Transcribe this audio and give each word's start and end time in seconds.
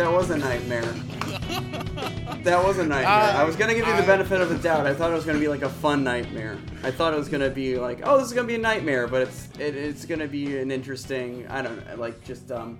That 0.00 0.10
was 0.12 0.30
a 0.30 0.38
nightmare. 0.38 0.80
that 2.42 2.64
was 2.64 2.78
a 2.78 2.86
nightmare. 2.86 3.06
I 3.06 3.44
was 3.44 3.54
gonna 3.54 3.74
give 3.74 3.86
you 3.86 3.94
the 3.94 4.02
benefit 4.02 4.40
of 4.40 4.48
the 4.48 4.56
doubt. 4.56 4.86
I 4.86 4.94
thought 4.94 5.10
it 5.10 5.14
was 5.14 5.26
gonna 5.26 5.38
be 5.38 5.46
like 5.46 5.60
a 5.60 5.68
fun 5.68 6.02
nightmare. 6.02 6.56
I 6.82 6.90
thought 6.90 7.12
it 7.12 7.18
was 7.18 7.28
gonna 7.28 7.50
be 7.50 7.76
like, 7.76 8.00
oh, 8.04 8.16
this 8.16 8.28
is 8.28 8.32
gonna 8.32 8.46
be 8.48 8.54
a 8.54 8.58
nightmare, 8.58 9.06
but 9.06 9.20
it's 9.20 9.48
it, 9.58 9.76
it's 9.76 10.06
gonna 10.06 10.26
be 10.26 10.56
an 10.56 10.70
interesting. 10.70 11.46
I 11.48 11.60
don't 11.60 11.86
know, 11.86 11.96
like 11.96 12.24
just 12.24 12.50
um. 12.50 12.78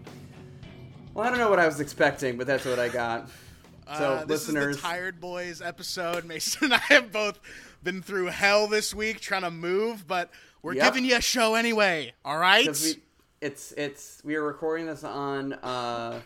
Well, 1.13 1.27
I 1.27 1.29
don't 1.29 1.39
know 1.39 1.51
what 1.51 1.59
I 1.59 1.67
was 1.67 1.79
expecting, 1.79 2.39
but 2.39 2.47
that's 2.47 2.65
what 2.65 2.79
I 2.79 2.89
got. 2.89 3.29
So, 3.29 3.93
Uh, 3.93 4.21
this 4.25 4.47
listeners, 4.49 4.77
is 4.77 4.83
the 4.83 4.89
Tired 4.89 5.21
Boys 5.21 5.61
episode. 5.61 6.25
Mason 6.25 6.65
and 6.73 6.75
I 6.75 6.79
have 6.79 7.13
both 7.13 7.39
been 7.83 8.01
through 8.01 8.27
hell 8.29 8.67
this 8.67 8.95
week 8.95 9.21
trying 9.21 9.43
to 9.43 9.51
move, 9.51 10.07
but 10.09 10.31
we're 10.63 10.73
Yep. 10.73 10.85
giving 10.85 11.05
you 11.05 11.17
a 11.19 11.21
show 11.21 11.55
anyway. 11.55 12.15
All 12.25 12.39
right. 12.39 12.67
we, 12.67 12.95
it's 13.43 13.73
it's 13.73 14.23
we 14.25 14.37
are 14.37 14.43
recording 14.43 14.87
this 14.87 15.05
on 15.05 15.53
uh, 15.53 16.21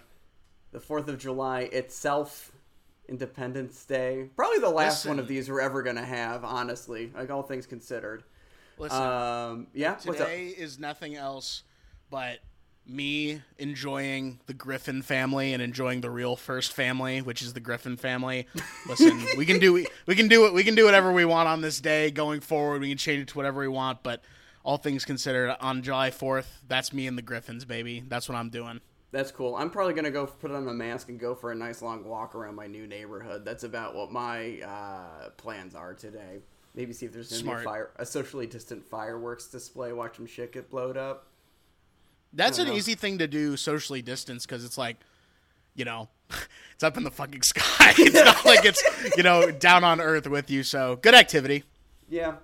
the 0.74 0.80
Fourth 0.80 1.06
of 1.06 1.18
July 1.18 1.60
itself, 1.60 2.50
Independence 3.08 3.84
Day. 3.84 4.28
Probably 4.34 4.58
the 4.58 4.68
last 4.68 5.04
Listen. 5.04 5.10
one 5.12 5.18
of 5.20 5.28
these 5.28 5.48
we're 5.48 5.60
ever 5.60 5.84
gonna 5.84 6.04
have, 6.04 6.44
honestly. 6.44 7.12
Like 7.14 7.30
all 7.30 7.44
things 7.44 7.64
considered. 7.64 8.24
Listen, 8.76 9.00
Um, 9.00 9.66
yeah. 9.72 9.92
What's 10.02 10.20
up? 10.20 10.26
today 10.26 10.48
is 10.48 10.80
nothing 10.80 11.14
else 11.14 11.62
but 12.10 12.40
me 12.84 13.40
enjoying 13.56 14.40
the 14.46 14.52
Griffin 14.52 15.00
family 15.00 15.52
and 15.52 15.62
enjoying 15.62 16.00
the 16.00 16.10
real 16.10 16.34
first 16.34 16.72
family, 16.72 17.22
which 17.22 17.40
is 17.40 17.52
the 17.52 17.60
Griffin 17.60 17.96
family. 17.96 18.48
Listen, 18.88 19.24
we 19.38 19.46
can 19.46 19.60
do 19.60 19.86
we 20.06 20.14
can 20.16 20.26
do 20.26 20.46
it. 20.46 20.52
We 20.52 20.64
can 20.64 20.74
do 20.74 20.86
whatever 20.86 21.12
we 21.12 21.24
want 21.24 21.48
on 21.48 21.60
this 21.60 21.80
day 21.80 22.10
going 22.10 22.40
forward. 22.40 22.80
We 22.80 22.88
can 22.88 22.98
change 22.98 23.22
it 23.22 23.28
to 23.28 23.36
whatever 23.36 23.60
we 23.60 23.68
want, 23.68 24.02
but 24.02 24.22
all 24.64 24.76
things 24.76 25.04
considered, 25.04 25.54
on 25.60 25.82
July 25.84 26.10
Fourth, 26.10 26.62
that's 26.66 26.92
me 26.92 27.06
and 27.06 27.16
the 27.16 27.22
Griffins, 27.22 27.64
baby. 27.64 28.02
That's 28.08 28.28
what 28.28 28.34
I'm 28.36 28.48
doing. 28.50 28.80
That's 29.14 29.30
cool. 29.30 29.54
I'm 29.54 29.70
probably 29.70 29.94
gonna 29.94 30.10
go 30.10 30.26
put 30.26 30.50
on 30.50 30.66
a 30.66 30.72
mask 30.72 31.08
and 31.08 31.20
go 31.20 31.36
for 31.36 31.52
a 31.52 31.54
nice 31.54 31.82
long 31.82 32.02
walk 32.02 32.34
around 32.34 32.56
my 32.56 32.66
new 32.66 32.84
neighborhood. 32.84 33.44
That's 33.44 33.62
about 33.62 33.94
what 33.94 34.10
my 34.10 34.60
uh, 34.60 35.28
plans 35.36 35.76
are 35.76 35.94
today. 35.94 36.40
Maybe 36.74 36.92
see 36.92 37.06
if 37.06 37.12
there's 37.12 37.28
gonna 37.28 37.42
Smart. 37.42 37.58
be 37.58 37.62
a 37.62 37.64
fire, 37.64 37.90
a 37.94 38.04
socially 38.04 38.48
distant 38.48 38.84
fireworks 38.84 39.46
display. 39.46 39.92
Watch 39.92 40.16
some 40.16 40.26
shit 40.26 40.52
get 40.52 40.68
blowed 40.68 40.96
up. 40.96 41.28
That's 42.32 42.58
an 42.58 42.66
know. 42.66 42.74
easy 42.74 42.96
thing 42.96 43.18
to 43.18 43.28
do 43.28 43.56
socially 43.56 44.02
distance 44.02 44.46
because 44.46 44.64
it's 44.64 44.76
like, 44.76 44.96
you 45.76 45.84
know, 45.84 46.08
it's 46.74 46.82
up 46.82 46.96
in 46.96 47.04
the 47.04 47.12
fucking 47.12 47.42
sky. 47.42 47.94
It's 47.96 48.14
not 48.16 48.44
like 48.44 48.64
it's, 48.64 48.82
you 49.16 49.22
know, 49.22 49.52
down 49.52 49.84
on 49.84 50.00
earth 50.00 50.26
with 50.26 50.50
you. 50.50 50.64
So 50.64 50.96
good 50.96 51.14
activity. 51.14 51.62
Yeah. 52.08 52.34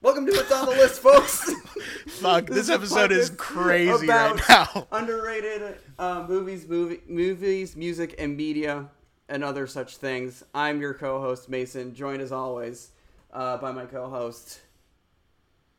Welcome 0.00 0.26
to 0.26 0.32
what's 0.32 0.52
on 0.52 0.66
the 0.66 0.72
list, 0.72 1.00
folks. 1.02 1.50
Fuck, 2.20 2.46
this 2.46 2.58
is 2.58 2.70
a 2.70 2.74
episode 2.74 3.10
is 3.10 3.30
crazy 3.30 4.06
about 4.06 4.36
right 4.48 4.48
now. 4.74 4.86
Underrated 4.92 5.76
uh, 5.98 6.24
movies, 6.28 6.68
movie, 6.68 7.00
movies, 7.08 7.74
music, 7.76 8.14
and 8.18 8.36
media, 8.36 8.88
and 9.28 9.42
other 9.42 9.66
such 9.66 9.96
things. 9.96 10.44
I'm 10.54 10.80
your 10.80 10.94
co-host 10.94 11.48
Mason, 11.48 11.94
joined 11.94 12.22
as 12.22 12.30
always 12.30 12.90
uh, 13.32 13.56
by 13.58 13.72
my 13.72 13.86
co-host. 13.86 14.60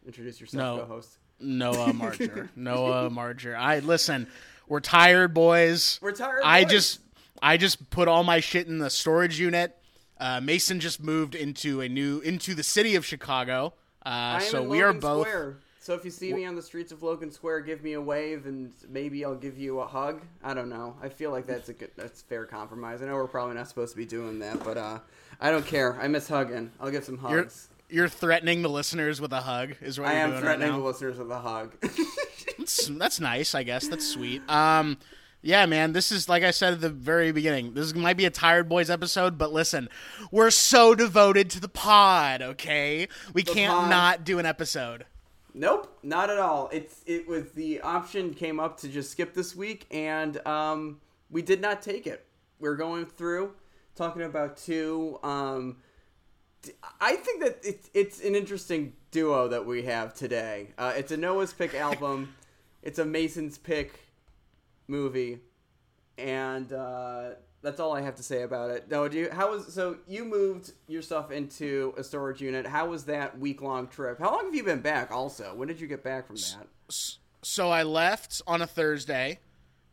Introduce 0.06 0.42
yourself, 0.42 0.78
No. 0.80 0.86
co-host. 0.86 1.18
Noah 1.40 1.94
Marger. 1.94 2.50
Noah 2.58 3.10
Marger. 3.10 3.56
I 3.56 3.80
listen. 3.80 4.28
We're 4.68 4.82
tired, 4.82 5.34
boys. 5.34 5.98
We're 6.02 6.12
tired. 6.12 6.42
I 6.44 6.64
boys. 6.66 6.72
just, 6.72 7.00
I 7.42 7.56
just 7.56 7.90
put 7.90 8.10
all 8.10 8.26
my 8.26 8.42
shit 8.42 8.68
in 8.68 8.80
the 8.80 8.90
storage 8.90 9.40
unit. 9.40 9.78
Uh, 10.20 10.42
Mason 10.42 10.82
just 10.82 11.02
moved 11.02 11.36
into 11.36 11.80
a 11.80 11.88
new 11.88 12.20
into 12.20 12.54
the 12.54 12.64
city 12.64 12.96
of 12.96 13.06
Chicago. 13.06 13.74
Uh, 14.10 14.40
so 14.40 14.64
we 14.64 14.82
are 14.82 14.94
both. 14.94 15.28
Square. 15.28 15.58
So 15.82 15.94
if 15.94 16.04
you 16.04 16.12
see 16.12 16.34
me 16.34 16.46
on 16.46 16.56
the 16.56 16.62
streets 16.62 16.92
of 16.92 17.04
Logan 17.04 17.32
Square, 17.32 17.62
give 17.62 17.84
me 17.84 17.94
a 17.94 18.02
wave, 18.02 18.46
and 18.48 18.72
maybe 18.90 19.24
I'll 19.24 19.36
give 19.36 19.58
you 19.58 19.80
a 19.80 19.88
hug. 19.88 20.22
I 20.44 20.54
don't 20.54 20.70
know. 20.70 20.96
I 21.02 21.10
feel 21.10 21.32
like 21.32 21.48
that's 21.48 21.70
a 21.70 21.74
good, 21.74 21.92
that's 21.96 22.22
fair 22.22 22.46
compromise. 22.46 23.02
I 23.02 23.06
know 23.06 23.14
we're 23.14 23.28
probably 23.28 23.56
not 23.56 23.68
supposed 23.68 23.92
to 23.94 23.98
be 23.98 24.06
doing 24.06 24.40
that, 24.40 24.64
but 24.64 24.78
uh, 24.78 25.00
I 25.40 25.52
don't 25.52 25.66
care. 25.66 26.00
I 26.02 26.08
miss 26.08 26.28
hugging. 26.28 26.72
I'll 26.80 26.92
give 26.92 27.06
some 27.06 27.20
You're, 27.30 27.44
hugs. 27.44 27.70
you're 27.90 28.10
threatening 28.10 28.62
the 28.62 28.70
listeners 28.70 29.22
with 29.22 29.32
a 29.32 29.42
hug. 29.42 29.76
Is 29.82 30.00
what 30.00 30.10
I 30.10 30.14
you're 30.14 30.36
am 30.36 30.42
threatening 30.42 30.72
right 30.72 30.78
the 30.78 30.84
listeners 30.84 31.18
with 31.18 31.32
a 31.32 31.40
hug. 31.40 31.74
That's, 32.58 32.88
that's 32.88 33.20
nice, 33.22 33.56
I 33.56 33.64
guess. 33.64 33.88
That's 33.88 34.06
sweet. 34.06 34.48
Um, 34.50 34.98
yeah, 35.42 35.66
man. 35.66 35.94
This 35.94 36.12
is 36.12 36.28
like 36.28 36.44
I 36.44 36.52
said 36.52 36.74
at 36.74 36.82
the 36.82 36.90
very 36.90 37.32
beginning. 37.32 37.74
This 37.74 37.96
might 37.96 38.18
be 38.18 38.26
a 38.26 38.30
tired 38.30 38.68
boys 38.68 38.90
episode, 38.90 39.38
but 39.38 39.54
listen, 39.54 39.90
we're 40.32 40.52
so 40.52 40.96
devoted 40.96 41.50
to 41.52 41.60
the 41.60 41.70
pod. 41.70 42.42
Okay, 42.42 43.08
we 43.34 43.44
can't 43.44 43.74
pod. 43.74 43.90
not 43.90 44.24
do 44.24 44.40
an 44.40 44.46
episode. 44.46 45.06
Nope, 45.54 45.98
not 46.04 46.30
at 46.30 46.40
all. 46.40 46.70
It's 46.72 47.02
it 47.06 47.28
was 47.28 47.52
the 47.52 47.82
option 47.82 48.34
came 48.34 48.60
up 48.60 48.78
to 48.82 48.90
just 48.90 49.12
skip 49.12 49.34
this 49.34 49.56
week, 49.56 49.86
and 49.92 50.46
um, 50.46 51.00
we 51.30 51.42
did 51.42 51.62
not 51.62 51.82
take 51.82 52.06
it. 52.06 52.26
We're 52.60 52.76
going 52.76 53.06
through 53.06 53.54
talking 53.96 54.22
about 54.24 54.58
two. 54.58 55.20
Um, 55.24 55.78
I 57.00 57.16
think 57.16 57.42
that 57.42 57.60
it's 57.64 57.90
it's 57.94 58.22
an 58.22 58.36
interesting 58.36 58.94
duo 59.12 59.48
that 59.48 59.66
we 59.66 59.84
have 59.84 60.14
today. 60.14 60.70
Uh, 60.78 60.94
it's 60.96 61.12
a 61.12 61.18
Noah's 61.18 61.54
pick 61.54 61.74
album. 61.76 62.36
it's 62.84 63.00
a 63.00 63.06
Mason's 63.06 63.58
pick 63.58 64.00
movie, 64.90 65.40
and 66.18 66.72
uh, 66.74 67.32
that's 67.62 67.80
all 67.80 67.96
I 67.96 68.02
have 68.02 68.16
to 68.16 68.24
say 68.24 68.44
about 68.44 68.72
it. 68.72 68.90
No, 68.90 69.08
do 69.08 69.18
you? 69.18 69.30
How 69.32 69.52
was 69.52 69.74
so? 69.74 69.98
You 70.08 70.26
moved 70.26 70.72
your 70.88 71.02
stuff 71.02 71.32
into 71.32 71.94
a 71.98 72.04
storage 72.04 72.42
unit. 72.42 72.66
How 72.66 72.88
was 72.88 73.06
that 73.06 73.38
week 73.40 73.62
long 73.62 73.88
trip? 73.88 74.20
How 74.20 74.32
long 74.32 74.46
have 74.46 74.56
you 74.56 74.64
been 74.64 74.82
back? 74.82 75.12
Also, 75.12 75.54
when 75.56 75.68
did 75.68 75.80
you 75.80 75.88
get 75.88 76.04
back 76.04 76.28
from 76.28 76.36
that? 76.36 76.68
So 77.42 77.70
I 77.70 77.84
left 77.84 78.42
on 78.48 78.62
a 78.62 78.68
Thursday. 78.68 79.40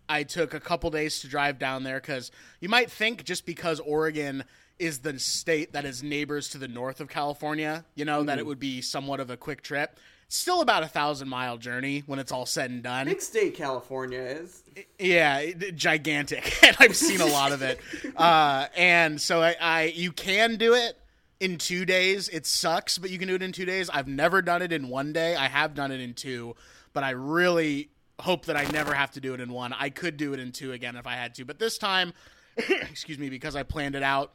I 0.08 0.22
took 0.22 0.54
a 0.54 0.60
couple 0.60 0.90
days 0.90 1.20
to 1.20 1.28
drive 1.28 1.58
down 1.58 1.82
there 1.82 2.00
because 2.00 2.31
you 2.60 2.69
might 2.69 2.90
think 2.90 3.25
just 3.25 3.44
because 3.44 3.81
Oregon 3.81 4.44
is 4.78 5.00
the 5.00 5.19
state 5.19 5.72
that 5.72 5.84
is 5.84 6.02
neighbors 6.02 6.48
to 6.50 6.58
the 6.58 6.69
north 6.69 7.00
of 7.00 7.08
California, 7.08 7.84
you 7.94 8.04
know, 8.04 8.22
that 8.22 8.38
it 8.38 8.46
would 8.46 8.60
be 8.60 8.81
somewhat 8.81 9.20
of 9.20 9.31
a 9.31 9.37
quick 9.37 9.62
trip. 9.62 9.98
Still 10.28 10.61
about 10.61 10.82
a 10.82 10.88
thousand 10.88 11.28
mile 11.28 11.56
journey 11.56 12.02
when 12.06 12.19
it's 12.19 12.32
all 12.32 12.46
said 12.46 12.70
and 12.70 12.82
done. 12.82 13.06
Big 13.06 13.23
state 13.23 13.55
California 13.55 14.19
is. 14.19 14.64
Yeah, 14.99 15.52
gigantic, 15.75 16.62
and 16.64 16.76
I've 16.81 16.96
seen 16.96 17.20
a 17.20 17.26
lot 17.26 17.52
of 17.52 17.62
it. 17.62 17.81
Uh, 18.17 18.67
and 18.76 19.20
so 19.20 19.40
I, 19.40 19.55
I, 19.61 19.82
you 19.94 20.11
can 20.11 20.56
do 20.56 20.75
it 20.75 20.99
in 21.38 21.58
two 21.58 21.84
days. 21.84 22.28
It 22.28 22.44
sucks, 22.44 22.99
but 22.99 23.11
you 23.11 23.19
can 23.19 23.28
do 23.28 23.37
it 23.37 23.43
in 23.43 23.52
two 23.52 23.64
days. 23.64 23.88
I've 23.88 24.08
never 24.08 24.43
done 24.43 24.62
it 24.62 24.73
in 24.73 24.88
one 24.88 25.12
day. 25.12 25.37
I 25.37 25.46
have 25.46 25.75
done 25.75 25.93
it 25.93 26.00
in 26.00 26.14
two, 26.14 26.56
but 26.93 27.05
I 27.05 27.11
really 27.11 27.90
hope 28.19 28.46
that 28.46 28.56
I 28.56 28.64
never 28.64 28.94
have 28.94 29.12
to 29.12 29.20
do 29.20 29.32
it 29.32 29.40
in 29.40 29.52
one. 29.52 29.72
I 29.72 29.90
could 29.90 30.17
do 30.17 30.32
it 30.32 30.40
in 30.40 30.50
two 30.50 30.72
again 30.72 30.96
if 30.96 31.06
I 31.06 31.14
had 31.14 31.37
to, 31.37 31.44
but 31.44 31.61
this 31.61 31.79
time, 31.79 32.12
excuse 32.56 33.19
me, 33.19 33.31
because 33.31 33.55
I 33.55 33.62
planned 33.62 33.94
it 33.94 34.02
out, 34.02 34.32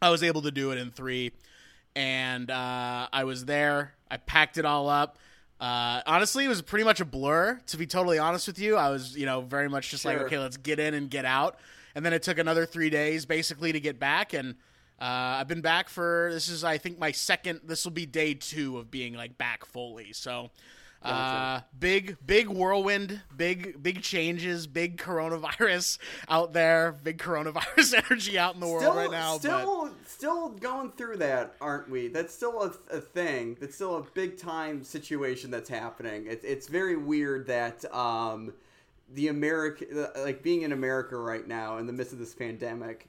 I 0.00 0.10
was 0.10 0.22
able 0.22 0.42
to 0.42 0.52
do 0.52 0.70
it 0.70 0.78
in 0.78 0.92
three. 0.92 1.32
And 1.96 2.50
uh, 2.50 3.08
I 3.12 3.24
was 3.24 3.44
there. 3.44 3.94
I 4.10 4.16
packed 4.16 4.58
it 4.58 4.64
all 4.64 4.88
up. 4.88 5.18
Uh, 5.64 6.02
honestly, 6.04 6.44
it 6.44 6.48
was 6.48 6.60
pretty 6.60 6.84
much 6.84 7.00
a 7.00 7.06
blur. 7.06 7.58
To 7.68 7.76
be 7.78 7.86
totally 7.86 8.18
honest 8.18 8.46
with 8.46 8.58
you, 8.58 8.76
I 8.76 8.90
was, 8.90 9.16
you 9.16 9.24
know, 9.24 9.40
very 9.40 9.70
much 9.70 9.90
just 9.90 10.04
like, 10.04 10.18
okay, 10.18 10.38
let's 10.38 10.58
get 10.58 10.78
in 10.78 10.92
and 10.92 11.08
get 11.08 11.24
out. 11.24 11.58
And 11.94 12.04
then 12.04 12.12
it 12.12 12.22
took 12.22 12.36
another 12.36 12.66
three 12.66 12.90
days 12.90 13.24
basically 13.24 13.72
to 13.72 13.80
get 13.80 13.98
back. 13.98 14.34
And 14.34 14.56
uh, 15.00 15.40
I've 15.40 15.48
been 15.48 15.62
back 15.62 15.88
for 15.88 16.28
this 16.30 16.50
is, 16.50 16.64
I 16.64 16.76
think, 16.76 16.98
my 16.98 17.12
second. 17.12 17.60
This 17.64 17.84
will 17.84 17.92
be 17.92 18.04
day 18.04 18.34
two 18.34 18.76
of 18.76 18.90
being 18.90 19.14
like 19.14 19.38
back 19.38 19.64
fully. 19.64 20.12
So. 20.12 20.50
Uh, 21.04 21.60
big, 21.78 22.16
big 22.26 22.48
whirlwind, 22.48 23.20
big, 23.36 23.82
big 23.82 24.00
changes, 24.02 24.66
big 24.66 24.96
coronavirus 24.96 25.98
out 26.28 26.52
there, 26.52 26.92
big 27.02 27.18
coronavirus 27.18 28.02
energy 28.10 28.38
out 28.38 28.54
in 28.54 28.60
the 28.60 28.66
world 28.66 28.82
Still, 28.82 28.94
right 28.96 29.10
now. 29.10 29.34
but- 29.34 29.40
still, 29.40 29.90
still 30.06 30.48
going 30.50 30.90
through 30.92 31.18
that, 31.18 31.54
aren't 31.60 31.90
we? 31.90 32.08
That's 32.08 32.34
still 32.34 32.62
a, 32.62 32.96
a 32.96 33.00
thing. 33.00 33.56
That's 33.60 33.74
still 33.74 33.96
a 33.98 34.02
big 34.14 34.38
time 34.38 34.82
situation 34.82 35.50
that's 35.50 35.68
happening. 35.68 36.26
It, 36.26 36.40
it's 36.42 36.68
very 36.68 36.96
weird 36.96 37.46
that 37.48 37.84
um, 37.94 38.54
the 39.12 39.28
America, 39.28 40.10
like 40.16 40.42
being 40.42 40.62
in 40.62 40.72
America 40.72 41.16
right 41.16 41.46
now 41.46 41.78
in 41.78 41.86
the 41.86 41.92
midst 41.92 42.12
of 42.12 42.18
this 42.18 42.34
pandemic. 42.34 43.08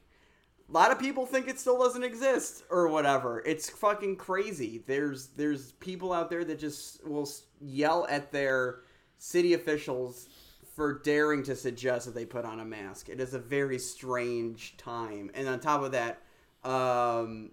A 0.67 0.71
lot 0.71 0.91
of 0.91 0.97
people 0.97 1.27
think 1.27 1.47
it 1.47 1.59
still 1.59 1.77
doesn't 1.77 2.03
exist 2.03 2.63
or 2.71 2.87
whatever. 2.87 3.43
It's 3.45 3.69
fucking 3.69 4.15
crazy. 4.15 4.81
There's 4.87 5.27
there's 5.37 5.73
people 5.73 6.11
out 6.11 6.31
there 6.31 6.43
that 6.43 6.57
just 6.57 7.05
will 7.07 7.29
yell 7.61 8.05
at 8.09 8.31
their 8.31 8.79
city 9.17 9.53
officials 9.53 10.27
for 10.75 10.99
daring 10.99 11.41
to 11.43 11.55
suggest 11.55 12.05
that 12.05 12.13
they 12.15 12.25
put 12.25 12.43
on 12.45 12.59
a 12.59 12.65
mask. 12.65 13.07
It 13.09 13.19
is 13.21 13.33
a 13.33 13.39
very 13.39 13.79
strange 13.79 14.75
time. 14.77 15.31
And 15.33 15.47
on 15.47 15.59
top 15.59 15.81
of 15.83 15.93
that, 15.93 16.21
um, 16.69 17.51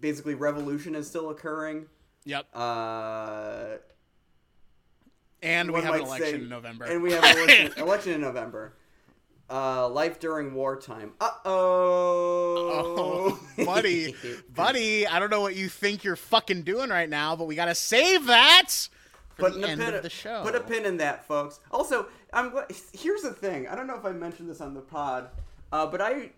basically 0.00 0.34
revolution 0.34 0.94
is 0.94 1.06
still 1.06 1.30
occurring. 1.30 1.86
Yep. 2.24 2.46
Uh, 2.54 3.76
And 5.40 5.70
we 5.70 5.80
have 5.82 5.94
an 5.94 6.00
election 6.00 6.26
say- 6.26 6.34
in 6.34 6.48
November. 6.48 6.84
And 6.86 7.02
we 7.02 7.12
have 7.12 7.22
an 7.24 7.36
election, 7.38 7.72
election 7.82 8.12
in 8.14 8.20
November. 8.20 8.74
Uh, 9.50 9.88
life 9.88 10.18
during 10.20 10.52
wartime. 10.52 11.12
Uh 11.20 11.30
oh. 11.46 13.38
Oh, 13.58 13.64
buddy, 13.64 14.14
buddy, 14.54 15.06
I 15.06 15.18
don't 15.18 15.30
know 15.30 15.40
what 15.40 15.56
you 15.56 15.68
think 15.70 16.04
you're 16.04 16.16
fucking 16.16 16.62
doing 16.64 16.90
right 16.90 17.08
now, 17.08 17.34
but 17.34 17.46
we 17.46 17.54
gotta 17.54 17.74
save 17.74 18.26
that 18.26 18.70
for 19.38 19.50
Put 19.50 19.60
the 19.60 19.66
a 19.66 19.68
end 19.70 19.80
pin, 19.80 19.94
of 19.94 20.02
the 20.02 20.10
show. 20.10 20.42
Put 20.42 20.56
a 20.56 20.60
pin 20.60 20.84
in 20.84 20.96
that, 20.96 21.26
folks. 21.26 21.60
Also, 21.70 22.06
I'm. 22.32 22.52
Here's 22.92 23.22
the 23.22 23.32
thing. 23.32 23.68
I 23.68 23.76
don't 23.76 23.86
know 23.86 23.96
if 23.96 24.04
I 24.04 24.10
mentioned 24.10 24.50
this 24.50 24.60
on 24.60 24.74
the 24.74 24.80
pod, 24.80 25.28
uh, 25.72 25.86
but 25.86 26.00
I 26.00 26.30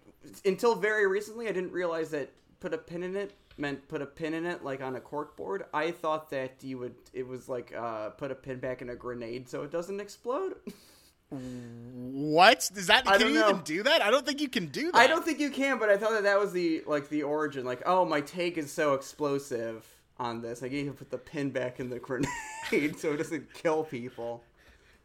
until 0.44 0.74
very 0.74 1.06
recently 1.06 1.48
I 1.48 1.52
didn't 1.52 1.72
realize 1.72 2.10
that 2.10 2.30
put 2.60 2.74
a 2.74 2.78
pin 2.78 3.02
in 3.02 3.16
it 3.16 3.32
meant 3.56 3.88
put 3.88 4.02
a 4.02 4.06
pin 4.06 4.34
in 4.34 4.44
it 4.44 4.62
like 4.62 4.82
on 4.82 4.96
a 4.96 5.00
cork 5.00 5.36
board. 5.36 5.64
I 5.72 5.90
thought 5.92 6.30
that 6.30 6.56
you 6.62 6.78
would. 6.78 6.94
It 7.14 7.26
was 7.26 7.48
like 7.48 7.74
uh, 7.74 8.10
put 8.10 8.30
a 8.30 8.34
pin 8.34 8.58
back 8.58 8.82
in 8.82 8.90
a 8.90 8.94
grenade 8.94 9.48
so 9.48 9.62
it 9.62 9.70
doesn't 9.70 10.00
explode. 10.00 10.56
What 11.30 12.68
does 12.74 12.88
that? 12.88 13.06
I 13.06 13.12
Can 13.12 13.20
don't 13.20 13.34
you 13.34 13.40
know. 13.40 13.50
even 13.50 13.62
do 13.62 13.82
that? 13.84 14.02
I 14.02 14.10
don't 14.10 14.26
think 14.26 14.40
you 14.40 14.48
can 14.48 14.66
do 14.66 14.90
that. 14.92 14.98
I 14.98 15.06
don't 15.06 15.24
think 15.24 15.38
you 15.38 15.50
can, 15.50 15.78
but 15.78 15.88
I 15.88 15.96
thought 15.96 16.10
that 16.10 16.24
that 16.24 16.38
was 16.38 16.52
the 16.52 16.82
like 16.86 17.08
the 17.08 17.22
origin. 17.22 17.64
Like, 17.64 17.82
oh, 17.86 18.04
my 18.04 18.20
take 18.20 18.58
is 18.58 18.72
so 18.72 18.94
explosive 18.94 19.86
on 20.20 20.42
this. 20.42 20.62
I 20.62 20.68
need 20.68 20.84
to 20.84 20.92
put 20.92 21.10
the 21.10 21.18
pin 21.18 21.50
back 21.50 21.80
in 21.80 21.88
the 21.88 21.98
grenade 21.98 22.28
so 22.98 23.12
it 23.12 23.16
doesn't 23.16 23.52
kill 23.54 23.82
people. 23.82 24.44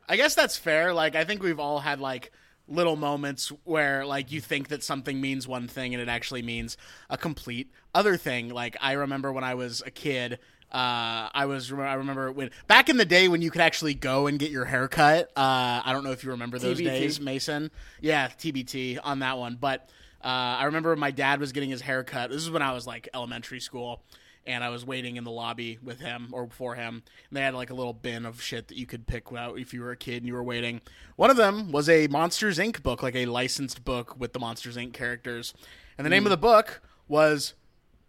I 0.08 0.18
guess 0.18 0.36
that's 0.36 0.58
fair. 0.58 0.94
Like 0.94 1.16
I 1.16 1.24
think 1.24 1.42
we've 1.42 1.60
all 1.60 1.80
had 1.80 2.00
like 2.00 2.32
little 2.68 2.96
moments 2.96 3.52
where 3.64 4.06
like 4.06 4.32
you 4.32 4.42
think 4.42 4.68
that 4.68 4.84
something 4.84 5.22
means 5.22 5.48
one 5.48 5.68
thing 5.68 5.94
and 5.94 6.02
it 6.02 6.10
actually 6.10 6.42
means 6.42 6.78
a 7.10 7.18
complete 7.18 7.72
other 7.96 8.18
thing. 8.18 8.50
Like 8.50 8.76
I 8.82 8.92
remember 8.94 9.32
when 9.32 9.44
I 9.44 9.56
was 9.56 9.82
a 9.86 9.92
kid, 9.92 10.34
uh, 10.72 11.30
I 11.34 11.46
was 11.48 11.72
I 11.72 11.94
remember 11.94 12.32
when 12.32 12.52
back 12.68 12.90
in 12.90 12.98
the 12.98 13.06
day 13.06 13.28
when 13.30 13.42
you 13.42 13.50
could 13.50 13.62
actually 13.62 13.94
go 13.94 14.28
and 14.28 14.38
get 14.38 14.52
your 14.52 14.66
hair 14.66 14.88
cut. 14.88 15.32
Uh, 15.36 15.82
I 15.84 15.92
don't 15.94 16.04
know 16.04 16.12
if 16.12 16.24
you 16.24 16.32
remember 16.32 16.60
those 16.60 16.80
TBT. 16.80 16.84
days, 16.84 17.22
Mason. 17.22 17.72
Yeah, 18.02 18.28
TBT 18.28 19.00
on 19.04 19.20
that 19.20 19.38
one. 19.38 19.58
But 19.60 19.90
uh, 20.24 20.28
I 20.28 20.66
remember 20.66 20.96
my 20.96 21.12
dad 21.12 21.40
was 21.40 21.52
getting 21.52 21.70
his 21.70 21.82
hair 21.82 22.04
cut. 22.04 22.30
This 22.32 22.42
is 22.42 22.52
when 22.52 22.62
I 22.62 22.74
was 22.74 22.86
like 22.86 23.08
elementary 23.14 23.60
school 23.60 24.04
and 24.48 24.64
I 24.64 24.70
was 24.70 24.86
waiting 24.86 25.16
in 25.16 25.24
the 25.24 25.32
lobby 25.32 25.80
with 25.82 26.00
him 26.00 26.30
or 26.32 26.46
before 26.46 26.76
him. 26.76 27.04
And 27.30 27.38
they 27.38 27.42
had 27.42 27.54
like 27.56 27.70
a 27.70 27.74
little 27.74 27.94
bin 27.94 28.26
of 28.26 28.42
shit 28.42 28.68
that 28.68 28.78
you 28.78 28.86
could 28.86 29.08
pick 29.08 29.32
out 29.36 29.58
if 29.60 29.74
you 29.74 29.82
were 29.82 29.92
a 29.92 29.98
kid 29.98 30.18
and 30.18 30.28
you 30.28 30.34
were 30.34 30.44
waiting. 30.44 30.82
One 31.16 31.30
of 31.30 31.38
them 31.38 31.72
was 31.72 31.90
a 31.90 32.08
Monsters 32.08 32.58
Inc. 32.60 32.84
book, 32.84 33.02
like 33.04 33.16
a 33.16 33.26
licensed 33.26 33.84
book 33.84 34.20
with 34.20 34.34
the 34.34 34.40
Monsters 34.40 34.78
Inc. 34.78 34.94
characters. 34.94 35.54
And 35.98 36.06
the 36.06 36.10
name 36.10 36.26
of 36.26 36.30
the 36.30 36.38
book 36.38 36.82
was 37.08 37.54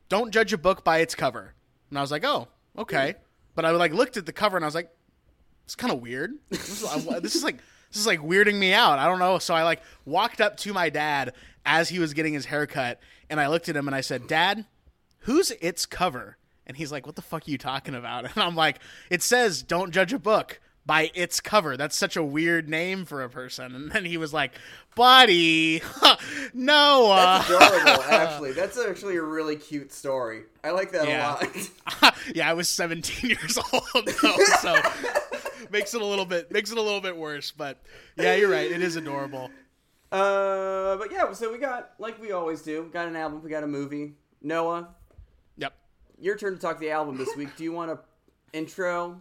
"Don't 0.08 0.30
Judge 0.32 0.52
a 0.52 0.58
Book 0.58 0.84
by 0.84 0.98
Its 0.98 1.14
Cover." 1.14 1.54
And 1.90 1.98
I 1.98 2.02
was 2.02 2.10
like, 2.10 2.24
"Oh, 2.24 2.48
okay." 2.76 3.14
But 3.54 3.64
I 3.64 3.70
like 3.70 3.92
looked 3.92 4.16
at 4.16 4.26
the 4.26 4.32
cover 4.32 4.56
and 4.56 4.64
I 4.64 4.68
was 4.68 4.74
like, 4.74 4.90
"It's 5.64 5.74
kind 5.74 5.92
of 5.92 6.00
weird. 6.00 6.32
This 6.50 6.68
is, 6.68 6.84
I- 6.84 7.20
this 7.20 7.34
is 7.34 7.44
like." 7.44 7.56
This 7.92 8.00
is 8.00 8.06
like 8.08 8.20
weirding 8.20 8.56
me 8.58 8.72
out. 8.74 8.98
I 8.98 9.06
don't 9.06 9.20
know. 9.20 9.38
So 9.38 9.54
I 9.54 9.62
like 9.62 9.80
walked 10.04 10.40
up 10.40 10.56
to 10.58 10.72
my 10.74 10.90
dad 10.90 11.32
as 11.64 11.88
he 11.88 12.00
was 12.00 12.12
getting 12.14 12.34
his 12.34 12.44
haircut, 12.44 12.98
and 13.30 13.40
I 13.40 13.46
looked 13.46 13.68
at 13.68 13.76
him 13.76 13.86
and 13.86 13.94
I 13.94 14.00
said, 14.00 14.26
"Dad, 14.26 14.66
who's 15.26 15.50
its 15.60 15.86
cover? 15.86 16.38
And 16.66 16.76
he's 16.76 16.90
like, 16.90 17.06
what 17.06 17.14
the 17.14 17.22
fuck 17.22 17.46
are 17.46 17.50
you 17.50 17.58
talking 17.58 17.94
about? 17.94 18.24
And 18.34 18.42
I'm 18.42 18.56
like, 18.56 18.80
it 19.10 19.22
says, 19.22 19.62
don't 19.62 19.92
judge 19.92 20.12
a 20.12 20.18
book 20.18 20.60
by 20.84 21.10
its 21.14 21.40
cover. 21.40 21.76
That's 21.76 21.96
such 21.96 22.16
a 22.16 22.22
weird 22.22 22.68
name 22.68 23.04
for 23.04 23.22
a 23.22 23.28
person. 23.28 23.74
And 23.74 23.90
then 23.92 24.04
he 24.04 24.16
was 24.16 24.32
like, 24.32 24.52
buddy, 24.96 25.82
Noah. 26.54 27.44
Adorable, 27.44 28.02
actually. 28.08 28.52
That's 28.52 28.78
actually 28.78 29.16
a 29.16 29.22
really 29.22 29.56
cute 29.56 29.92
story. 29.92 30.42
I 30.64 30.70
like 30.70 30.92
that 30.92 31.08
Yeah. 31.08 31.38
a 31.40 32.02
lot. 32.02 32.16
yeah, 32.34 32.48
I 32.50 32.54
was 32.54 32.68
17 32.68 33.30
years 33.30 33.58
old 33.72 34.06
though, 34.22 34.36
so 34.60 34.76
makes 35.70 35.94
it 35.94 36.00
a 36.00 36.04
little 36.06 36.26
bit 36.26 36.50
makes 36.52 36.70
it 36.70 36.78
a 36.78 36.82
little 36.82 37.00
bit 37.00 37.16
worse. 37.16 37.50
But 37.52 37.78
yeah, 38.16 38.34
you're 38.36 38.50
right. 38.50 38.70
It 38.70 38.82
is 38.82 38.96
adorable. 38.96 39.50
Uh, 40.12 40.96
but 40.96 41.10
yeah, 41.12 41.32
so 41.32 41.52
we 41.52 41.58
got 41.58 41.90
like 41.98 42.20
we 42.20 42.32
always 42.32 42.62
do. 42.62 42.88
Got 42.92 43.08
an 43.08 43.16
album. 43.16 43.42
We 43.42 43.50
got 43.50 43.64
a 43.64 43.68
movie. 43.68 44.14
Noah. 44.42 44.88
Your 46.18 46.36
turn 46.36 46.54
to 46.54 46.58
talk 46.60 46.78
the 46.80 46.90
album 46.90 47.16
this 47.16 47.34
week. 47.36 47.56
Do 47.56 47.64
you 47.64 47.72
want 47.72 47.90
to 47.90 47.98
intro 48.58 49.20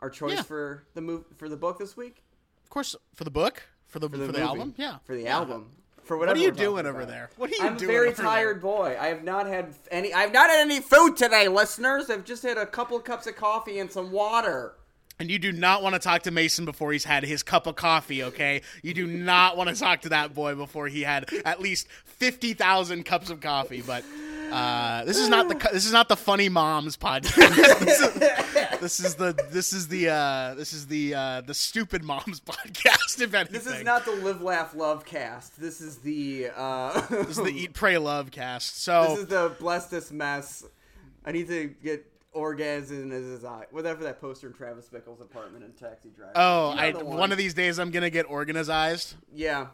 our 0.00 0.10
choice 0.10 0.36
Yeah. 0.36 0.42
for 0.42 0.84
the 0.94 1.00
move 1.00 1.24
for 1.36 1.48
the 1.48 1.56
book 1.56 1.78
this 1.78 1.96
week? 1.96 2.22
Of 2.64 2.70
course, 2.70 2.94
for 3.14 3.24
the 3.24 3.30
book, 3.30 3.62
for 3.86 3.98
the 3.98 4.08
for 4.08 4.16
the, 4.16 4.26
movie. 4.26 4.40
album, 4.40 4.74
yeah. 4.76 4.98
For 5.04 5.14
the 5.14 5.22
Yeah. 5.22 5.36
album. 5.36 5.70
For 6.04 6.16
whatever. 6.16 6.38
What 6.38 6.42
are 6.42 6.46
you 6.46 6.52
doing 6.52 6.86
over 6.86 7.00
about. 7.02 7.08
there? 7.10 7.30
What 7.36 7.50
are 7.50 7.52
you 7.52 7.58
doing? 7.58 7.68
I'm 7.70 7.76
a 7.76 7.86
very 7.86 8.12
tired 8.14 8.56
there? 8.56 8.60
boy. 8.62 8.96
I 8.98 9.08
have 9.08 9.24
not 9.24 9.46
had 9.46 9.74
any. 9.90 10.14
I've 10.14 10.32
not 10.32 10.48
had 10.48 10.60
any 10.60 10.80
food 10.80 11.18
today, 11.18 11.48
listeners. 11.48 12.08
I've 12.08 12.24
just 12.24 12.42
had 12.42 12.56
a 12.56 12.64
couple 12.64 12.98
cups 13.00 13.26
of 13.26 13.36
coffee 13.36 13.78
and 13.78 13.92
some 13.92 14.10
water. 14.10 14.74
And 15.20 15.30
you 15.30 15.38
do 15.38 15.50
not 15.50 15.82
want 15.82 15.94
to 15.94 15.98
talk 15.98 16.22
to 16.22 16.30
Mason 16.30 16.64
before 16.64 16.92
he's 16.92 17.04
had 17.04 17.24
his 17.24 17.42
cup 17.42 17.66
of 17.66 17.74
coffee, 17.74 18.22
okay? 18.22 18.62
You 18.82 18.94
do 18.94 19.06
not 19.06 19.56
want 19.56 19.68
to 19.68 19.74
talk 19.74 20.02
to 20.02 20.10
that 20.10 20.32
boy 20.32 20.54
before 20.54 20.86
he 20.86 21.02
had 21.02 21.28
at 21.44 21.60
least 21.60 21.88
50,000 22.04 23.04
cups 23.04 23.28
of 23.28 23.40
coffee, 23.40 23.82
but 23.82 24.04
uh, 24.52 25.04
this 25.04 25.18
is 25.18 25.28
not 25.28 25.48
the 25.48 25.54
this 25.72 25.84
is 25.84 25.92
not 25.92 26.08
the 26.08 26.16
funny 26.16 26.48
moms 26.48 26.96
podcast. 26.96 27.34
this, 27.80 28.00
is, 28.00 28.80
this 28.80 29.00
is 29.00 29.14
the 29.16 29.48
this 29.50 29.72
is 29.72 29.88
the 29.88 30.08
uh, 30.08 30.54
this 30.54 30.72
is 30.72 30.86
the 30.86 31.14
uh, 31.14 31.40
the 31.42 31.52
stupid 31.54 32.02
moms 32.02 32.40
podcast 32.46 33.20
if 33.20 33.34
anything. 33.34 33.52
This 33.52 33.66
is 33.66 33.84
not 33.84 34.04
the 34.04 34.12
live, 34.12 34.40
laugh, 34.40 34.74
love 34.74 35.04
cast. 35.04 35.60
This 35.60 35.80
is 35.80 35.98
the. 35.98 36.48
Uh, 36.56 37.00
this 37.10 37.36
is 37.36 37.44
the 37.44 37.50
eat 37.50 37.74
pray 37.74 37.98
love 37.98 38.30
cast. 38.30 38.82
So 38.82 39.08
This 39.10 39.18
is 39.20 39.26
the 39.26 39.54
bless 39.58 39.86
this 39.86 40.10
mess. 40.10 40.64
I 41.26 41.32
need 41.32 41.48
to 41.48 41.66
get 41.82 42.06
orgasm 42.38 43.02
in 43.02 43.10
his 43.10 43.44
eye. 43.44 43.66
Whatever 43.70 44.02
that 44.04 44.20
poster 44.20 44.46
in 44.46 44.52
Travis 44.54 44.88
Bickle's 44.88 45.20
apartment 45.20 45.64
in 45.64 45.72
Taxi 45.72 46.10
Driver. 46.16 46.32
oh, 46.36 46.70
I 46.76 46.92
the 46.92 47.04
one. 47.04 47.32
of 47.32 47.38
these 47.38 47.54
days 47.54 47.78
I'm 47.78 47.90
going 47.90 48.02
to 48.04 48.10
get 48.10 48.24
organized. 48.28 49.14
Yeah. 49.34 49.66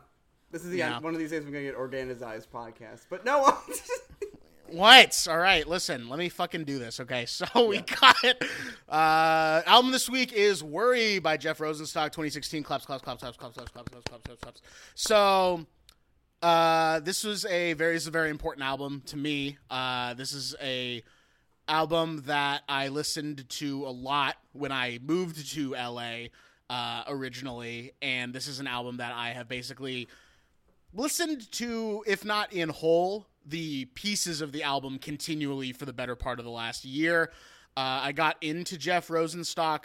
This 0.50 0.64
is 0.64 0.70
the 0.70 0.78
Yeah. 0.78 1.00
one 1.00 1.14
of 1.14 1.18
these 1.20 1.30
days 1.30 1.44
we're 1.44 1.50
gonna 1.50 1.64
get 1.64 1.74
Organized 1.74 2.22
podcast. 2.52 3.06
But 3.10 3.24
no, 3.24 3.58
What? 4.68 5.26
All 5.28 5.36
right, 5.38 5.66
listen, 5.68 6.08
let 6.08 6.18
me 6.18 6.28
fucking 6.28 6.64
do 6.64 6.78
this, 6.78 6.98
okay? 7.00 7.26
So 7.26 7.66
we 7.66 7.80
got 7.80 8.16
uh 8.88 9.62
album 9.66 9.90
this 9.92 10.08
week 10.08 10.32
is 10.32 10.62
Worry 10.64 11.18
by 11.18 11.36
Jeff 11.36 11.58
Rosenstock 11.58 12.06
2016 12.12 12.62
claps 12.62 12.86
claps 12.86 13.02
claps 13.02 13.20
claps 13.20 13.36
claps 13.36 13.54
claps 13.56 13.70
claps 13.72 13.90
claps 13.90 14.04
claps 14.08 14.24
claps 14.26 14.40
claps. 14.42 14.62
So 14.94 15.66
uh 16.42 17.00
this 17.00 17.24
was 17.24 17.44
a 17.46 17.72
very 17.74 17.94
this 17.94 18.02
is 18.04 18.08
a 18.08 18.12
very 18.12 18.30
important 18.30 18.64
album 18.64 19.02
to 19.06 19.16
me. 19.16 19.58
Uh 19.70 20.14
this 20.14 20.32
is 20.32 20.54
a 20.62 21.02
album 21.68 22.22
that 22.26 22.62
I 22.68 22.88
listened 22.88 23.48
to 23.48 23.86
a 23.86 23.90
lot 23.90 24.36
when 24.52 24.72
I 24.72 24.98
moved 25.02 25.52
to 25.54 25.72
LA 25.72 26.26
uh 26.70 27.04
originally 27.08 27.92
and 28.00 28.32
this 28.32 28.48
is 28.48 28.58
an 28.58 28.66
album 28.66 28.96
that 28.96 29.12
I 29.12 29.30
have 29.30 29.48
basically 29.48 30.08
listened 30.94 31.50
to, 31.52 32.04
if 32.06 32.24
not 32.24 32.52
in 32.52 32.68
whole, 32.68 33.26
the 33.44 33.86
pieces 33.86 34.40
of 34.40 34.52
the 34.52 34.62
album 34.62 34.98
continually 34.98 35.72
for 35.72 35.84
the 35.84 35.92
better 35.92 36.16
part 36.16 36.38
of 36.38 36.44
the 36.44 36.50
last 36.50 36.84
year. 36.84 37.30
Uh, 37.76 38.00
I 38.04 38.12
got 38.12 38.36
into 38.40 38.78
Jeff 38.78 39.08
Rosenstock 39.08 39.84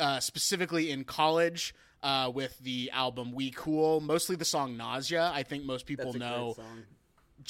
uh, 0.00 0.20
specifically 0.20 0.90
in 0.90 1.04
college 1.04 1.74
uh, 2.02 2.30
with 2.34 2.58
the 2.58 2.90
album 2.92 3.32
We 3.32 3.50
Cool, 3.50 4.00
mostly 4.00 4.36
the 4.36 4.44
song 4.44 4.76
Nausea. 4.76 5.30
I 5.32 5.42
think 5.42 5.64
most 5.64 5.86
people 5.86 6.06
That's 6.06 6.16
a 6.16 6.18
know 6.18 6.54
great 6.56 6.66
song. 6.66 6.82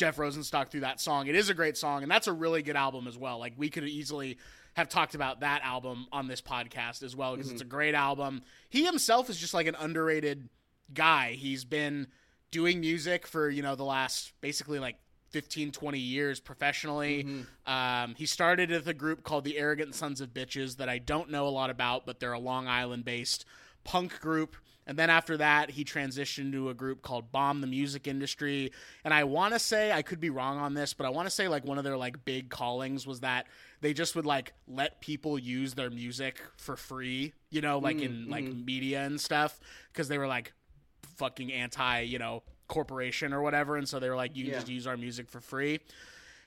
Jeff 0.00 0.16
Rosenstock 0.16 0.70
through 0.70 0.80
that 0.80 0.98
song. 0.98 1.26
It 1.26 1.36
is 1.36 1.50
a 1.50 1.54
great 1.54 1.76
song, 1.76 2.02
and 2.02 2.10
that's 2.10 2.26
a 2.26 2.32
really 2.32 2.62
good 2.62 2.74
album 2.74 3.06
as 3.06 3.18
well. 3.18 3.38
Like 3.38 3.52
we 3.58 3.68
could 3.68 3.84
easily 3.84 4.38
have 4.72 4.88
talked 4.88 5.14
about 5.14 5.40
that 5.40 5.60
album 5.62 6.06
on 6.10 6.26
this 6.26 6.40
podcast 6.40 7.02
as 7.02 7.14
well 7.14 7.36
because 7.36 7.52
it's 7.52 7.60
a 7.60 7.66
great 7.66 7.94
album. 7.94 8.40
He 8.70 8.86
himself 8.86 9.28
is 9.28 9.36
just 9.36 9.52
like 9.52 9.66
an 9.66 9.74
underrated 9.74 10.48
guy. 10.94 11.32
He's 11.32 11.66
been 11.66 12.06
doing 12.50 12.80
music 12.80 13.26
for, 13.26 13.50
you 13.50 13.60
know, 13.62 13.74
the 13.74 13.84
last 13.84 14.32
basically 14.40 14.78
like 14.78 14.96
15 15.32 15.70
20 15.70 15.98
years 15.98 16.40
professionally. 16.40 17.44
Um, 17.66 18.14
he 18.16 18.24
started 18.24 18.70
with 18.70 18.88
a 18.88 18.94
group 18.94 19.22
called 19.22 19.44
the 19.44 19.58
Arrogant 19.58 19.94
Sons 19.94 20.22
of 20.22 20.30
Bitches 20.32 20.78
that 20.78 20.88
I 20.88 20.96
don't 20.96 21.30
know 21.30 21.46
a 21.46 21.50
lot 21.50 21.68
about, 21.68 22.06
but 22.06 22.20
they're 22.20 22.32
a 22.32 22.38
Long 22.38 22.68
Island 22.68 23.04
based 23.04 23.44
punk 23.84 24.18
group 24.18 24.56
And 24.90 24.98
then 24.98 25.08
after 25.08 25.36
that, 25.36 25.70
he 25.70 25.84
transitioned 25.84 26.50
to 26.50 26.68
a 26.68 26.74
group 26.74 27.00
called 27.00 27.30
Bomb 27.30 27.60
the 27.60 27.68
Music 27.68 28.08
Industry. 28.08 28.72
And 29.04 29.14
I 29.14 29.22
want 29.22 29.54
to 29.54 29.60
say, 29.60 29.92
I 29.92 30.02
could 30.02 30.18
be 30.18 30.30
wrong 30.30 30.58
on 30.58 30.74
this, 30.74 30.94
but 30.94 31.06
I 31.06 31.10
want 31.10 31.26
to 31.26 31.30
say 31.30 31.46
like 31.46 31.64
one 31.64 31.78
of 31.78 31.84
their 31.84 31.96
like 31.96 32.24
big 32.24 32.50
callings 32.50 33.06
was 33.06 33.20
that 33.20 33.46
they 33.82 33.94
just 33.94 34.16
would 34.16 34.26
like 34.26 34.52
let 34.66 35.00
people 35.00 35.38
use 35.38 35.74
their 35.74 35.90
music 35.90 36.42
for 36.56 36.74
free, 36.74 37.34
you 37.50 37.60
know, 37.60 37.78
like 37.78 38.02
in 38.02 38.26
mm, 38.26 38.30
like 38.30 38.44
mm-hmm. 38.44 38.64
media 38.64 39.02
and 39.02 39.20
stuff, 39.20 39.60
because 39.92 40.08
they 40.08 40.18
were 40.18 40.26
like 40.26 40.52
fucking 41.18 41.52
anti, 41.52 42.00
you 42.00 42.18
know, 42.18 42.42
corporation 42.66 43.32
or 43.32 43.42
whatever. 43.42 43.76
And 43.76 43.88
so 43.88 44.00
they 44.00 44.10
were 44.10 44.16
like, 44.16 44.34
you 44.34 44.42
can 44.42 44.54
Yeah. 44.54 44.58
just 44.58 44.68
use 44.68 44.88
our 44.88 44.96
music 44.96 45.30
for 45.30 45.40
free. 45.40 45.78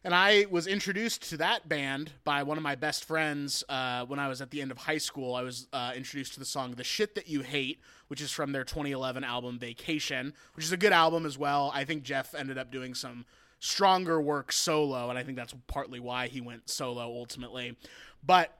And 0.05 0.13
I 0.13 0.47
was 0.49 0.67
introduced 0.67 1.29
to 1.29 1.37
that 1.37 1.69
band 1.69 2.11
by 2.25 2.43
one 2.43 2.57
of 2.57 2.63
my 2.63 2.75
best 2.75 3.05
friends 3.05 3.63
uh, 3.69 4.03
when 4.05 4.19
I 4.19 4.27
was 4.27 4.41
at 4.41 4.51
the 4.51 4.61
end 4.61 4.69
of 4.69 4.77
high 4.77 4.97
school. 4.97 5.33
I 5.33 5.43
was 5.43 5.69
uh, 5.71 5.93
introduced 5.95 6.33
to 6.33 6.39
the 6.39 6.45
song 6.45 6.71
The 6.71 6.83
Shit 6.83 7.15
That 7.15 7.29
You 7.29 7.41
Hate, 7.41 7.79
which 8.09 8.19
is 8.19 8.29
from 8.29 8.51
their 8.51 8.65
2011 8.65 9.23
album 9.23 9.57
Vacation, 9.57 10.33
which 10.55 10.65
is 10.65 10.73
a 10.73 10.77
good 10.77 10.91
album 10.91 11.25
as 11.25 11.37
well. 11.37 11.71
I 11.73 11.85
think 11.85 12.03
Jeff 12.03 12.35
ended 12.35 12.57
up 12.57 12.69
doing 12.69 12.93
some 12.93 13.23
stronger 13.59 14.21
work 14.21 14.51
solo, 14.51 15.09
and 15.09 15.17
I 15.17 15.23
think 15.23 15.37
that's 15.37 15.55
partly 15.67 16.01
why 16.01 16.27
he 16.27 16.41
went 16.41 16.69
solo 16.69 17.03
ultimately. 17.03 17.77
But 18.21 18.59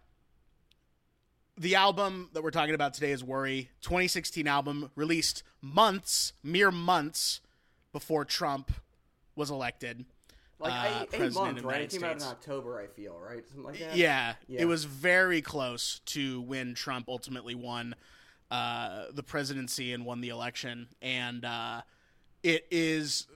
the 1.58 1.76
album 1.76 2.30
that 2.32 2.42
we're 2.42 2.52
talking 2.52 2.74
about 2.74 2.94
today 2.94 3.12
is 3.12 3.22
Worry, 3.22 3.70
2016 3.82 4.48
album 4.48 4.92
released 4.96 5.44
months, 5.62 6.32
mere 6.42 6.72
months 6.72 7.42
before 7.92 8.24
Trump 8.24 8.72
was 9.36 9.52
elected. 9.52 10.06
Like 10.64 10.74
uh, 10.74 11.00
a, 11.00 11.04
a 11.04 11.06
president 11.08 11.34
month, 11.36 11.58
of 11.58 11.64
the 11.64 11.68
right? 11.70 11.82
It 11.82 11.92
came 11.92 12.04
out 12.04 12.14
in 12.14 12.20
States. 12.20 12.32
October, 12.32 12.80
I 12.80 12.88
feel, 12.88 13.20
right? 13.20 13.46
Something 13.48 13.66
like 13.66 13.80
that. 13.80 13.96
Yeah, 13.96 14.36
Yeah. 14.48 14.62
it 14.62 14.66
was 14.66 14.86
very 14.86 15.42
close 15.42 16.00
to 16.08 16.42
when 16.42 16.74
Trump 16.74 17.10
ultimately 17.10 17.56
won 17.56 17.96
uh, 18.50 19.06
the 19.14 19.24
presidency 19.24 19.94
and 19.94 20.06
won 20.06 20.22
the 20.22 20.30
election. 20.30 20.88
And 21.02 21.44
uh, 21.44 21.82
it 22.44 22.66
is, 22.72 23.28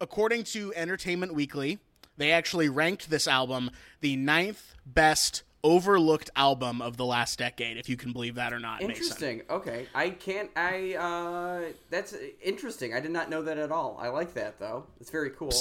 according 0.00 0.44
to 0.44 0.72
Entertainment 0.74 1.34
Weekly, 1.34 1.78
they 2.16 2.30
actually 2.32 2.68
ranked 2.68 3.10
this 3.10 3.26
album 3.28 3.70
the 4.00 4.16
ninth 4.16 4.74
best 4.86 5.42
overlooked 5.64 6.30
album 6.36 6.80
of 6.80 6.96
the 6.96 7.04
last 7.04 7.38
decade, 7.38 7.76
if 7.76 7.88
you 7.88 7.96
can 7.96 8.12
believe 8.12 8.36
that 8.36 8.52
or 8.52 8.60
not. 8.60 8.80
Mason. 8.80 8.90
Interesting. 8.90 9.42
Okay, 9.50 9.86
I 9.94 10.10
can't. 10.10 10.50
I 10.54 10.94
uh, 10.94 11.72
that's 11.90 12.14
interesting. 12.42 12.94
I 12.94 13.00
did 13.00 13.10
not 13.10 13.28
know 13.28 13.42
that 13.42 13.58
at 13.58 13.72
all. 13.72 13.98
I 14.00 14.08
like 14.08 14.34
that 14.34 14.58
though. 14.60 14.86
It's 15.00 15.10
very 15.10 15.30
cool. 15.30 15.52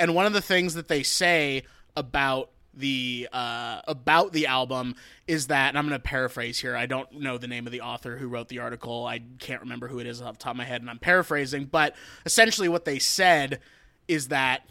And 0.00 0.14
one 0.14 0.26
of 0.26 0.32
the 0.32 0.40
things 0.40 0.74
that 0.74 0.88
they 0.88 1.04
say 1.04 1.62
about 1.96 2.50
the 2.72 3.28
uh, 3.32 3.82
about 3.86 4.32
the 4.32 4.46
album 4.46 4.94
is 5.26 5.48
that 5.48 5.68
and 5.68 5.78
I'm 5.78 5.86
going 5.86 6.00
to 6.00 6.02
paraphrase 6.02 6.58
here. 6.58 6.74
I 6.76 6.86
don't 6.86 7.20
know 7.20 7.36
the 7.36 7.46
name 7.46 7.66
of 7.66 7.72
the 7.72 7.82
author 7.82 8.16
who 8.16 8.26
wrote 8.26 8.48
the 8.48 8.60
article. 8.60 9.06
I 9.06 9.20
can't 9.38 9.60
remember 9.60 9.88
who 9.88 9.98
it 9.98 10.06
is 10.06 10.22
off 10.22 10.38
the 10.38 10.44
top 10.44 10.52
of 10.52 10.56
my 10.56 10.64
head, 10.64 10.80
and 10.80 10.88
I'm 10.88 10.98
paraphrasing. 10.98 11.66
But 11.66 11.94
essentially, 12.24 12.68
what 12.68 12.84
they 12.84 12.98
said 12.98 13.60
is 14.08 14.28
that 14.28 14.62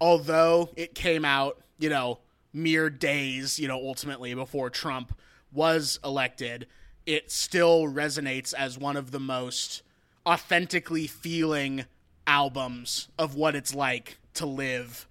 although 0.00 0.70
it 0.76 0.94
came 0.94 1.24
out, 1.24 1.60
you 1.78 1.90
know, 1.90 2.20
mere 2.52 2.88
days, 2.88 3.58
you 3.58 3.68
know, 3.68 3.76
ultimately 3.76 4.34
before 4.34 4.70
Trump 4.70 5.14
was 5.52 5.98
elected, 6.02 6.66
it 7.04 7.30
still 7.30 7.84
resonates 7.84 8.54
as 8.54 8.78
one 8.78 8.96
of 8.96 9.10
the 9.10 9.20
most 9.20 9.82
authentically 10.26 11.06
feeling 11.06 11.84
albums 12.26 13.08
of 13.18 13.34
what 13.34 13.56
it's 13.56 13.74
like 13.74 14.19
to 14.34 14.46
live 14.46 15.06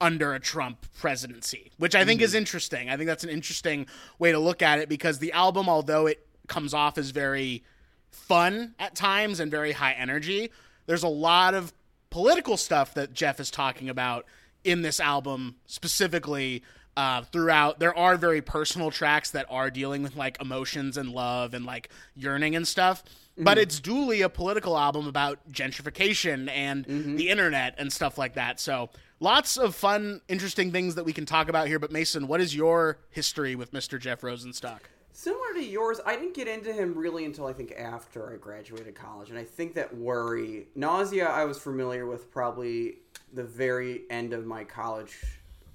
under 0.00 0.34
a 0.34 0.40
Trump 0.40 0.84
presidency, 0.98 1.70
which 1.78 1.94
I 1.94 2.04
think 2.04 2.20
is 2.20 2.30
mm-hmm. 2.30 2.38
interesting. 2.38 2.90
I 2.90 2.96
think 2.96 3.06
that's 3.06 3.24
an 3.24 3.30
interesting 3.30 3.86
way 4.18 4.32
to 4.32 4.38
look 4.38 4.60
at 4.60 4.80
it 4.80 4.88
because 4.88 5.20
the 5.20 5.32
album, 5.32 5.68
although 5.68 6.06
it 6.06 6.26
comes 6.48 6.74
off 6.74 6.98
as 6.98 7.10
very 7.10 7.62
fun 8.10 8.74
at 8.80 8.94
times 8.94 9.38
and 9.38 9.50
very 9.50 9.72
high 9.72 9.92
energy, 9.92 10.50
there's 10.86 11.04
a 11.04 11.08
lot 11.08 11.54
of 11.54 11.72
political 12.10 12.56
stuff 12.56 12.94
that 12.94 13.12
Jeff 13.12 13.38
is 13.38 13.50
talking 13.50 13.88
about 13.88 14.26
in 14.64 14.82
this 14.82 15.00
album 15.00 15.56
specifically 15.66 16.62
uh, 16.96 17.22
throughout. 17.22 17.78
There 17.78 17.96
are 17.96 18.16
very 18.16 18.42
personal 18.42 18.90
tracks 18.90 19.30
that 19.30 19.46
are 19.48 19.70
dealing 19.70 20.02
with 20.02 20.16
like 20.16 20.40
emotions 20.40 20.96
and 20.96 21.10
love 21.10 21.54
and 21.54 21.64
like 21.64 21.88
yearning 22.14 22.56
and 22.56 22.66
stuff. 22.66 23.02
But 23.38 23.56
it's 23.56 23.80
duly 23.80 24.20
a 24.20 24.28
political 24.28 24.76
album 24.76 25.08
about 25.08 25.50
gentrification 25.50 26.50
and 26.50 26.84
the 27.16 27.30
internet 27.30 27.74
and 27.78 27.90
stuff 27.90 28.18
like 28.18 28.34
that. 28.34 28.60
So 28.60 28.90
lots 29.20 29.56
of 29.56 29.74
fun, 29.74 30.20
interesting 30.28 30.70
things 30.70 30.96
that 30.96 31.04
we 31.04 31.14
can 31.14 31.24
talk 31.24 31.48
about 31.48 31.66
here. 31.66 31.78
But 31.78 31.92
Mason, 31.92 32.28
what 32.28 32.42
is 32.42 32.54
your 32.54 32.98
history 33.08 33.54
with 33.54 33.72
Mr. 33.72 33.98
Jeff 33.98 34.20
Rosenstock? 34.20 34.80
Similar 35.14 35.54
to 35.54 35.64
yours, 35.64 36.00
I 36.04 36.16
didn't 36.16 36.34
get 36.34 36.48
into 36.48 36.72
him 36.72 36.94
really 36.94 37.24
until 37.24 37.46
I 37.46 37.52
think 37.52 37.72
after 37.72 38.32
I 38.32 38.36
graduated 38.36 38.94
college, 38.94 39.28
and 39.28 39.38
I 39.38 39.44
think 39.44 39.74
that 39.74 39.94
worry, 39.94 40.68
nausea, 40.74 41.28
I 41.28 41.44
was 41.44 41.58
familiar 41.58 42.06
with 42.06 42.30
probably 42.30 42.96
the 43.32 43.44
very 43.44 44.02
end 44.10 44.32
of 44.32 44.46
my 44.46 44.64
college 44.64 45.18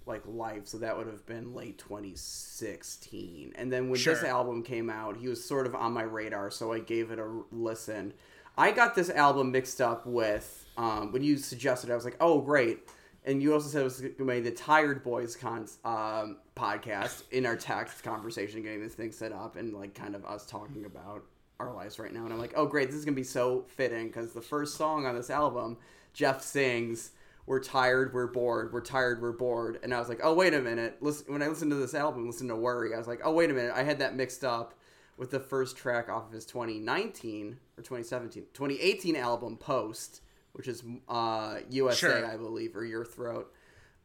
like 0.08 0.24
life, 0.26 0.68
so 0.68 0.78
that 0.80 0.98
would 0.98 1.08
have 1.08 1.26
been 1.26 1.54
late 1.54 1.78
2016. 1.78 3.54
And 3.56 3.72
then 3.72 3.90
when 3.90 4.02
this 4.02 4.24
album 4.24 4.64
came 4.64 4.90
out, 4.90 5.18
he 5.18 5.28
was 5.28 5.44
sort 5.44 5.68
of 5.68 5.76
on 5.76 5.94
my 5.94 6.04
radar, 6.04 6.52
so 6.52 6.72
I 6.74 6.80
gave 6.80 7.12
it 7.12 7.20
a 7.20 7.42
listen. 7.52 8.14
I 8.58 8.72
got 8.72 8.96
this 8.96 9.10
album 9.10 9.52
mixed 9.52 9.82
up 9.82 10.06
with 10.06 10.66
um, 10.78 11.12
when 11.12 11.24
you 11.24 11.38
suggested, 11.38 11.92
I 11.92 11.96
was 11.96 12.06
like, 12.06 12.18
oh 12.20 12.42
great. 12.42 12.80
And 13.26 13.44
you 13.44 13.54
also 13.54 13.68
said 13.68 13.82
it 13.82 13.84
was 13.84 14.00
going 14.00 14.16
to 14.16 14.26
be 14.26 14.40
the 14.40 14.52
Tired 14.52 15.04
Boys 15.04 15.36
con- 15.36 15.68
um, 15.84 16.38
podcast 16.56 17.24
in 17.32 17.46
our 17.46 17.58
text 17.58 18.02
conversation, 18.02 18.64
getting 18.64 18.82
this 18.82 18.94
thing 18.94 19.12
set 19.12 19.34
up, 19.34 19.58
and 19.58 19.74
like 19.74 19.94
kind 19.94 20.16
of 20.16 20.24
us 20.26 20.46
talking 20.46 20.86
about 20.86 21.24
our 21.60 21.74
lives 21.74 22.00
right 22.00 22.14
now. 22.14 22.24
And 22.24 22.32
I'm 22.32 22.40
like, 22.40 22.54
oh 22.56 22.66
great, 22.66 22.88
this 22.88 22.96
is 22.96 23.06
gonna 23.06 23.16
be 23.16 23.24
so 23.24 23.66
fitting 23.68 24.08
because 24.08 24.32
the 24.34 24.42
first 24.42 24.76
song 24.76 25.06
on 25.06 25.16
this 25.16 25.30
album, 25.30 25.78
Jeff 26.14 26.42
sings, 26.42 27.12
"We're 27.48 27.60
tired, 27.62 28.14
we're 28.14 28.28
bored, 28.28 28.72
we're 28.72 28.82
tired, 28.82 29.20
we're 29.22 29.32
bored," 29.32 29.80
and 29.82 29.94
I 29.94 30.00
was 30.00 30.08
like, 30.10 30.20
oh 30.22 30.34
wait 30.36 30.54
a 30.54 30.62
minute. 30.62 30.98
Listen, 31.02 31.34
when 31.34 31.42
I 31.42 31.48
listened 31.48 31.72
to 31.72 31.78
this 31.78 31.96
album, 31.96 32.28
listen 32.28 32.48
to 32.50 32.56
Worry, 32.56 32.94
I 32.94 32.98
was 33.00 33.08
like, 33.08 33.22
oh 33.24 33.34
wait 33.34 33.50
a 33.50 33.54
minute, 33.54 33.72
I 33.76 33.82
had 33.84 33.98
that 34.00 34.16
mixed 34.16 34.44
up 34.44 34.76
with 35.18 35.32
the 35.32 35.40
first 35.40 35.76
track 35.76 36.10
off 36.10 36.28
of 36.28 36.32
his 36.34 36.46
2019 36.46 37.58
or 37.78 37.82
2017, 37.82 38.44
2018 38.54 39.16
album 39.16 39.58
Post, 39.58 40.22
which 40.54 40.68
is 40.68 40.84
uh, 41.10 41.58
USA, 41.70 41.96
Sure. 41.98 42.26
I 42.28 42.38
believe, 42.38 42.76
or 42.76 42.86
Your 42.86 43.04
Throat. 43.06 43.52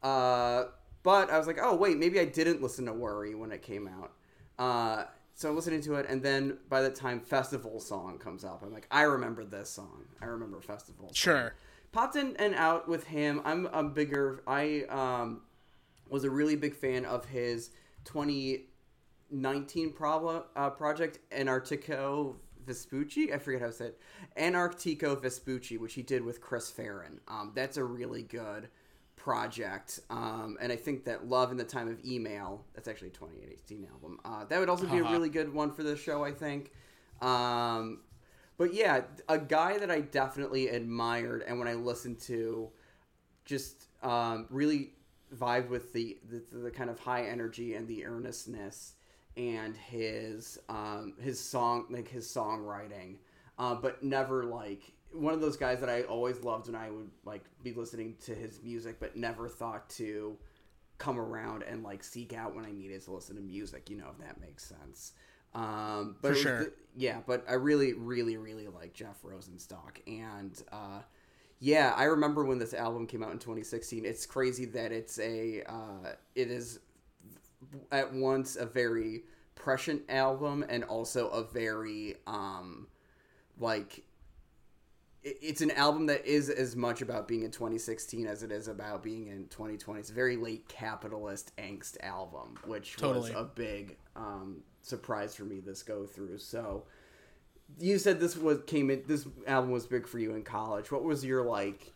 Uh, 0.02 0.64
but 1.02 1.30
I 1.30 1.36
was 1.36 1.46
like, 1.46 1.58
oh 1.60 1.74
wait, 1.74 1.98
maybe 1.98 2.18
I 2.20 2.24
didn't 2.24 2.62
listen 2.62 2.86
to 2.86 2.92
Worry 2.92 3.34
when 3.34 3.52
it 3.52 3.60
came 3.62 3.88
out. 3.88 4.12
Uh, 4.58 5.04
so 5.34 5.48
I'm 5.48 5.56
listening 5.56 5.80
to 5.82 5.94
it, 5.96 6.06
and 6.08 6.22
then 6.22 6.58
by 6.68 6.82
the 6.82 6.90
time 6.90 7.20
Festival 7.20 7.80
song 7.80 8.18
comes 8.18 8.44
up, 8.44 8.62
I'm 8.62 8.72
like, 8.72 8.86
I 8.90 9.02
remember 9.02 9.44
this 9.44 9.70
song. 9.70 10.04
I 10.20 10.26
remember 10.26 10.60
Festival. 10.60 11.06
Song. 11.08 11.14
Sure. 11.14 11.54
Popped 11.92 12.16
in 12.16 12.34
and 12.38 12.54
out 12.54 12.88
with 12.88 13.04
him. 13.04 13.42
I'm 13.44 13.66
a 13.66 13.82
bigger. 13.82 14.42
I 14.46 14.84
um, 14.88 15.42
was 16.08 16.24
a 16.24 16.30
really 16.30 16.56
big 16.56 16.74
fan 16.74 17.04
of 17.04 17.26
his 17.26 17.70
2019 18.06 19.92
pro- 19.92 20.44
uh, 20.56 20.70
project 20.70 21.18
Antarctigo 21.30 22.36
Vespucci. 22.64 23.32
I 23.32 23.38
forget 23.38 23.60
how 23.60 23.66
to 23.66 23.72
say 23.72 23.86
it. 23.86 24.00
Antarctigo 24.38 25.20
Vespucci, 25.20 25.76
which 25.76 25.94
he 25.94 26.02
did 26.02 26.24
with 26.24 26.40
Chris 26.40 26.70
Farren. 26.70 27.20
Um, 27.28 27.52
that's 27.54 27.76
a 27.76 27.84
really 27.84 28.22
good 28.22 28.68
project. 29.16 30.00
Um, 30.10 30.56
and 30.60 30.72
I 30.72 30.76
think 30.76 31.04
that 31.04 31.28
Love 31.28 31.50
in 31.50 31.58
the 31.58 31.64
Time 31.64 31.88
of 31.88 32.02
Email, 32.04 32.64
that's 32.74 32.88
actually 32.88 33.08
a 33.08 33.12
2018 33.12 33.86
album. 33.92 34.18
Uh, 34.24 34.44
that 34.46 34.58
would 34.58 34.68
also 34.70 34.86
be 34.86 34.98
a 34.98 35.02
Uh-huh. 35.04 35.12
really 35.12 35.28
good 35.28 35.52
one 35.52 35.70
for 35.72 35.82
the 35.82 35.96
show, 35.96 36.24
I 36.24 36.32
think. 36.32 36.72
Um, 37.20 38.00
but 38.58 38.74
yeah, 38.74 39.02
a 39.28 39.38
guy 39.38 39.78
that 39.78 39.90
I 39.90 40.00
definitely 40.00 40.68
admired, 40.68 41.44
and 41.46 41.58
when 41.58 41.68
I 41.68 41.74
listened 41.74 42.20
to, 42.22 42.70
just 43.44 43.86
um, 44.02 44.46
really 44.50 44.90
vibed 45.34 45.68
with 45.68 45.92
the, 45.92 46.18
the 46.30 46.58
the 46.58 46.70
kind 46.70 46.90
of 46.90 46.98
high 46.98 47.24
energy 47.24 47.74
and 47.74 47.88
the 47.88 48.04
earnestness 48.04 48.94
and 49.36 49.76
his 49.76 50.58
um, 50.68 51.14
his 51.20 51.40
song 51.40 51.86
like 51.90 52.08
his 52.08 52.26
songwriting, 52.26 53.16
uh, 53.58 53.74
but 53.74 54.02
never 54.02 54.44
like 54.44 54.92
one 55.12 55.34
of 55.34 55.40
those 55.40 55.56
guys 55.56 55.80
that 55.80 55.88
I 55.88 56.02
always 56.02 56.42
loved 56.42 56.66
when 56.66 56.76
I 56.76 56.90
would 56.90 57.10
like 57.24 57.44
be 57.62 57.72
listening 57.72 58.16
to 58.26 58.34
his 58.34 58.62
music, 58.62 58.98
but 59.00 59.16
never 59.16 59.48
thought 59.48 59.88
to 59.90 60.36
come 60.98 61.18
around 61.18 61.62
and 61.64 61.82
like 61.82 62.04
seek 62.04 62.32
out 62.32 62.54
when 62.54 62.64
I 62.64 62.72
needed 62.72 63.02
to 63.04 63.12
listen 63.12 63.36
to 63.36 63.42
music. 63.42 63.90
You 63.90 63.96
know, 63.96 64.08
if 64.12 64.24
that 64.24 64.40
makes 64.40 64.64
sense. 64.64 65.12
Um, 65.54 66.16
but 66.22 66.30
For 66.30 66.34
sure. 66.34 66.58
the- 66.64 66.72
yeah, 66.96 67.20
but 67.26 67.44
I 67.48 67.54
really, 67.54 67.94
really, 67.94 68.36
really 68.36 68.68
like 68.68 68.92
Jeff 68.92 69.22
Rosenstock, 69.22 69.98
and 70.06 70.60
uh, 70.72 71.00
yeah, 71.58 71.94
I 71.96 72.04
remember 72.04 72.44
when 72.44 72.58
this 72.58 72.74
album 72.74 73.06
came 73.06 73.22
out 73.22 73.32
in 73.32 73.38
2016. 73.38 74.04
It's 74.04 74.26
crazy 74.26 74.64
that 74.66 74.92
it's 74.92 75.18
a, 75.18 75.62
uh, 75.66 76.12
it 76.34 76.50
is 76.50 76.80
at 77.90 78.12
once 78.12 78.56
a 78.56 78.66
very 78.66 79.22
prescient 79.54 80.02
album 80.08 80.64
and 80.68 80.82
also 80.84 81.28
a 81.28 81.44
very 81.44 82.16
um, 82.26 82.88
like 83.58 84.02
it's 85.22 85.60
an 85.60 85.70
album 85.70 86.06
that 86.06 86.26
is 86.26 86.50
as 86.50 86.74
much 86.74 87.00
about 87.00 87.28
being 87.28 87.44
in 87.44 87.50
2016 87.52 88.26
as 88.26 88.42
it 88.42 88.50
is 88.50 88.66
about 88.66 89.04
being 89.04 89.28
in 89.28 89.46
2020. 89.48 90.00
It's 90.00 90.10
a 90.10 90.12
very 90.12 90.36
late 90.36 90.66
capitalist 90.68 91.52
angst 91.58 91.96
album, 92.02 92.58
which 92.66 92.96
Totally. 92.96 93.30
was 93.32 93.40
a 93.40 93.44
big 93.44 93.96
um, 94.16 94.62
surprise 94.82 95.34
for 95.34 95.44
me 95.44 95.60
this 95.60 95.82
go 95.82 96.04
through. 96.04 96.38
So 96.38 96.84
you 97.78 97.98
said 97.98 98.20
this 98.20 98.36
was 98.36 98.58
came 98.66 98.90
in. 98.90 99.02
This 99.06 99.26
album 99.46 99.70
was 99.70 99.86
big 99.86 100.06
for 100.06 100.18
you 100.18 100.34
in 100.34 100.42
college. 100.42 100.90
What 100.90 101.04
was 101.04 101.24
your 101.24 101.42
like? 101.42 101.92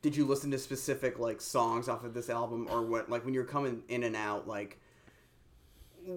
Did 0.00 0.16
you 0.16 0.24
listen 0.24 0.50
to 0.50 0.58
specific 0.58 1.18
like 1.18 1.40
songs 1.40 1.88
off 1.88 2.04
of 2.04 2.14
this 2.14 2.30
album, 2.30 2.66
or 2.70 2.82
what? 2.82 3.10
Like 3.10 3.24
when 3.24 3.34
you're 3.34 3.44
coming 3.44 3.82
in 3.88 4.02
and 4.02 4.16
out, 4.16 4.48
like 4.48 4.78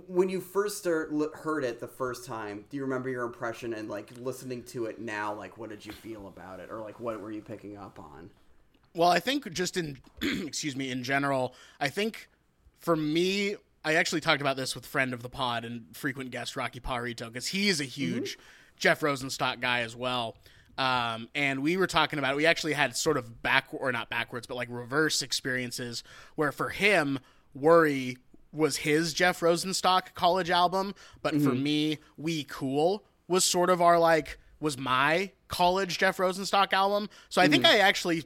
when 0.08 0.30
you 0.30 0.42
first 0.42 0.80
start, 0.80 1.12
heard 1.36 1.64
it 1.64 1.80
the 1.80 1.88
first 1.88 2.26
time, 2.26 2.66
do 2.70 2.78
you 2.78 2.84
remember 2.84 3.10
your 3.10 3.24
impression 3.24 3.74
and 3.74 3.90
like 3.90 4.12
listening 4.20 4.64
to 4.64 4.86
it 4.86 5.00
now? 5.00 5.34
Like, 5.34 5.58
what 5.58 5.70
did 5.70 5.86
you 5.86 5.92
feel 5.92 6.28
about 6.28 6.60
it, 6.60 6.70
or 6.72 6.82
like 6.82 7.00
what 7.00 7.20
were 7.20 7.32
you 7.32 7.42
picking 7.42 7.78
up 7.78 8.00
on? 8.00 8.30
Well, 8.96 9.10
I 9.10 9.20
think 9.20 9.52
just 9.52 9.78
in 9.78 9.98
excuse 10.22 10.76
me 10.76 10.90
in 10.90 11.04
general, 11.04 11.54
I 11.80 11.90
think 11.90 12.30
for 12.80 12.96
me, 12.96 13.56
I 13.86 13.94
actually 13.96 14.22
talked 14.22 14.42
about 14.42 14.58
this 14.58 14.74
with 14.74 14.86
friend 14.86 15.14
of 15.14 15.22
the 15.22 15.30
pod 15.30 15.64
and 15.64 15.86
frequent 15.96 16.32
guest 16.32 16.56
Rocky 16.56 16.80
Parito 16.80 17.28
because 17.28 17.48
he 17.48 17.70
is 17.70 17.80
a 17.80 17.86
huge 17.86 18.34
mm-hmm. 18.34 18.42
Jeff 18.78 19.02
Rosenstock 19.02 19.62
guy 19.62 19.82
as 19.82 19.96
well. 19.96 20.36
Um, 20.78 21.30
and 21.36 21.62
we 21.62 21.78
were 21.78 21.88
talking 21.88 22.18
about 22.18 22.34
it. 22.34 22.38
we 22.38 22.48
actually 22.48 22.74
had 22.74 22.98
sort 22.98 23.16
of 23.16 23.44
back 23.44 23.68
or 23.72 23.92
not 23.92 24.10
backwards, 24.10 24.48
but 24.48 24.56
like 24.56 24.68
reverse 24.72 25.22
experiences 25.22 26.04
where 26.36 26.52
for 26.52 26.70
him, 26.70 27.20
Worry 27.54 28.18
was 28.52 28.78
his 28.78 29.14
Jeff 29.14 29.40
Rosenstock 29.40 30.14
college 30.16 30.50
album, 30.50 30.96
but 31.22 31.36
mm-hmm. 31.36 31.48
for 31.48 31.54
me, 31.54 32.00
We 32.18 32.44
Cool 32.44 33.06
was 33.28 33.46
sort 33.46 33.70
of 33.70 33.82
our 33.82 34.00
like 34.00 34.40
was 34.60 34.78
my 34.78 35.32
college 35.48 36.00
Jeff 36.00 36.18
Rosenstock 36.18 36.74
album. 36.74 37.08
So 37.30 37.40
I 37.40 37.46
mm-hmm. 37.46 37.52
think 37.52 37.66
I 37.66 37.78
actually 37.78 38.24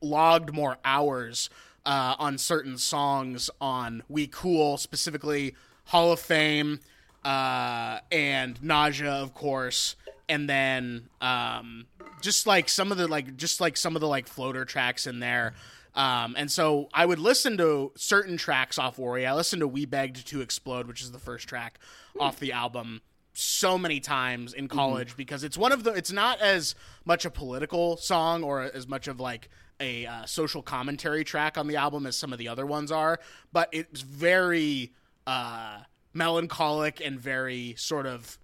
logged 0.00 0.54
more 0.54 0.78
hours 0.84 1.50
uh, 1.86 2.16
on 2.18 2.38
certain 2.38 2.78
songs 2.78 3.50
on 3.60 4.02
We 4.08 4.26
Cool, 4.26 4.76
specifically 4.76 5.54
Hall 5.86 6.12
of 6.12 6.20
Fame 6.20 6.80
uh, 7.24 7.98
and 8.10 8.62
Nausea, 8.62 9.12
of 9.12 9.34
course, 9.34 9.96
and 10.28 10.48
then 10.48 11.08
um, 11.20 11.86
just 12.20 12.46
like 12.46 12.68
some 12.68 12.92
of 12.92 12.98
the 12.98 13.08
like 13.08 13.36
just 13.36 13.60
like 13.60 13.76
some 13.76 13.96
of 13.96 14.00
the 14.00 14.08
like 14.08 14.26
floater 14.26 14.64
tracks 14.64 15.06
in 15.06 15.20
there. 15.20 15.54
Um, 15.94 16.34
and 16.38 16.50
so 16.50 16.88
I 16.94 17.04
would 17.04 17.18
listen 17.18 17.58
to 17.58 17.92
certain 17.96 18.36
tracks 18.36 18.78
off 18.78 18.98
Worry. 18.98 19.26
I 19.26 19.34
listened 19.34 19.60
to 19.60 19.68
We 19.68 19.86
Begged 19.86 20.26
to 20.28 20.40
Explode, 20.40 20.86
which 20.86 21.02
is 21.02 21.10
the 21.10 21.18
first 21.18 21.48
track 21.48 21.80
mm. 22.16 22.20
off 22.20 22.38
the 22.38 22.52
album, 22.52 23.00
so 23.32 23.76
many 23.76 23.98
times 23.98 24.52
in 24.52 24.68
college 24.68 25.08
mm-hmm. 25.08 25.16
because 25.16 25.42
it's 25.42 25.58
one 25.58 25.72
of 25.72 25.82
the. 25.82 25.92
It's 25.92 26.12
not 26.12 26.40
as 26.40 26.74
much 27.04 27.24
a 27.24 27.30
political 27.30 27.96
song 27.96 28.44
or 28.44 28.62
as 28.62 28.86
much 28.86 29.08
of 29.08 29.18
like 29.18 29.48
a 29.80 30.06
uh, 30.06 30.26
social 30.26 30.62
commentary 30.62 31.24
track 31.24 31.58
on 31.58 31.66
the 31.66 31.76
album 31.76 32.06
as 32.06 32.16
some 32.16 32.32
of 32.32 32.38
the 32.38 32.48
other 32.48 32.66
ones 32.66 32.92
are, 32.92 33.18
but 33.52 33.68
it's 33.72 34.02
very 34.02 34.92
uh, 35.26 35.78
melancholic 36.12 37.00
and 37.00 37.18
very 37.18 37.74
sort 37.76 38.06
of 38.06 38.38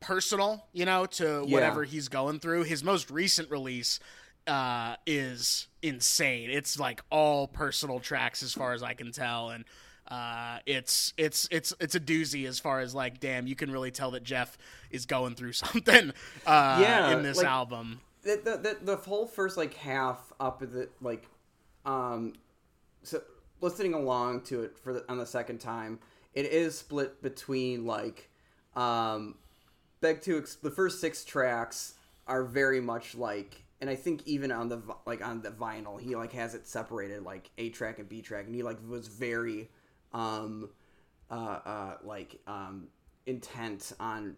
personal, 0.00 0.66
you 0.72 0.84
know, 0.84 1.06
to 1.06 1.44
yeah. 1.46 1.54
whatever 1.54 1.84
he's 1.84 2.08
going 2.08 2.38
through. 2.38 2.62
His 2.62 2.84
most 2.84 3.10
recent 3.10 3.50
release 3.50 3.98
uh, 4.46 4.96
is 5.06 5.68
insane. 5.82 6.50
It's 6.50 6.78
like 6.78 7.02
all 7.10 7.48
personal 7.48 8.00
tracks 8.00 8.42
as 8.42 8.52
far 8.52 8.72
as 8.72 8.82
I 8.82 8.94
can 8.94 9.12
tell, 9.12 9.50
and 9.50 9.64
uh, 10.08 10.58
it's 10.66 11.14
it's 11.16 11.48
it's 11.50 11.72
it's 11.80 11.94
a 11.94 12.00
doozy 12.00 12.46
as 12.46 12.58
far 12.58 12.80
as 12.80 12.94
like, 12.94 13.20
damn, 13.20 13.46
you 13.46 13.56
can 13.56 13.70
really 13.70 13.90
tell 13.90 14.12
that 14.12 14.22
Jeff 14.22 14.56
is 14.90 15.06
going 15.06 15.34
through 15.34 15.52
something. 15.54 16.12
Uh, 16.46 16.78
yeah, 16.80 17.16
in 17.16 17.22
this 17.22 17.38
like, 17.38 17.46
album 17.46 18.00
the, 18.24 18.40
the, 18.42 18.56
the, 18.56 18.78
the 18.82 18.96
whole 18.96 19.26
first 19.26 19.56
like 19.56 19.74
half 19.74 20.32
up 20.40 20.62
of 20.62 20.72
the 20.72 20.88
like 21.00 21.28
um 21.84 22.32
so 23.02 23.20
listening 23.60 23.94
along 23.94 24.40
to 24.42 24.62
it 24.62 24.78
for 24.78 24.94
the, 24.94 25.04
on 25.08 25.18
the 25.18 25.26
second 25.26 25.58
time 25.58 25.98
it 26.32 26.46
is 26.46 26.76
split 26.76 27.22
between 27.22 27.86
like 27.86 28.30
um 28.76 29.34
beg 30.00 30.20
to 30.22 30.44
the 30.62 30.70
first 30.70 31.00
six 31.00 31.24
tracks 31.24 31.94
are 32.26 32.44
very 32.44 32.80
much 32.80 33.14
like 33.14 33.62
and 33.80 33.90
i 33.90 33.94
think 33.94 34.22
even 34.26 34.50
on 34.50 34.68
the 34.68 34.80
like 35.06 35.24
on 35.24 35.42
the 35.42 35.50
vinyl 35.50 36.00
he 36.00 36.16
like 36.16 36.32
has 36.32 36.54
it 36.54 36.66
separated 36.66 37.22
like 37.22 37.50
a 37.58 37.68
track 37.70 37.98
and 37.98 38.08
b 38.08 38.22
track 38.22 38.46
and 38.46 38.54
he 38.54 38.62
like 38.62 38.78
was 38.88 39.06
very 39.08 39.68
um 40.12 40.70
uh 41.30 41.58
uh 41.64 41.96
like 42.02 42.40
um 42.46 42.88
intent 43.26 43.92
on 44.00 44.36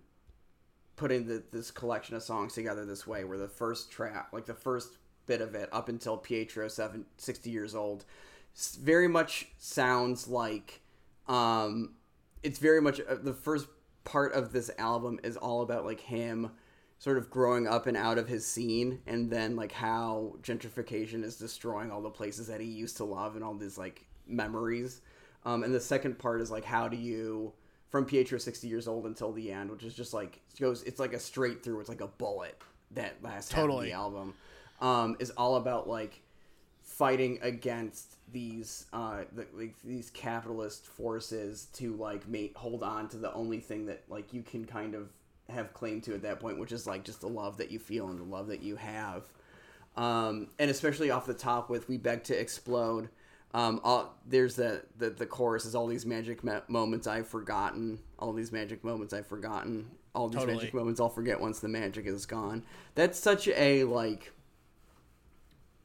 putting 0.96 1.26
the, 1.26 1.42
this 1.52 1.70
collection 1.70 2.16
of 2.16 2.22
songs 2.22 2.54
together 2.54 2.84
this 2.84 3.06
way, 3.06 3.24
where 3.24 3.38
the 3.38 3.48
first 3.48 3.90
track, 3.90 4.28
like 4.32 4.46
the 4.46 4.54
first 4.54 4.96
bit 5.26 5.40
of 5.40 5.54
it, 5.54 5.68
up 5.72 5.88
until 5.88 6.16
Pietro, 6.16 6.68
seven, 6.68 7.04
60 7.18 7.50
years 7.50 7.74
old, 7.74 8.04
very 8.80 9.08
much 9.08 9.48
sounds 9.58 10.26
like 10.28 10.80
um, 11.28 11.94
it's 12.42 12.58
very 12.58 12.80
much 12.80 13.00
uh, 13.00 13.16
the 13.22 13.34
first 13.34 13.66
part 14.04 14.32
of 14.32 14.52
this 14.52 14.70
album 14.78 15.18
is 15.24 15.36
all 15.36 15.62
about 15.62 15.84
like 15.84 16.00
him 16.00 16.50
sort 16.98 17.18
of 17.18 17.28
growing 17.28 17.66
up 17.66 17.86
and 17.86 17.96
out 17.96 18.18
of 18.18 18.28
his 18.28 18.46
scene 18.46 19.00
and 19.06 19.30
then 19.30 19.56
like 19.56 19.72
how 19.72 20.34
gentrification 20.42 21.22
is 21.24 21.36
destroying 21.36 21.90
all 21.90 22.00
the 22.00 22.08
places 22.08 22.46
that 22.46 22.60
he 22.60 22.66
used 22.66 22.96
to 22.96 23.04
love 23.04 23.34
and 23.34 23.44
all 23.44 23.54
these 23.54 23.76
like 23.76 24.06
memories. 24.26 25.00
Um, 25.44 25.62
and 25.62 25.74
the 25.74 25.80
second 25.80 26.18
part 26.18 26.40
is 26.40 26.50
like 26.50 26.64
how 26.64 26.88
do 26.88 26.96
you 26.96 27.52
from 27.96 28.04
Pietro 28.04 28.36
60 28.36 28.68
years 28.68 28.86
old 28.86 29.06
until 29.06 29.32
the 29.32 29.50
end, 29.50 29.70
which 29.70 29.82
is 29.82 29.94
just 29.94 30.12
like 30.12 30.40
goes 30.60 30.82
it's 30.82 31.00
like 31.00 31.14
a 31.14 31.18
straight 31.18 31.62
through, 31.62 31.80
it's 31.80 31.88
like 31.88 32.02
a 32.02 32.06
bullet 32.06 32.60
that 32.90 33.14
last 33.22 33.50
totally. 33.50 33.88
half 33.90 34.06
of 34.06 34.12
the 34.12 34.18
album. 34.18 34.34
Um, 34.78 35.16
is 35.18 35.30
all 35.30 35.56
about 35.56 35.88
like 35.88 36.20
fighting 36.82 37.38
against 37.40 38.16
these 38.32 38.84
uh 38.92 39.20
the, 39.32 39.46
like 39.54 39.74
these 39.82 40.10
capitalist 40.10 40.86
forces 40.86 41.68
to 41.72 41.94
like 41.96 42.28
mate 42.28 42.52
hold 42.54 42.82
on 42.82 43.08
to 43.08 43.16
the 43.16 43.32
only 43.32 43.60
thing 43.60 43.86
that 43.86 44.02
like 44.08 44.34
you 44.34 44.42
can 44.42 44.66
kind 44.66 44.94
of 44.94 45.08
have 45.48 45.72
claim 45.72 46.02
to 46.02 46.14
at 46.14 46.20
that 46.22 46.38
point, 46.38 46.58
which 46.58 46.72
is 46.72 46.86
like 46.86 47.02
just 47.02 47.22
the 47.22 47.28
love 47.28 47.56
that 47.56 47.70
you 47.70 47.78
feel 47.78 48.08
and 48.08 48.18
the 48.18 48.24
love 48.24 48.48
that 48.48 48.62
you 48.62 48.76
have. 48.76 49.24
Um, 49.96 50.48
and 50.58 50.70
especially 50.70 51.10
off 51.10 51.24
the 51.24 51.32
top 51.32 51.70
with 51.70 51.88
"We 51.88 51.96
Beg 51.96 52.24
to 52.24 52.38
Explode," 52.38 53.08
Um, 53.56 53.80
all, 53.84 54.14
there's 54.26 54.54
the, 54.54 54.82
the 54.98 55.08
the 55.08 55.24
chorus 55.24 55.64
is 55.64 55.74
all 55.74 55.86
these 55.86 56.04
magic 56.04 56.44
me- 56.44 56.60
moments 56.68 57.06
I've 57.06 57.26
forgotten, 57.26 57.98
all 58.18 58.34
these 58.34 58.52
magic 58.52 58.84
moments 58.84 59.14
I've 59.14 59.26
forgotten, 59.26 59.90
all 60.14 60.28
these 60.28 60.40
totally. 60.40 60.58
magic 60.58 60.74
moments 60.74 61.00
I'll 61.00 61.08
forget 61.08 61.40
once 61.40 61.60
the 61.60 61.68
magic 61.68 62.04
is 62.04 62.26
gone. 62.26 62.64
That's 62.94 63.18
such 63.18 63.48
a 63.48 63.84
like, 63.84 64.30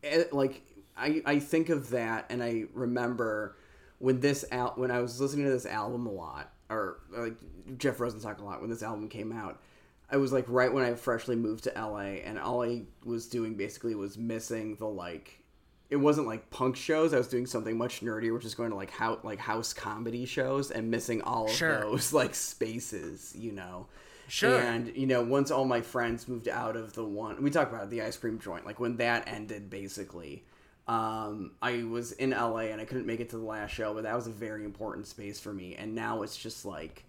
eh, 0.03 0.25
like 0.33 0.63
I 0.97 1.21
I 1.25 1.39
think 1.39 1.69
of 1.69 1.91
that 1.91 2.25
and 2.29 2.43
I 2.43 2.65
remember 2.73 3.55
when 3.99 4.19
this 4.19 4.43
out 4.51 4.77
when 4.77 4.91
I 4.91 4.99
was 4.99 5.21
listening 5.21 5.45
to 5.45 5.51
this 5.51 5.65
album 5.65 6.07
a 6.07 6.11
lot 6.11 6.51
or 6.69 6.99
like 7.15 7.37
Jeff 7.77 7.99
Rosenstock 7.99 8.39
a 8.39 8.43
lot 8.43 8.59
when 8.59 8.69
this 8.69 8.83
album 8.83 9.07
came 9.07 9.31
out. 9.31 9.61
I 10.09 10.17
was 10.17 10.33
like 10.33 10.43
right 10.49 10.73
when 10.73 10.83
I 10.83 10.93
freshly 10.95 11.37
moved 11.37 11.63
to 11.63 11.71
LA, 11.73 12.19
and 12.25 12.37
all 12.37 12.63
I 12.63 12.81
was 13.05 13.27
doing 13.27 13.55
basically 13.55 13.95
was 13.95 14.17
missing 14.17 14.75
the 14.75 14.87
like 14.87 15.40
it 15.91 15.97
wasn't 15.97 16.25
like 16.25 16.49
punk 16.49 16.77
shows. 16.77 17.13
I 17.13 17.17
was 17.17 17.27
doing 17.27 17.45
something 17.45 17.77
much 17.77 17.99
nerdier, 17.99 18.33
which 18.33 18.45
is 18.45 18.55
going 18.55 18.69
to 18.69 18.77
like 18.77 18.89
how 18.89 19.19
like 19.23 19.39
house 19.39 19.73
comedy 19.73 20.25
shows 20.25 20.71
and 20.71 20.89
missing 20.89 21.21
all 21.21 21.45
of 21.45 21.51
sure. 21.51 21.81
those 21.81 22.13
like 22.21 22.33
spaces, 22.33 23.35
you 23.37 23.51
know. 23.51 23.87
Sure. 24.29 24.57
And 24.57 24.95
you 24.95 25.05
know, 25.05 25.21
once 25.21 25.51
all 25.51 25.65
my 25.65 25.81
friends 25.81 26.29
moved 26.29 26.47
out 26.47 26.77
of 26.77 26.93
the 26.93 27.03
one 27.03 27.43
we 27.43 27.51
talked 27.51 27.73
about 27.73 27.83
it, 27.83 27.89
the 27.89 28.01
ice 28.01 28.15
cream 28.15 28.39
joint, 28.39 28.65
like 28.65 28.79
when 28.79 28.95
that 28.97 29.27
ended, 29.27 29.69
basically, 29.69 30.45
um, 30.87 31.51
I 31.61 31.83
was 31.83 32.13
in 32.13 32.29
LA 32.29 32.69
and 32.71 32.79
I 32.79 32.85
couldn't 32.85 33.05
make 33.05 33.19
it 33.19 33.29
to 33.31 33.37
the 33.37 33.43
last 33.43 33.71
show, 33.71 33.93
but 33.93 34.03
that 34.03 34.15
was 34.15 34.27
a 34.27 34.31
very 34.31 34.63
important 34.63 35.07
space 35.07 35.41
for 35.41 35.53
me. 35.53 35.75
And 35.75 35.93
now 35.93 36.21
it's 36.21 36.37
just 36.37 36.63
like 36.63 37.03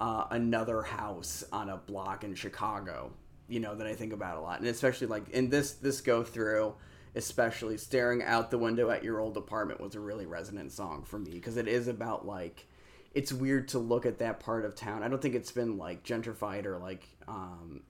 uh, 0.00 0.24
another 0.30 0.80
house 0.80 1.44
on 1.52 1.68
a 1.68 1.76
block 1.76 2.24
in 2.24 2.34
Chicago, 2.34 3.12
you 3.46 3.60
know, 3.60 3.74
that 3.74 3.86
I 3.86 3.94
think 3.94 4.14
about 4.14 4.38
a 4.38 4.40
lot, 4.40 4.60
and 4.60 4.68
especially 4.68 5.08
like 5.08 5.28
in 5.28 5.50
this 5.50 5.72
this 5.72 6.00
go 6.00 6.24
through 6.24 6.74
especially 7.16 7.78
staring 7.78 8.22
out 8.22 8.50
the 8.50 8.58
window 8.58 8.90
at 8.90 9.02
your 9.02 9.18
old 9.20 9.36
apartment 9.38 9.80
was 9.80 9.94
a 9.94 10.00
really 10.00 10.26
resonant 10.26 10.70
song 10.70 11.02
for 11.02 11.18
me 11.18 11.32
because 11.32 11.56
it 11.56 11.66
is 11.66 11.88
about 11.88 12.26
like 12.26 12.66
it's 13.14 13.32
weird 13.32 13.68
to 13.68 13.78
look 13.78 14.04
at 14.04 14.18
that 14.18 14.38
part 14.38 14.66
of 14.66 14.74
town. 14.76 15.02
I 15.02 15.08
don't 15.08 15.22
think 15.22 15.34
it's 15.34 15.50
been 15.50 15.78
like 15.78 16.04
gentrified 16.04 16.66
or 16.66 16.76
like 16.76 17.08
um 17.26 17.80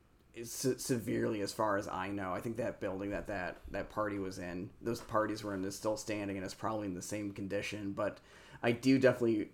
se- 0.45 0.77
severely 0.79 1.41
as 1.41 1.53
far 1.53 1.77
as 1.77 1.89
i 1.89 2.09
know. 2.09 2.33
I 2.33 2.41
think 2.41 2.57
that 2.59 2.81
building 2.81 3.11
that 3.11 3.27
that 3.27 3.59
that 3.73 3.91
party 3.91 4.21
was 4.21 4.39
in 4.39 4.71
those 4.81 5.01
parties 5.01 5.43
were 5.43 5.55
in 5.55 5.65
is 5.65 5.75
still 5.75 5.97
standing 5.97 6.37
and 6.37 6.45
it's 6.45 6.55
probably 6.55 6.87
in 6.87 6.95
the 6.95 7.03
same 7.03 7.33
condition 7.33 7.93
but 7.93 8.19
i 8.63 8.71
do 8.71 8.99
definitely 8.99 9.49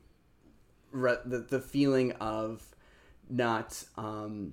re- 0.90 1.16
the, 1.24 1.38
the 1.38 1.60
feeling 1.60 2.12
of 2.12 2.62
not 3.30 3.82
um 3.96 4.52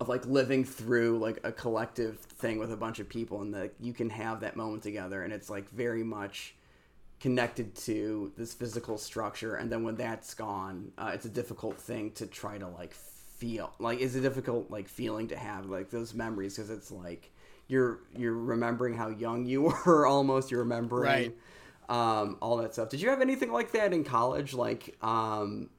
of 0.00 0.08
like 0.08 0.26
living 0.26 0.64
through 0.64 1.18
like 1.18 1.38
a 1.44 1.52
collective 1.52 2.18
thing 2.18 2.58
with 2.58 2.72
a 2.72 2.76
bunch 2.76 2.98
of 2.98 3.08
people 3.08 3.40
and 3.42 3.54
that 3.54 3.72
you 3.80 3.92
can 3.92 4.10
have 4.10 4.40
that 4.40 4.56
moment 4.56 4.82
together 4.82 5.22
and 5.22 5.32
it's 5.32 5.48
like 5.48 5.68
very 5.70 6.02
much 6.02 6.54
connected 7.20 7.74
to 7.74 8.32
this 8.36 8.52
physical 8.52 8.98
structure 8.98 9.54
and 9.54 9.70
then 9.70 9.84
when 9.84 9.94
that's 9.94 10.34
gone 10.34 10.90
uh, 10.98 11.12
it's 11.14 11.24
a 11.24 11.30
difficult 11.30 11.78
thing 11.78 12.10
to 12.10 12.26
try 12.26 12.58
to 12.58 12.66
like 12.68 12.92
feel 12.92 13.72
like 13.78 14.00
it's 14.00 14.14
a 14.14 14.20
difficult 14.20 14.70
like 14.70 14.88
feeling 14.88 15.28
to 15.28 15.36
have 15.36 15.66
like 15.66 15.90
those 15.90 16.12
memories 16.12 16.56
because 16.56 16.70
it's 16.70 16.90
like 16.90 17.30
you're 17.68 18.00
you're 18.16 18.34
remembering 18.36 18.94
how 18.94 19.08
young 19.08 19.46
you 19.46 19.62
were 19.86 20.06
almost 20.06 20.50
you're 20.50 20.60
remembering 20.60 21.32
right. 21.88 22.20
um, 22.20 22.36
all 22.40 22.56
that 22.56 22.72
stuff 22.72 22.88
did 22.88 23.00
you 23.00 23.08
have 23.08 23.20
anything 23.20 23.52
like 23.52 23.70
that 23.72 23.92
in 23.92 24.02
college 24.02 24.52
like 24.52 24.96
um, 25.02 25.70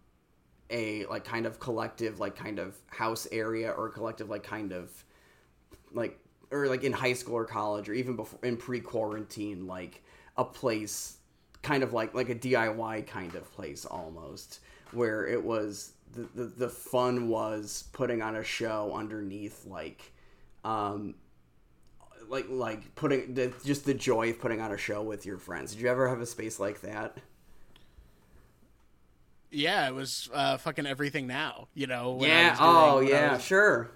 a 0.69 1.06
like 1.06 1.23
kind 1.23 1.45
of 1.45 1.60
collective 1.60 2.19
like 2.19 2.36
kind 2.36 2.60
of 2.60 2.75
house 2.88 3.28
area 3.32 3.71
or 3.71 3.89
collective 3.89 4.30
like 4.30 4.43
kind 4.43 4.71
of 4.71 5.04
like 5.93 6.19
or 6.51 6.67
like 6.67 6.84
in 6.84 6.91
high 6.91 7.13
school 7.13 7.36
or 7.36 7.45
college 7.45 7.89
or 7.89 7.93
even 7.93 8.15
before 8.15 8.39
in 8.43 8.58
pre-quarantine 8.58 9.67
like 9.67 10.04
a 10.38 10.43
place 10.43 11.17
kind 11.62 11.84
of 11.84 11.93
like 11.93 12.13
like 12.13 12.30
a 12.30 12.36
DIY 12.36 13.06
kind 13.08 13.36
of 13.36 13.51
place 13.54 13.86
almost 13.86 14.60
where 14.91 15.28
it 15.28 15.43
was 15.43 15.93
the, 16.13 16.28
the, 16.36 16.43
the 16.45 16.69
fun 16.69 17.28
was 17.28 17.86
putting 17.93 18.21
on 18.21 18.36
a 18.36 18.43
show 18.43 18.91
underneath 18.95 19.65
like 19.65 20.13
um 20.63 21.15
like 22.28 22.45
like 22.49 22.95
putting 22.95 23.34
the, 23.34 23.54
just 23.63 23.86
the 23.86 23.93
joy 23.93 24.32
of 24.32 24.39
putting 24.39 24.62
on 24.62 24.71
a 24.71 24.78
show 24.78 25.04
with 25.04 25.25
your 25.25 25.38
friends. 25.38 25.73
Did 25.73 25.82
you 25.82 25.89
ever 25.89 26.10
have 26.10 26.21
a 26.21 26.25
space 26.25 26.60
like 26.60 26.82
that 26.82 27.17
yeah 29.56 29.88
it 29.88 29.94
was 29.94 30.30
uh 30.34 30.58
fucking 30.58 30.86
everything 30.86 31.28
now 31.28 31.68
you 31.74 31.88
know 31.88 32.18
yeah 32.22 32.56
oh 32.60 33.00
yeah 33.00 33.34
was, 33.34 33.44
sure 33.44 33.89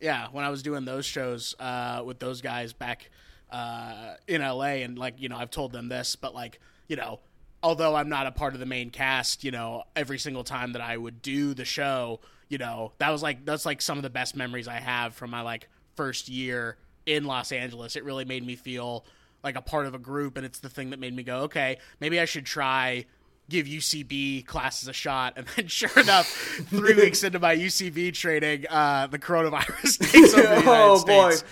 yeah 0.00 0.28
when 0.32 0.44
i 0.44 0.50
was 0.50 0.62
doing 0.62 0.84
those 0.84 1.06
shows 1.06 1.54
uh 1.60 2.02
with 2.04 2.18
those 2.18 2.40
guys 2.40 2.72
back 2.72 3.10
uh 3.50 4.14
in 4.26 4.40
la 4.40 4.62
and 4.62 4.98
like 4.98 5.20
you 5.20 5.28
know 5.28 5.36
i've 5.36 5.50
told 5.50 5.72
them 5.72 5.88
this 5.88 6.16
but 6.16 6.34
like 6.34 6.60
you 6.88 6.96
know 6.96 7.20
although 7.62 7.94
I'm 7.94 8.08
not 8.08 8.26
a 8.26 8.32
part 8.32 8.54
of 8.54 8.60
the 8.60 8.66
main 8.66 8.90
cast, 8.90 9.44
you 9.44 9.50
know, 9.50 9.84
every 9.94 10.18
single 10.18 10.44
time 10.44 10.72
that 10.72 10.82
I 10.82 10.96
would 10.96 11.22
do 11.22 11.54
the 11.54 11.64
show, 11.64 12.20
you 12.48 12.58
know, 12.58 12.92
that 12.98 13.10
was 13.10 13.22
like 13.22 13.44
that's 13.44 13.64
like 13.64 13.80
some 13.80 13.98
of 13.98 14.02
the 14.02 14.10
best 14.10 14.36
memories 14.36 14.68
I 14.68 14.80
have 14.80 15.14
from 15.14 15.30
my 15.30 15.42
like 15.42 15.68
first 15.96 16.28
year 16.28 16.76
in 17.06 17.24
Los 17.24 17.52
Angeles. 17.52 17.96
It 17.96 18.04
really 18.04 18.24
made 18.24 18.44
me 18.44 18.56
feel 18.56 19.04
like 19.44 19.56
a 19.56 19.62
part 19.62 19.86
of 19.86 19.94
a 19.94 19.98
group 19.98 20.36
and 20.36 20.46
it's 20.46 20.58
the 20.58 20.68
thing 20.68 20.90
that 20.90 20.98
made 20.98 21.14
me 21.14 21.22
go, 21.22 21.40
okay, 21.42 21.78
maybe 22.00 22.20
I 22.20 22.24
should 22.24 22.46
try 22.46 23.06
give 23.48 23.66
UCB 23.66 24.46
classes 24.46 24.88
a 24.88 24.92
shot. 24.92 25.34
And 25.36 25.46
then 25.56 25.66
sure 25.68 25.90
enough, 25.98 26.26
three 26.68 26.94
weeks 26.94 27.22
into 27.22 27.38
my 27.38 27.56
UCB 27.56 28.14
training, 28.14 28.66
uh, 28.68 29.06
the 29.08 29.18
coronavirus 29.18 29.98
takes 30.12 30.34
over 30.34 30.42
the 30.42 30.60
United 30.60 30.68
oh, 30.68 30.96
States. 30.96 31.42
Boy. 31.42 31.48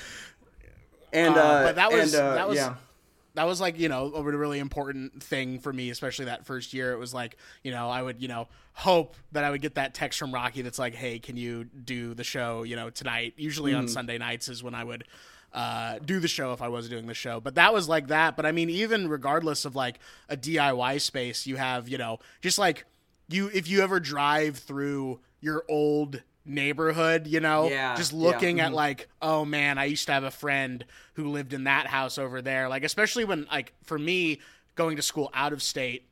And 1.12 1.36
uh, 1.36 1.40
uh, 1.40 1.62
but 1.64 1.76
that 1.76 1.92
was 1.92 2.14
and, 2.14 2.22
uh, 2.22 2.34
that 2.34 2.48
was 2.48 2.56
yeah 2.56 2.74
that 3.34 3.46
was 3.46 3.60
like 3.60 3.78
you 3.78 3.88
know 3.88 4.12
a 4.14 4.22
really 4.22 4.58
important 4.58 5.22
thing 5.22 5.58
for 5.58 5.72
me 5.72 5.90
especially 5.90 6.26
that 6.26 6.46
first 6.46 6.74
year 6.74 6.92
it 6.92 6.98
was 6.98 7.14
like 7.14 7.36
you 7.62 7.70
know 7.70 7.88
i 7.88 8.02
would 8.02 8.20
you 8.20 8.28
know 8.28 8.48
hope 8.72 9.14
that 9.32 9.44
i 9.44 9.50
would 9.50 9.62
get 9.62 9.76
that 9.76 9.94
text 9.94 10.18
from 10.18 10.32
rocky 10.32 10.62
that's 10.62 10.78
like 10.78 10.94
hey 10.94 11.18
can 11.18 11.36
you 11.36 11.64
do 11.64 12.14
the 12.14 12.24
show 12.24 12.62
you 12.64 12.76
know 12.76 12.90
tonight 12.90 13.34
usually 13.36 13.72
mm. 13.72 13.78
on 13.78 13.88
sunday 13.88 14.18
nights 14.18 14.48
is 14.48 14.62
when 14.62 14.74
i 14.74 14.82
would 14.82 15.04
uh, 15.52 15.98
do 16.04 16.20
the 16.20 16.28
show 16.28 16.52
if 16.52 16.62
i 16.62 16.68
was 16.68 16.88
doing 16.88 17.06
the 17.06 17.14
show 17.14 17.40
but 17.40 17.56
that 17.56 17.72
was 17.72 17.88
like 17.88 18.06
that 18.06 18.36
but 18.36 18.46
i 18.46 18.52
mean 18.52 18.70
even 18.70 19.08
regardless 19.08 19.64
of 19.64 19.74
like 19.74 19.98
a 20.28 20.36
diy 20.36 21.00
space 21.00 21.46
you 21.46 21.56
have 21.56 21.88
you 21.88 21.98
know 21.98 22.18
just 22.40 22.58
like 22.58 22.84
you 23.28 23.50
if 23.52 23.68
you 23.68 23.82
ever 23.82 23.98
drive 23.98 24.58
through 24.58 25.18
your 25.40 25.64
old 25.68 26.22
neighborhood, 26.44 27.26
you 27.26 27.40
know? 27.40 27.68
Yeah. 27.68 27.94
Just 27.96 28.12
looking 28.12 28.58
yeah. 28.58 28.66
at 28.66 28.72
like, 28.72 29.08
oh 29.22 29.44
man, 29.44 29.78
I 29.78 29.84
used 29.86 30.06
to 30.06 30.12
have 30.12 30.24
a 30.24 30.30
friend 30.30 30.84
who 31.14 31.28
lived 31.28 31.52
in 31.52 31.64
that 31.64 31.86
house 31.86 32.18
over 32.18 32.42
there. 32.42 32.68
Like 32.68 32.84
especially 32.84 33.24
when 33.24 33.46
like 33.50 33.72
for 33.84 33.98
me 33.98 34.40
going 34.74 34.96
to 34.96 35.02
school 35.02 35.30
out 35.34 35.52
of 35.52 35.62
state, 35.62 36.06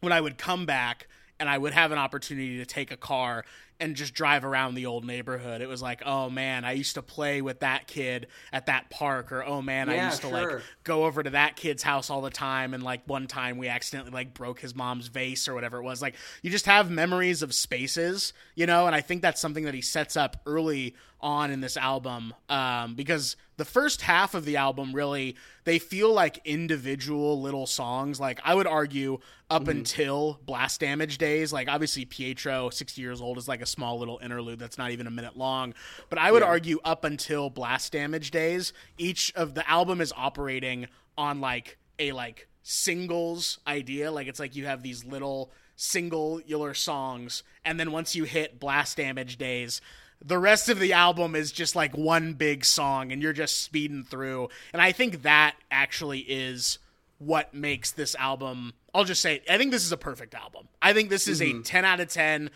when 0.00 0.12
I 0.12 0.20
would 0.20 0.38
come 0.38 0.66
back 0.66 1.08
and 1.40 1.48
I 1.48 1.56
would 1.56 1.72
have 1.72 1.92
an 1.92 1.98
opportunity 1.98 2.58
to 2.58 2.66
take 2.66 2.90
a 2.90 2.96
car 2.96 3.44
and 3.80 3.94
just 3.94 4.12
drive 4.12 4.44
around 4.44 4.74
the 4.74 4.86
old 4.86 5.04
neighborhood. 5.04 5.60
It 5.60 5.68
was 5.68 5.80
like, 5.80 6.02
oh 6.04 6.28
man, 6.28 6.64
I 6.64 6.72
used 6.72 6.94
to 6.94 7.02
play 7.02 7.42
with 7.42 7.60
that 7.60 7.86
kid 7.86 8.26
at 8.52 8.66
that 8.66 8.90
park, 8.90 9.30
or 9.30 9.44
oh 9.44 9.62
man, 9.62 9.88
yeah, 9.88 10.02
I 10.02 10.06
used 10.06 10.22
to 10.22 10.28
sure. 10.28 10.52
like 10.52 10.62
go 10.82 11.04
over 11.04 11.22
to 11.22 11.30
that 11.30 11.56
kid's 11.56 11.82
house 11.82 12.10
all 12.10 12.20
the 12.20 12.30
time. 12.30 12.74
And 12.74 12.82
like 12.82 13.02
one 13.06 13.26
time 13.26 13.56
we 13.56 13.68
accidentally 13.68 14.12
like 14.12 14.34
broke 14.34 14.60
his 14.60 14.74
mom's 14.74 15.08
vase 15.08 15.48
or 15.48 15.54
whatever 15.54 15.78
it 15.78 15.84
was. 15.84 16.02
Like 16.02 16.16
you 16.42 16.50
just 16.50 16.66
have 16.66 16.90
memories 16.90 17.42
of 17.42 17.54
spaces, 17.54 18.32
you 18.56 18.66
know. 18.66 18.86
And 18.86 18.94
I 18.94 19.00
think 19.00 19.22
that's 19.22 19.40
something 19.40 19.64
that 19.64 19.74
he 19.74 19.82
sets 19.82 20.16
up 20.16 20.42
early 20.44 20.96
on 21.20 21.50
in 21.50 21.60
this 21.60 21.76
album 21.76 22.34
um, 22.48 22.94
because 22.94 23.36
the 23.58 23.64
first 23.64 24.02
half 24.02 24.34
of 24.34 24.44
the 24.46 24.56
album 24.56 24.94
really 24.94 25.36
they 25.64 25.78
feel 25.78 26.12
like 26.12 26.40
individual 26.44 27.40
little 27.42 27.66
songs 27.66 28.18
like 28.18 28.40
i 28.44 28.54
would 28.54 28.66
argue 28.66 29.18
up 29.50 29.62
mm-hmm. 29.62 29.72
until 29.72 30.40
blast 30.46 30.80
damage 30.80 31.18
days 31.18 31.52
like 31.52 31.68
obviously 31.68 32.06
pietro 32.06 32.70
60 32.70 33.02
years 33.02 33.20
old 33.20 33.36
is 33.36 33.46
like 33.46 33.60
a 33.60 33.66
small 33.66 33.98
little 33.98 34.18
interlude 34.22 34.58
that's 34.58 34.78
not 34.78 34.92
even 34.92 35.06
a 35.06 35.10
minute 35.10 35.36
long 35.36 35.74
but 36.08 36.18
i 36.18 36.32
would 36.32 36.42
yeah. 36.42 36.48
argue 36.48 36.78
up 36.84 37.04
until 37.04 37.50
blast 37.50 37.92
damage 37.92 38.30
days 38.30 38.72
each 38.96 39.32
of 39.34 39.54
the 39.54 39.68
album 39.68 40.00
is 40.00 40.12
operating 40.16 40.86
on 41.18 41.40
like 41.40 41.76
a 41.98 42.12
like 42.12 42.48
singles 42.62 43.58
idea 43.66 44.10
like 44.10 44.28
it's 44.28 44.40
like 44.40 44.54
you 44.54 44.66
have 44.66 44.82
these 44.82 45.04
little 45.04 45.50
singular 45.74 46.74
songs 46.74 47.42
and 47.64 47.78
then 47.78 47.92
once 47.92 48.14
you 48.14 48.24
hit 48.24 48.58
blast 48.60 48.96
damage 48.96 49.36
days 49.36 49.80
the 50.24 50.38
rest 50.38 50.68
of 50.68 50.80
the 50.80 50.92
album 50.92 51.34
is 51.34 51.52
just 51.52 51.76
like 51.76 51.96
one 51.96 52.32
big 52.32 52.64
song 52.64 53.12
and 53.12 53.22
you're 53.22 53.32
just 53.32 53.62
speeding 53.62 54.04
through. 54.04 54.48
And 54.72 54.82
i 54.82 54.92
think 54.92 55.22
that 55.22 55.56
actually 55.70 56.20
is 56.20 56.78
what 57.18 57.52
makes 57.52 57.90
this 57.90 58.14
album 58.14 58.72
i'll 58.94 59.02
just 59.02 59.20
say 59.20 59.42
i 59.50 59.58
think 59.58 59.72
this 59.72 59.84
is 59.84 59.92
a 59.92 59.96
perfect 59.96 60.34
album. 60.34 60.68
I 60.80 60.92
think 60.92 61.10
this 61.10 61.26
is 61.26 61.40
mm-hmm. 61.40 61.60
a 61.60 61.62
10 61.62 61.84
out 61.84 62.00
of 62.00 62.08
10 62.08 62.50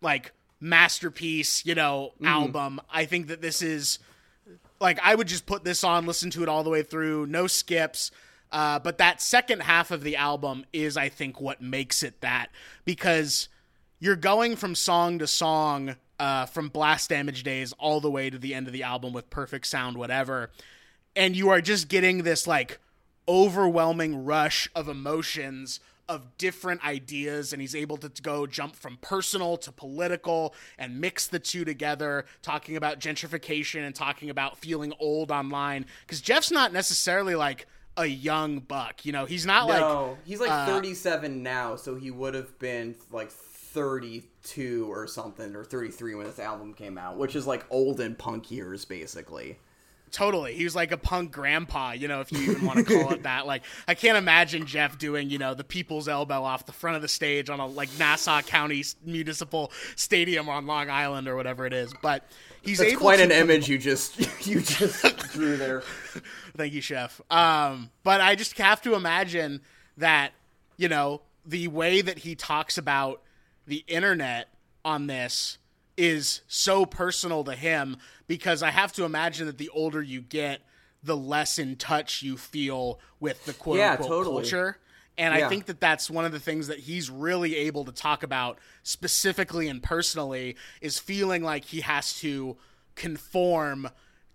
like 0.00 0.32
masterpiece 0.60 1.64
you 1.64 1.74
know 1.74 2.12
mm-hmm. 2.16 2.26
album. 2.26 2.80
I 2.92 3.04
think 3.04 3.28
that 3.28 3.42
this 3.42 3.62
is 3.62 3.98
like 4.80 4.98
i 5.02 5.14
would 5.14 5.28
just 5.28 5.46
put 5.46 5.64
this 5.64 5.84
on 5.84 6.06
listen 6.06 6.30
to 6.30 6.42
it 6.42 6.48
all 6.48 6.64
the 6.64 6.70
way 6.70 6.82
through 6.82 7.26
no 7.26 7.46
skips. 7.46 8.10
Uh, 8.50 8.78
but 8.78 8.96
that 8.96 9.20
second 9.20 9.60
half 9.60 9.90
of 9.90 10.02
the 10.02 10.16
album 10.16 10.64
is 10.72 10.96
i 10.96 11.08
think 11.08 11.40
what 11.40 11.60
makes 11.60 12.02
it 12.02 12.20
that. 12.20 12.48
Because 12.84 13.48
you're 14.00 14.16
going 14.16 14.56
from 14.56 14.74
song 14.74 15.18
to 15.18 15.26
song 15.26 15.96
uh, 16.18 16.46
from 16.46 16.68
blast 16.68 17.10
damage 17.10 17.42
days 17.42 17.72
all 17.78 18.00
the 18.00 18.10
way 18.10 18.30
to 18.30 18.38
the 18.38 18.54
end 18.54 18.66
of 18.66 18.72
the 18.72 18.82
album 18.82 19.12
with 19.12 19.30
perfect 19.30 19.66
sound, 19.66 19.96
whatever. 19.96 20.50
And 21.14 21.36
you 21.36 21.48
are 21.50 21.60
just 21.60 21.88
getting 21.88 22.22
this 22.22 22.46
like 22.46 22.78
overwhelming 23.28 24.24
rush 24.24 24.68
of 24.74 24.88
emotions 24.88 25.80
of 26.08 26.38
different 26.38 26.84
ideas 26.84 27.52
and 27.52 27.60
he's 27.60 27.74
able 27.74 27.98
to 27.98 28.10
go 28.22 28.46
jump 28.46 28.74
from 28.74 28.96
personal 29.02 29.58
to 29.58 29.70
political 29.70 30.54
and 30.78 30.98
mix 30.98 31.26
the 31.26 31.38
two 31.38 31.64
together 31.66 32.24
talking 32.40 32.76
about 32.76 32.98
gentrification 32.98 33.84
and 33.84 33.94
talking 33.94 34.30
about 34.30 34.56
feeling 34.56 34.92
old 34.98 35.30
online 35.30 35.84
because 36.06 36.22
jeff's 36.22 36.50
not 36.50 36.72
necessarily 36.72 37.34
like 37.34 37.66
a 37.98 38.06
young 38.06 38.58
buck 38.58 39.04
you 39.04 39.12
know 39.12 39.26
he's 39.26 39.44
not 39.44 39.68
no, 39.68 40.06
like 40.06 40.16
he's 40.24 40.40
like 40.40 40.50
uh, 40.50 40.64
37 40.66 41.42
now 41.42 41.76
so 41.76 41.94
he 41.94 42.10
would 42.10 42.32
have 42.32 42.58
been 42.58 42.94
like 43.12 43.30
32 43.78 44.90
or 44.90 45.06
something 45.06 45.54
or 45.54 45.62
33 45.62 46.16
when 46.16 46.26
this 46.26 46.40
album 46.40 46.74
came 46.74 46.98
out, 46.98 47.16
which 47.16 47.36
is 47.36 47.46
like 47.46 47.64
old 47.70 48.00
and 48.00 48.18
punk 48.18 48.50
years 48.50 48.84
basically. 48.84 49.56
Totally. 50.10 50.54
He 50.54 50.64
was 50.64 50.74
like 50.74 50.90
a 50.90 50.96
punk 50.96 51.30
grandpa, 51.30 51.92
you 51.92 52.08
know, 52.08 52.20
if 52.20 52.32
you 52.32 52.50
even 52.50 52.66
want 52.66 52.78
to 52.78 52.84
call 52.84 53.12
it 53.12 53.22
that. 53.22 53.46
Like, 53.46 53.62
I 53.86 53.94
can't 53.94 54.18
imagine 54.18 54.66
Jeff 54.66 54.98
doing, 54.98 55.30
you 55.30 55.38
know, 55.38 55.54
the 55.54 55.62
people's 55.62 56.08
elbow 56.08 56.42
off 56.42 56.66
the 56.66 56.72
front 56.72 56.96
of 56.96 57.02
the 57.02 57.08
stage 57.08 57.50
on 57.50 57.60
a 57.60 57.66
like 57.66 57.88
Nassau 58.00 58.40
County 58.40 58.82
Municipal 59.04 59.70
Stadium 59.94 60.48
on 60.48 60.66
Long 60.66 60.90
Island 60.90 61.28
or 61.28 61.36
whatever 61.36 61.64
it 61.64 61.72
is. 61.72 61.94
But 62.02 62.24
he's 62.62 62.78
That's 62.78 62.96
quite 62.96 63.20
an 63.20 63.30
image 63.30 63.68
you 63.68 63.78
just 63.78 64.18
you 64.46 64.60
just 64.60 65.30
drew 65.30 65.56
there. 65.56 65.82
Thank 66.56 66.72
you, 66.72 66.80
Chef. 66.80 67.20
Um, 67.30 67.90
but 68.02 68.20
I 68.20 68.34
just 68.34 68.58
have 68.58 68.82
to 68.82 68.96
imagine 68.96 69.60
that, 69.98 70.32
you 70.76 70.88
know, 70.88 71.20
the 71.46 71.68
way 71.68 72.00
that 72.00 72.18
he 72.18 72.34
talks 72.34 72.76
about 72.76 73.22
the 73.68 73.84
internet 73.86 74.48
on 74.84 75.06
this 75.06 75.58
is 75.96 76.42
so 76.48 76.86
personal 76.86 77.44
to 77.44 77.54
him 77.54 77.96
because 78.26 78.62
I 78.62 78.70
have 78.70 78.92
to 78.94 79.04
imagine 79.04 79.46
that 79.46 79.58
the 79.58 79.68
older 79.70 80.00
you 80.00 80.20
get, 80.20 80.62
the 81.02 81.16
less 81.16 81.58
in 81.58 81.76
touch 81.76 82.22
you 82.22 82.36
feel 82.36 82.98
with 83.20 83.44
the 83.44 83.52
quote 83.52 83.78
yeah, 83.78 83.92
unquote 83.92 84.08
totally. 84.08 84.42
culture. 84.42 84.78
And 85.16 85.36
yeah. 85.36 85.46
I 85.46 85.48
think 85.48 85.66
that 85.66 85.80
that's 85.80 86.08
one 86.08 86.24
of 86.24 86.32
the 86.32 86.38
things 86.38 86.68
that 86.68 86.78
he's 86.78 87.10
really 87.10 87.56
able 87.56 87.84
to 87.84 87.92
talk 87.92 88.22
about 88.22 88.58
specifically 88.84 89.68
and 89.68 89.82
personally 89.82 90.56
is 90.80 90.98
feeling 90.98 91.42
like 91.42 91.64
he 91.64 91.80
has 91.80 92.18
to 92.20 92.56
conform 92.94 93.88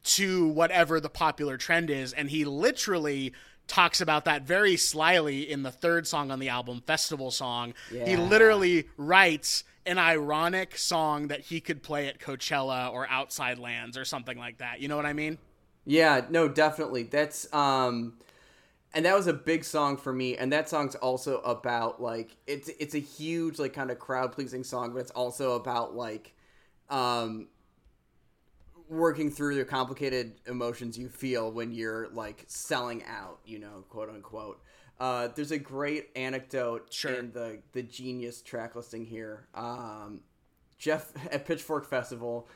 to 0.04 0.50
whatever 0.50 1.00
the 1.00 1.10
popular 1.10 1.58
trend 1.58 1.90
is. 1.90 2.12
And 2.12 2.30
he 2.30 2.44
literally 2.44 3.34
talks 3.68 4.02
about 4.02 4.26
that 4.26 4.44
very 4.44 4.78
slyly 4.78 5.50
in 5.50 5.64
the 5.64 5.72
third 5.72 6.08
song 6.08 6.32
on 6.32 6.40
the 6.40 6.50
album, 6.50 6.82
Festival 6.86 7.32
Song. 7.32 7.74
Yeah. 7.92 8.06
He 8.06 8.18
literally 8.18 8.88
writes 8.98 9.64
an 9.86 9.98
ironic 9.98 10.78
song 10.78 11.28
that 11.28 11.42
he 11.42 11.60
could 11.60 11.84
play 11.84 12.08
at 12.08 12.20
Coachella 12.20 12.92
or 12.92 13.08
Outside 13.10 13.60
Lands 13.60 13.98
or 13.98 14.06
something 14.06 14.38
like 14.38 14.60
that. 14.60 14.80
You 14.80 14.88
know 14.88 14.96
what 14.96 15.06
I 15.06 15.14
mean? 15.14 15.38
Yeah, 15.86 16.22
no, 16.30 16.48
definitely. 16.48 17.04
That's 17.04 17.52
um 17.54 18.14
and 18.94 19.06
that 19.06 19.16
was 19.16 19.28
a 19.28 19.34
big 19.34 19.64
song 19.64 19.98
for 19.98 20.14
me 20.14 20.38
and 20.38 20.54
that 20.54 20.70
song's 20.70 20.96
also 20.96 21.40
about 21.40 22.02
like 22.02 22.38
it's 22.48 22.70
it's 22.80 22.96
a 22.96 23.00
huge 23.00 23.60
like 23.60 23.74
kind 23.74 23.92
of 23.92 24.00
crowd 24.00 24.32
pleasing 24.32 24.64
song, 24.64 24.94
but 24.94 25.00
it's 25.00 25.12
also 25.12 25.56
about 25.56 25.96
like 25.96 26.34
um 26.90 27.48
working 28.90 29.32
through 29.32 29.56
the 29.56 29.66
complicated 29.66 30.34
emotions 30.48 30.98
you 30.98 31.10
feel 31.10 31.52
when 31.52 31.72
you're 31.72 32.10
like 32.10 32.44
selling 32.48 33.04
out, 33.06 33.40
you 33.46 33.60
know, 33.60 33.84
quote 33.90 34.10
unquote. 34.10 34.62
Uh, 35.00 35.30
there's 35.36 35.52
a 35.52 35.58
great 35.58 36.10
anecdote 36.16 36.88
sure. 36.94 37.14
in 37.14 37.32
the 37.32 37.60
the 37.74 37.84
genius 37.84 38.42
track 38.42 38.76
listing 38.76 39.06
here. 39.06 39.48
Um, 39.54 40.22
Jeff 40.78 41.12
at 41.32 41.46
Pitchfork 41.46 41.90
Festival, 41.90 42.48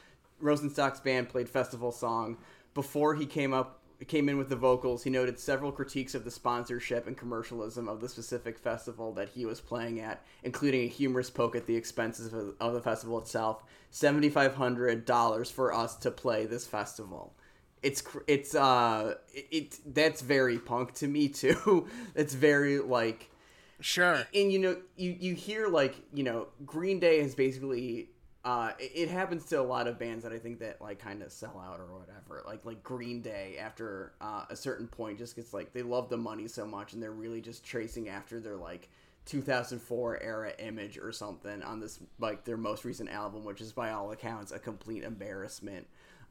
Rosenstock's 0.41 0.99
band 0.99 1.29
played 1.29 1.49
festival 1.49 1.91
song. 1.91 2.37
Before 2.73 3.15
he 3.15 3.25
came 3.25 3.53
up 3.53 3.76
came 4.07 4.29
in 4.29 4.37
with 4.37 4.49
the 4.49 4.55
vocals, 4.55 5.03
he 5.03 5.09
noted 5.09 5.39
several 5.39 5.71
critiques 5.71 6.13
of 6.13 6.23
the 6.23 6.31
sponsorship 6.31 7.07
and 7.07 7.17
commercialism 7.17 7.87
of 7.89 7.99
the 8.01 8.09
specific 8.09 8.59
festival 8.59 9.11
that 9.13 9.29
he 9.29 9.45
was 9.45 9.59
playing 9.59 9.99
at, 9.99 10.23
including 10.43 10.81
a 10.83 10.87
humorous 10.87 11.29
poke 11.29 11.55
at 11.55 11.65
the 11.65 11.75
expenses 11.75 12.31
of, 12.33 12.53
of 12.59 12.73
the 12.73 12.81
festival 12.81 13.17
itself. 13.17 13.63
Seventy 13.89 14.29
five 14.29 14.55
hundred 14.55 15.05
dollars 15.05 15.49
for 15.49 15.73
us 15.73 15.95
to 15.97 16.11
play 16.11 16.45
this 16.45 16.67
festival. 16.67 17.33
It's 17.81 18.03
it's 18.27 18.53
uh 18.53 19.15
it, 19.33 19.47
it 19.51 19.79
that's 19.95 20.21
very 20.21 20.59
punk 20.59 20.93
to 20.95 21.07
me 21.07 21.27
too. 21.41 21.87
it's 22.15 22.33
very 22.35 22.79
like 22.79 23.31
Sure. 23.79 24.25
and 24.33 24.51
you 24.51 24.59
know 24.59 24.77
you 24.95 25.15
you 25.19 25.33
hear 25.35 25.67
like 25.67 25.95
you 26.13 26.23
know 26.23 26.47
green 26.65 26.99
day 26.99 27.21
has 27.21 27.35
basically 27.35 28.09
uh 28.47 28.71
it, 28.79 28.91
it 28.95 29.09
happens 29.09 29.43
to 29.43 29.59
a 29.59 29.61
lot 29.61 29.87
of 29.87 29.99
bands 29.99 30.23
that 30.23 30.31
i 30.31 30.39
think 30.39 30.59
that 30.59 30.81
like 30.81 30.97
kind 30.97 31.21
of 31.21 31.31
sell 31.31 31.61
out 31.63 31.79
or 31.81 31.87
whatever 31.99 32.41
like 32.47 32.63
like 32.65 32.81
green 32.81 33.21
day 33.21 33.57
after 33.59 34.13
uh, 34.21 34.45
a 34.49 34.55
certain 34.55 34.87
point 34.87 35.17
just 35.17 35.35
gets 35.35 35.53
like 35.53 35.73
they 35.73 35.81
love 35.81 36.09
the 36.09 36.17
money 36.17 36.47
so 36.47 36.65
much 36.65 36.93
and 36.93 37.03
they're 37.03 37.11
really 37.11 37.41
just 37.41 37.63
tracing 37.65 38.07
after 38.07 38.39
their 38.39 38.55
like 38.55 38.89
2004 39.25 40.23
era 40.23 40.53
image 40.59 40.97
or 40.97 41.11
something 41.11 41.61
on 41.61 41.81
this 41.81 41.99
like 42.19 42.45
their 42.45 42.55
most 42.55 42.85
recent 42.85 43.09
album 43.09 43.43
which 43.43 43.59
is 43.59 43.73
by 43.73 43.91
all 43.91 44.11
accounts 44.11 44.53
a 44.53 44.59
complete 44.59 45.03
embarrassment 45.03 45.85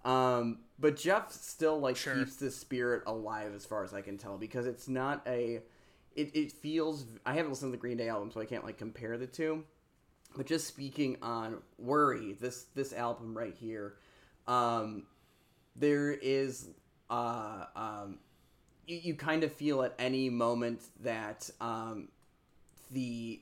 um 0.07 0.61
but 0.79 0.97
jeff 0.97 1.31
still 1.31 1.79
like 1.79 1.97
Sure. 1.97 2.15
keeps 2.15 2.37
the 2.37 2.51
spirit 2.51 3.03
alive 3.07 3.53
as 3.55 3.67
far 3.67 3.85
as 3.85 3.93
i 3.93 4.01
can 4.01 4.17
tell 4.17 4.39
because 4.39 4.67
it's 4.67 4.89
not 4.89 5.21
a 5.27 5.61
it, 6.15 6.35
it 6.35 6.51
feels 6.51 7.05
i 7.27 7.35
haven't 7.35 7.51
listened 7.51 7.71
to 7.71 7.77
the 7.77 7.81
green 7.81 7.99
day 7.99 8.09
album 8.09 8.31
so 8.31 8.41
i 8.41 8.47
can't 8.47 8.65
like 8.65 8.79
compare 8.79 9.19
the 9.19 9.27
two 9.27 9.63
but 10.37 10.47
just 10.47 10.67
speaking 10.67 11.17
on 11.23 11.57
worry 11.79 12.37
this 12.41 12.67
this 12.75 12.93
album 12.93 13.37
right 13.37 13.55
here 13.59 13.95
um 14.47 15.05
there 15.75 16.13
is 16.13 16.69
uh 17.11 17.65
um 17.75 18.19
you, 18.87 18.99
you 19.03 19.15
kind 19.15 19.43
of 19.43 19.53
feel 19.53 19.83
at 19.83 19.95
any 19.99 20.29
moment 20.31 20.83
that 21.03 21.49
um 21.61 22.09
the 22.91 23.41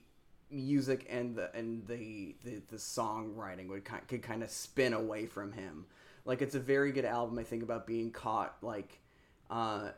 music 0.49 1.05
and 1.09 1.35
the 1.35 1.53
and 1.55 1.85
the 1.87 2.35
the, 2.43 2.61
the 2.69 2.77
songwriting 2.77 3.67
would 3.67 3.83
ki- 3.83 4.05
could 4.07 4.21
kind 4.21 4.43
of 4.43 4.49
spin 4.49 4.93
away 4.93 5.25
from 5.25 5.51
him. 5.51 5.85
Like 6.23 6.41
it's 6.41 6.55
a 6.55 6.59
very 6.59 6.91
good 6.91 7.05
album 7.05 7.37
i 7.37 7.43
think 7.43 7.61
about 7.61 7.85
being 7.85 8.09
caught 8.09 8.55
like 8.63 8.99
uh 9.51 9.89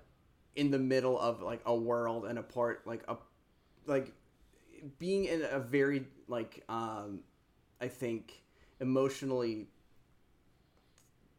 in 0.57 0.71
the 0.71 0.79
middle 0.79 1.17
of 1.17 1.41
like 1.41 1.61
a 1.65 1.73
world 1.73 2.25
and 2.25 2.37
a 2.37 2.43
part 2.43 2.85
like 2.85 3.03
a 3.07 3.15
like 3.85 4.11
being 4.99 5.25
in 5.25 5.43
a 5.49 5.59
very 5.59 6.05
like 6.27 6.63
um 6.69 7.19
i 7.81 7.87
think 7.87 8.41
emotionally 8.79 9.67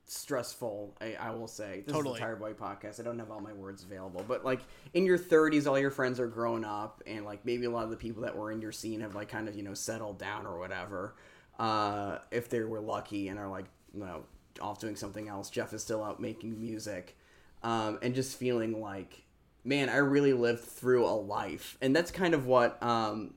stressful 0.06 0.96
i, 1.02 1.14
I 1.20 1.30
will 1.30 1.46
say. 1.46 1.82
This 1.84 1.94
Totally. 1.94 2.18
is 2.18 2.26
the 2.26 2.36
boy 2.36 2.54
podcast. 2.54 2.98
I 2.98 3.02
don't 3.02 3.18
have 3.18 3.30
all 3.30 3.40
my 3.40 3.52
words 3.52 3.82
available 3.82 4.24
but 4.26 4.44
like 4.44 4.60
in 4.94 5.04
your 5.04 5.18
30s 5.18 5.66
all 5.66 5.78
your 5.78 5.90
friends 5.90 6.18
are 6.18 6.26
grown 6.26 6.64
up 6.64 7.02
and 7.06 7.24
like 7.24 7.44
maybe 7.44 7.66
a 7.66 7.70
lot 7.70 7.84
of 7.84 7.90
the 7.90 7.96
people 7.96 8.22
that 8.22 8.34
were 8.34 8.50
in 8.50 8.60
your 8.62 8.72
scene 8.72 9.00
have 9.00 9.14
like 9.14 9.28
kind 9.28 9.48
of 9.48 9.54
you 9.56 9.62
know 9.62 9.74
settled 9.74 10.18
down 10.18 10.46
or 10.46 10.58
whatever 10.58 11.14
uh 11.58 12.18
if 12.30 12.48
they 12.48 12.60
were 12.60 12.80
lucky 12.80 13.28
and 13.28 13.38
are 13.38 13.48
like 13.48 13.66
you 13.92 14.00
know 14.00 14.24
off 14.60 14.80
doing 14.80 14.96
something 14.96 15.28
else. 15.28 15.50
Jeff 15.50 15.72
is 15.72 15.82
still 15.82 16.02
out 16.02 16.20
making 16.20 16.58
music 16.58 17.16
um 17.62 17.98
and 18.02 18.14
just 18.14 18.38
feeling 18.38 18.80
like 18.80 19.24
man 19.68 19.88
i 19.88 19.96
really 19.96 20.32
lived 20.32 20.64
through 20.64 21.06
a 21.06 21.12
life 21.12 21.76
and 21.80 21.94
that's 21.94 22.10
kind 22.10 22.34
of 22.34 22.46
what 22.46 22.82
um 22.82 23.34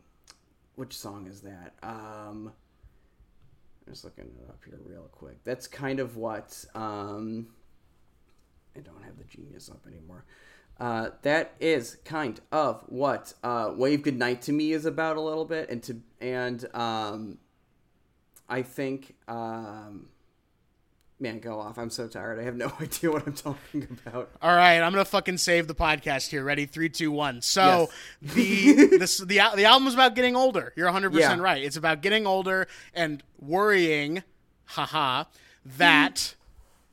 which 0.75 0.93
song 0.97 1.27
is 1.27 1.41
that 1.41 1.73
um 1.83 2.53
I'm 3.85 3.93
just 3.93 4.05
looking 4.05 4.25
it 4.25 4.49
up 4.49 4.59
here 4.65 4.79
real 4.85 5.09
quick. 5.11 5.43
That's 5.43 5.67
kind 5.67 5.99
of 5.99 6.15
what 6.15 6.63
um, 6.75 7.47
I 8.75 8.79
don't 8.79 9.03
have 9.03 9.17
the 9.17 9.23
genius 9.23 9.69
up 9.69 9.85
anymore. 9.87 10.23
Uh, 10.79 11.09
that 11.23 11.53
is 11.59 11.97
kind 12.05 12.39
of 12.51 12.83
what 12.87 13.33
uh, 13.43 13.71
"Wave 13.75 14.03
Goodnight 14.03 14.41
to 14.43 14.53
Me" 14.53 14.71
is 14.71 14.85
about 14.85 15.17
a 15.17 15.21
little 15.21 15.45
bit, 15.45 15.69
and 15.69 15.83
to 15.83 15.99
and 16.19 16.65
um, 16.75 17.37
I 18.47 18.61
think 18.61 19.15
um, 19.27 20.07
man, 21.21 21.39
go 21.39 21.59
off. 21.59 21.77
I'm 21.77 21.89
so 21.89 22.07
tired. 22.07 22.39
I 22.39 22.43
have 22.43 22.55
no 22.55 22.73
idea 22.81 23.11
what 23.11 23.25
I'm 23.25 23.33
talking 23.33 23.87
about. 24.05 24.31
All 24.41 24.55
right, 24.55 24.79
I'm 24.79 24.91
gonna 24.91 25.05
fucking 25.05 25.37
save 25.37 25.67
the 25.67 25.75
podcast 25.75 26.29
here. 26.29 26.43
Ready? 26.43 26.65
Three, 26.65 26.89
two, 26.89 27.11
one. 27.11 27.41
So 27.41 27.89
the 28.21 28.97
this 28.97 29.17
the 29.25 29.41
the 29.55 29.65
album's 29.65 29.93
about 29.93 30.15
getting 30.15 30.35
older. 30.35 30.73
You're 30.75 30.87
100 30.87 31.13
percent 31.13 31.41
right. 31.41 31.63
It's 31.63 31.77
about 31.77 32.01
getting 32.01 32.25
older 32.25 32.67
and 32.93 33.23
worrying, 33.39 34.23
haha, 34.65 35.25
that 35.77 36.35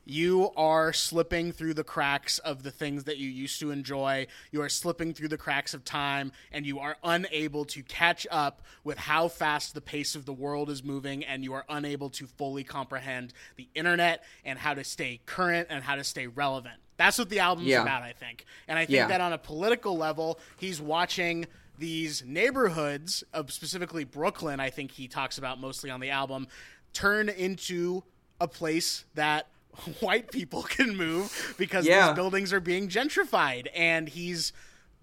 you 0.09 0.51
are 0.57 0.91
slipping 0.91 1.51
through 1.51 1.75
the 1.75 1.83
cracks 1.83 2.39
of 2.39 2.63
the 2.63 2.71
things 2.71 3.03
that 3.03 3.17
you 3.17 3.29
used 3.29 3.59
to 3.59 3.71
enjoy. 3.71 4.25
You 4.51 4.61
are 4.61 4.69
slipping 4.69 5.13
through 5.13 5.27
the 5.27 5.37
cracks 5.37 5.73
of 5.73 5.85
time, 5.85 6.31
and 6.51 6.65
you 6.65 6.79
are 6.79 6.97
unable 7.03 7.65
to 7.65 7.83
catch 7.83 8.25
up 8.31 8.61
with 8.83 8.97
how 8.97 9.27
fast 9.27 9.73
the 9.75 9.81
pace 9.81 10.15
of 10.15 10.25
the 10.25 10.33
world 10.33 10.69
is 10.69 10.83
moving, 10.83 11.23
and 11.23 11.43
you 11.43 11.53
are 11.53 11.65
unable 11.69 12.09
to 12.11 12.25
fully 12.25 12.63
comprehend 12.63 13.33
the 13.55 13.67
internet 13.75 14.23
and 14.43 14.57
how 14.57 14.73
to 14.73 14.83
stay 14.83 15.19
current 15.25 15.67
and 15.69 15.83
how 15.83 15.95
to 15.95 16.03
stay 16.03 16.27
relevant. 16.27 16.75
That's 16.97 17.17
what 17.17 17.29
the 17.29 17.39
album's 17.39 17.69
Yeah. 17.69 17.83
about, 17.83 18.01
I 18.03 18.11
think. 18.13 18.45
And 18.67 18.77
I 18.77 18.85
think 18.85 18.95
Yeah. 18.95 19.07
that 19.07 19.21
on 19.21 19.31
a 19.31 19.37
political 19.37 19.95
level, 19.95 20.39
he's 20.57 20.81
watching 20.81 21.45
these 21.77 22.23
neighborhoods 22.25 23.23
of 23.31 23.53
specifically 23.53 24.03
Brooklyn, 24.03 24.59
I 24.59 24.69
think 24.69 24.91
he 24.91 25.07
talks 25.07 25.37
about 25.37 25.61
mostly 25.61 25.89
on 25.89 25.99
the 26.01 26.09
album, 26.09 26.47
turn 26.91 27.29
into 27.29 28.03
a 28.41 28.47
place 28.47 29.05
that 29.13 29.47
white 29.99 30.31
people 30.31 30.63
can 30.63 30.95
move 30.95 31.55
because 31.57 31.85
Yeah. 31.85 32.07
these 32.07 32.15
buildings 32.15 32.53
are 32.53 32.59
being 32.59 32.89
gentrified 32.89 33.67
and 33.75 34.09
he's 34.09 34.51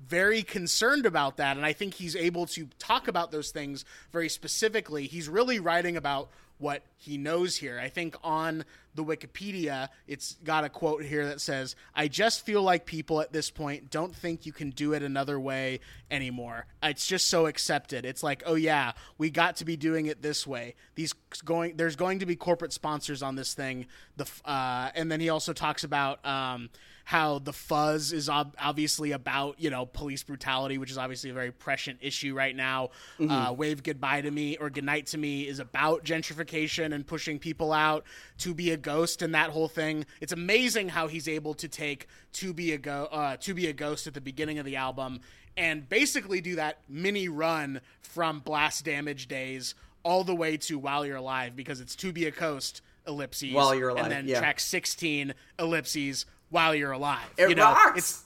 very 0.09 0.43
concerned 0.43 1.07
about 1.07 1.39
that 1.39 1.57
and 1.57 1.65
I 1.65 1.73
think 1.73 1.95
he's 1.95 2.15
able 2.15 2.47
to 2.49 2.69
talk 2.79 3.09
about 3.09 3.31
those 3.31 3.51
things 3.51 3.85
very 4.13 4.29
specifically. 4.29 5.07
He's 5.07 5.29
really 5.29 5.59
writing 5.59 5.97
about 5.97 6.29
what 6.59 6.83
he 6.97 7.19
knows 7.19 7.57
here. 7.57 7.79
I 7.79 7.89
think 7.89 8.17
on 8.23 8.65
the 8.95 9.05
Wikipedia, 9.05 9.89
it's 10.07 10.37
got 10.43 10.65
a 10.65 10.69
quote 10.69 11.03
here 11.03 11.27
that 11.27 11.41
says, 11.41 11.77
I 11.95 12.09
just 12.09 12.45
feel 12.45 12.63
like 12.63 12.87
people 12.87 13.21
at 13.21 13.33
this 13.33 13.51
point 13.51 13.91
don't 13.91 14.15
think 14.15 14.47
you 14.47 14.53
can 14.53 14.71
do 14.71 14.95
it 14.95 15.03
another 15.03 15.39
way 15.39 15.81
anymore. 16.11 16.67
It's 16.83 17.07
just 17.07 17.29
so 17.29 17.47
accepted. 17.47 18.07
It's 18.07 18.23
like, 18.23 18.43
oh 18.47 18.55
yeah, 18.55 18.93
we 19.19 19.31
got 19.31 19.57
to 19.57 19.65
be 19.65 19.77
doing 19.77 20.07
it 20.07 20.23
this 20.23 20.47
way. 20.47 20.75
These 20.95 21.13
going, 21.45 21.77
there's 21.77 21.97
going 21.97 22.21
to 22.21 22.27
be 22.27 22.37
corporate 22.37 22.73
sponsors 22.73 23.23
on 23.23 23.37
this 23.37 23.53
thing. 23.53 23.87
The 24.17 24.27
uh, 24.45 24.91
and 24.95 25.13
then 25.13 25.21
he 25.21 25.29
also 25.29 25.53
talks 25.53 25.85
about 25.85 26.25
um, 26.25 26.71
how 27.07 27.39
the 27.39 27.53
fuzz 27.53 28.13
is 28.13 28.29
ob- 28.29 28.57
obviously 28.61 29.13
about 29.13 29.61
you 29.61 29.71
know 29.71 29.87
police 29.87 30.25
brutality, 30.25 30.77
which 30.77 30.91
is 30.91 30.99
obviously 30.99 31.31
a 31.31 31.33
very 31.33 31.53
prescient 31.53 32.01
issue 32.03 32.35
right 32.35 32.55
now. 32.55 32.91
Uh, 33.21 33.55
Wave 33.57 33.85
goodbye 33.85 34.21
to 34.21 34.31
me 34.31 34.57
or 34.57 34.71
goodnight 34.71 35.07
to 35.07 35.17
me 35.17 35.47
is 35.47 35.61
about 35.61 36.05
gentrification 36.05 36.93
and 36.93 37.07
pushing 37.07 37.39
people 37.39 37.73
out. 37.73 38.05
To 38.39 38.55
be 38.55 38.73
a 38.73 38.77
ghost 38.77 39.23
and 39.23 39.35
that 39.37 39.51
whole 39.51 39.69
thing. 39.69 40.05
It's 40.21 40.33
amazing 40.33 40.89
how 40.89 41.07
he's 41.07 41.29
able 41.29 41.55
to 41.55 41.69
take 41.69 42.09
to 42.35 42.53
be 42.53 42.73
a 42.73 42.79
go 42.79 43.09
uh, 43.13 43.37
to 43.37 43.55
be 43.55 43.69
a 43.69 43.73
ghost 43.73 44.09
at 44.09 44.15
the 44.15 44.21
beginning 44.21 44.59
of 44.59 44.67
the 44.67 44.75
album 44.75 45.21
and 45.57 45.89
basically 45.89 46.41
do 46.41 46.57
that 46.57 46.81
mini 46.89 47.29
run 47.29 47.81
from 48.03 48.41
blast 48.41 48.85
damage 48.85 49.29
days 49.29 49.77
all 50.03 50.25
the 50.25 50.35
way 50.35 50.57
to 50.57 50.77
while 50.77 51.07
you're 51.07 51.17
alive 51.17 51.55
because 51.55 51.81
it's 51.81 51.95
to 51.97 52.13
be 52.13 52.27
a 52.27 52.31
ghost 52.33 52.83
ellipses 53.07 53.53
While 53.53 53.75
You're 53.75 53.91
Alive, 53.91 54.05
and 54.05 54.13
then 54.13 54.29
yeah. 54.29 54.41
track 54.41 54.61
16 54.61 55.35
ellipses 55.59 56.27
while 56.51 56.75
you're 56.75 56.93
alive 56.93 57.27
It 57.37 57.49
you 57.51 57.55
know? 57.55 57.65
rocks. 57.73 57.99
it's 57.99 58.23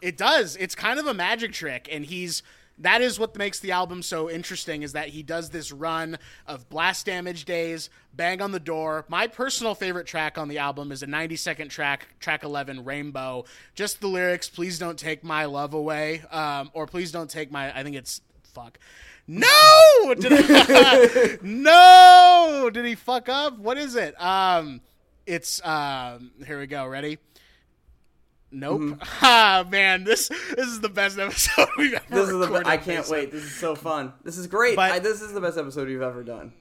it 0.00 0.16
does. 0.16 0.56
It's 0.56 0.74
kind 0.74 0.98
of 0.98 1.06
a 1.06 1.12
magic 1.14 1.52
trick 1.52 1.88
and 1.92 2.04
he's 2.06 2.42
that 2.78 3.02
is 3.02 3.18
what 3.18 3.36
makes 3.36 3.60
the 3.60 3.72
album 3.72 4.02
so 4.02 4.30
interesting 4.30 4.82
is 4.82 4.94
that 4.94 5.08
he 5.10 5.22
does 5.22 5.50
this 5.50 5.70
run 5.70 6.16
of 6.46 6.66
blast 6.70 7.04
damage 7.04 7.44
days 7.44 7.90
bang 8.14 8.40
on 8.40 8.52
the 8.52 8.60
door. 8.60 9.04
My 9.08 9.26
personal 9.26 9.74
favorite 9.74 10.06
track 10.06 10.38
on 10.38 10.48
the 10.48 10.56
album 10.56 10.90
is 10.90 11.02
a 11.02 11.06
90 11.06 11.36
second 11.36 11.68
track 11.68 12.08
track 12.20 12.42
11 12.42 12.84
rainbow. 12.86 13.44
Just 13.74 14.00
the 14.00 14.06
lyrics 14.08 14.48
please 14.48 14.78
don't 14.78 14.98
take 14.98 15.22
my 15.22 15.44
love 15.44 15.74
away 15.74 16.22
um, 16.30 16.70
or 16.72 16.86
please 16.86 17.12
don't 17.12 17.28
take 17.28 17.50
my 17.52 17.76
i 17.78 17.82
think 17.82 17.96
it's 17.96 18.22
fuck. 18.54 18.78
No! 19.26 19.46
Did 20.18 20.32
I, 20.32 21.38
no! 21.42 22.70
Did 22.72 22.84
he 22.86 22.94
fuck 22.94 23.28
up? 23.28 23.58
What 23.58 23.76
is 23.76 23.94
it? 23.96 24.14
Um 24.20 24.80
it's 25.26 25.64
um 25.64 26.30
here 26.46 26.58
we 26.58 26.66
go. 26.66 26.86
Ready 26.86 27.18
Nope. 28.52 28.80
Mm-hmm. 28.80 29.02
Ah 29.22 29.64
man, 29.70 30.04
this 30.04 30.28
this 30.28 30.66
is 30.66 30.80
the 30.80 30.88
best 30.88 31.18
episode 31.26 31.68
we've 31.78 31.94
ever 31.94 32.04
This 32.10 32.24
is 32.28 32.32
the. 32.32 32.38
recorded. 32.38 32.66
I 32.66 32.76
can't 32.76 33.08
wait. 33.08 33.30
This 33.30 33.44
is 33.44 33.54
so 33.54 33.74
fun. 33.76 34.12
This 34.24 34.38
is 34.38 34.46
great. 34.46 34.76
But- 34.76 34.92
I, 34.92 34.98
this 34.98 35.22
is 35.22 35.32
the 35.32 35.40
best 35.40 35.56
episode 35.58 35.86
we've 35.88 36.02
ever 36.02 36.22
done. 36.24 36.52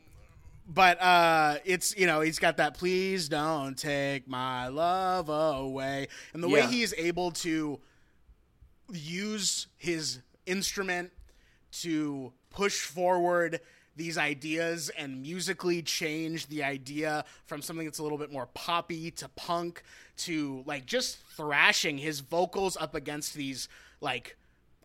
But 0.72 1.02
uh 1.02 1.58
it's 1.66 1.98
you 1.98 2.06
know, 2.06 2.22
he's 2.22 2.38
got 2.38 2.58
that 2.58 2.76
please 2.78 3.28
don't 3.28 3.76
take 3.76 4.28
my 4.28 4.68
love 4.68 5.30
away. 5.30 6.08
And 6.34 6.44
the 6.44 6.50
way 6.50 6.60
Yeah. 6.60 6.70
he 6.70 6.84
is 6.84 6.94
able 6.98 7.32
to 7.32 7.80
use 8.92 9.68
his 9.78 10.20
instrument 10.46 11.12
to 11.72 12.34
push 12.50 12.82
forward 12.82 13.60
these 14.00 14.18
ideas 14.18 14.90
and 14.98 15.22
musically 15.22 15.82
change 15.82 16.48
the 16.48 16.64
idea 16.64 17.26
from 17.46 17.62
something 17.62 17.86
that's 17.86 18.00
a 18.00 18.04
little 18.04 18.18
bit 18.18 18.32
more 18.32 18.48
poppy 18.54 19.12
to 19.12 19.28
punk 19.30 19.84
to 20.16 20.64
like 20.66 20.86
just 20.86 21.18
thrashing 21.36 21.98
his 21.98 22.22
vocals 22.22 22.78
up 22.78 22.96
against 22.96 23.34
these 23.34 23.68
like 24.02 24.38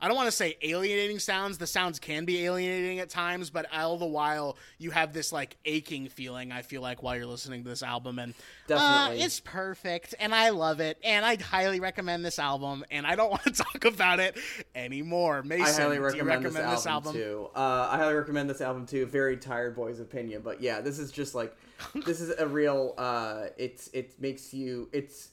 I 0.04 0.06
don't 0.06 0.18
want 0.18 0.26
to 0.26 0.36
say 0.36 0.58
alienating 0.60 1.18
sounds. 1.18 1.56
The 1.56 1.66
sounds 1.66 1.98
can 1.98 2.26
be 2.26 2.44
alienating 2.44 2.98
at 2.98 3.08
times, 3.08 3.48
but 3.48 3.64
all 3.72 3.96
the 3.96 4.04
while 4.04 4.58
you 4.76 4.90
have 4.90 5.14
this 5.14 5.32
like 5.32 5.56
aching 5.64 6.08
feeling. 6.08 6.52
I 6.52 6.60
feel 6.60 6.82
like 6.82 7.02
while 7.02 7.16
you're 7.16 7.24
listening 7.24 7.62
to 7.62 7.70
this 7.70 7.82
album, 7.82 8.18
and 8.18 8.34
Definitely. 8.66 9.22
uh, 9.22 9.24
it's 9.24 9.40
perfect, 9.40 10.14
and 10.20 10.34
I 10.34 10.50
love 10.50 10.80
it, 10.80 10.98
and 11.02 11.24
I 11.24 11.36
highly 11.36 11.80
recommend 11.80 12.22
this 12.22 12.38
album. 12.38 12.84
And 12.90 13.06
I 13.06 13.16
don't 13.16 13.30
want 13.30 13.44
to 13.44 13.52
talk 13.52 13.86
about 13.86 14.20
it 14.20 14.36
anymore. 14.74 15.42
Mason, 15.42 15.64
I 15.64 15.72
highly 15.72 15.98
recommend, 15.98 16.44
recommend 16.44 16.70
this, 16.70 16.84
album 16.84 17.14
too. 17.14 17.48
Uh, 17.56 17.88
I 17.90 17.96
highly 17.96 18.14
recommend 18.14 18.50
this 18.50 18.60
album 18.60 18.84
too. 18.84 19.06
Very 19.06 19.38
tired 19.38 19.74
boy's 19.74 20.00
opinion, 20.00 20.42
but 20.44 20.60
yeah, 20.60 20.82
this 20.82 20.98
is 20.98 21.12
just 21.12 21.34
like 21.34 21.56
this 22.04 22.20
is 22.20 22.28
a 22.38 22.46
real. 22.46 22.92
Uh, 22.98 23.46
it's 23.56 23.88
it 23.94 24.20
makes 24.20 24.52
you 24.52 24.90
it's 24.92 25.30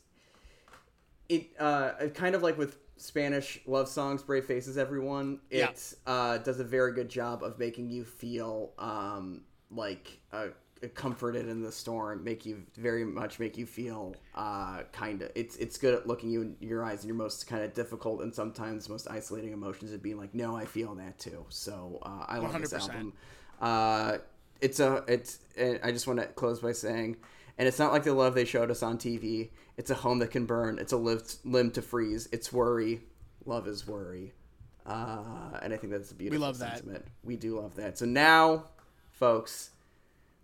it 1.28 1.50
uh 1.60 1.92
kind 2.14 2.36
of 2.36 2.42
like 2.42 2.58
with 2.58 2.78
Spanish 3.02 3.60
love 3.66 3.88
songs, 3.88 4.22
Brave 4.22 4.46
Faces, 4.46 4.78
everyone. 4.78 5.40
Yeah. 5.50 5.70
It 5.70 5.94
uh, 6.06 6.38
does 6.38 6.60
a 6.60 6.64
very 6.64 6.94
good 6.94 7.10
job 7.10 7.44
of 7.44 7.58
making 7.58 7.90
you 7.90 8.06
feel 8.06 8.74
um, 8.78 9.42
like 9.72 10.20
uh, 10.32 10.48
comforted 10.94 11.48
in 11.48 11.64
the 11.64 11.72
storm. 11.72 12.24
Make 12.24 12.46
you 12.46 12.64
very 12.78 13.04
much 13.04 13.40
make 13.40 13.58
you 13.58 13.66
feel 13.66 14.16
uh, 14.36 14.84
kind 14.92 15.24
of. 15.24 15.32
It's 15.34 15.56
it's 15.58 15.80
good 15.80 15.96
at 15.96 16.06
looking 16.06 16.30
you 16.30 16.42
in 16.44 16.56
your 16.60 16.84
eyes 16.84 17.02
in 17.02 17.08
your 17.08 17.18
most 17.18 17.48
kind 17.48 17.64
of 17.64 17.74
difficult 17.74 18.22
and 18.22 18.34
sometimes 18.34 18.88
most 18.88 19.10
isolating 19.10 19.52
emotions 19.52 19.92
and 19.92 20.02
being 20.02 20.18
like, 20.18 20.36
no, 20.36 20.56
I 20.56 20.66
feel 20.66 20.94
that 20.96 21.18
too. 21.18 21.44
So 21.50 22.00
uh, 22.04 22.26
I 22.28 22.38
love 22.38 22.60
this 22.62 22.72
100%. 22.72 22.82
album. 22.82 23.14
Uh, 23.60 24.18
it's 24.62 24.80
a 24.80 25.04
it's. 25.08 25.40
and 25.58 25.80
I 25.84 25.92
just 25.92 26.06
want 26.06 26.20
to 26.20 26.28
close 26.28 26.60
by 26.60 26.74
saying. 26.74 27.18
And 27.62 27.68
it's 27.68 27.78
not 27.78 27.92
like 27.92 28.06
the 28.06 28.14
love 28.16 28.34
they 28.34 28.44
showed 28.44 28.72
us 28.72 28.82
on 28.82 28.98
TV. 28.98 29.52
It's 29.78 29.92
a 29.92 29.94
home 29.94 30.18
that 30.18 30.32
can 30.32 30.48
burn. 30.48 30.80
It's 30.80 30.94
a 30.94 30.98
limb 30.98 31.70
to 31.70 31.82
freeze. 31.84 32.28
It's 32.32 32.52
worry. 32.52 33.02
Love 33.46 33.68
is 33.68 33.86
worry. 33.86 34.34
Uh, 34.84 35.60
and 35.62 35.72
I 35.72 35.78
think 35.78 35.94
that's 35.94 36.10
a 36.10 36.16
beautiful 36.16 36.40
we 36.40 36.44
love 36.44 36.58
that. 36.58 36.78
sentiment. 36.78 37.06
We 37.24 37.36
do 37.36 37.60
love 37.60 37.76
that. 37.76 38.00
So 38.00 38.06
now, 38.06 38.64
folks, 39.12 39.70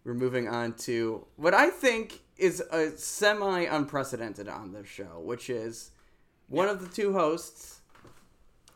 we're 0.03 0.13
moving 0.13 0.47
on 0.47 0.73
to 0.73 1.25
what 1.37 1.55
I 1.55 1.71
think 1.71 2.21
is 2.37 2.59
a 2.59 2.95
semi 2.95 3.61
unprecedented 3.61 4.47
on 4.47 4.71
this 4.71 4.85
show, 4.85 5.19
which 5.19 5.49
is 5.49 5.89
one 6.49 6.69
of 6.69 6.81
the 6.81 6.87
two 6.87 7.13
hosts 7.13 7.79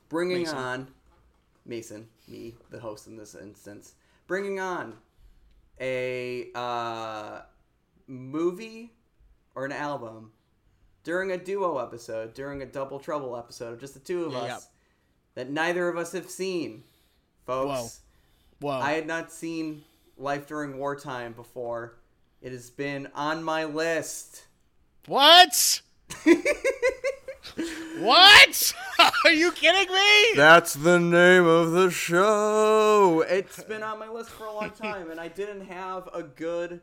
bringing 0.10 0.40
Mason. 0.40 0.58
on 0.58 0.88
Mason, 1.68 2.08
me, 2.28 2.56
the 2.72 2.80
host 2.80 3.06
in 3.06 3.18
this 3.18 3.36
instance, 3.36 3.94
bringing 4.26 4.60
on 4.60 4.96
a 5.80 6.48
uh, 6.56 7.42
movie 8.12 8.92
or 9.56 9.66
an 9.66 9.72
album 9.72 10.32
during 11.04 11.32
a 11.32 11.38
duo 11.38 11.78
episode, 11.80 12.34
during 12.34 12.62
a 12.62 12.66
double 12.66 13.00
trouble 13.00 13.36
episode 13.36 13.74
of 13.74 13.80
just 13.80 13.94
the 13.94 14.00
two 14.00 14.26
of 14.26 14.34
Yeah, 14.34 14.40
us 14.40 14.48
yeah. 14.48 14.58
that 15.36 15.50
neither 15.50 15.88
of 15.90 15.98
us 15.98 16.12
have 16.12 16.30
seen, 16.30 16.84
folks. 17.46 18.02
Whoa. 18.60 18.72
I 18.72 18.92
had 18.94 19.08
not 19.08 19.32
seen 19.32 19.84
Life 20.18 20.46
During 20.48 20.78
Wartime 20.78 21.34
before. 21.34 21.98
It 22.42 22.52
has 22.52 22.70
been 22.70 23.08
on 23.16 23.44
my 23.44 23.64
list. 23.64 24.46
What? 25.08 25.82
what? 28.00 28.74
Are 29.26 29.32
you 29.32 29.52
kidding 29.52 29.92
me? 29.94 30.34
That's 30.36 30.74
the 30.74 31.00
name 31.00 31.46
of 31.46 31.72
the 31.72 31.90
show. 31.90 33.24
It's 33.28 33.64
been 33.64 33.84
on 33.84 33.98
my 34.00 34.10
list 34.10 34.30
for 34.30 34.46
a 34.46 34.54
long 34.54 34.70
time, 34.72 35.10
and 35.10 35.20
I 35.20 35.28
didn't 35.28 35.66
have 35.68 36.08
a 36.14 36.22
good 36.24 36.82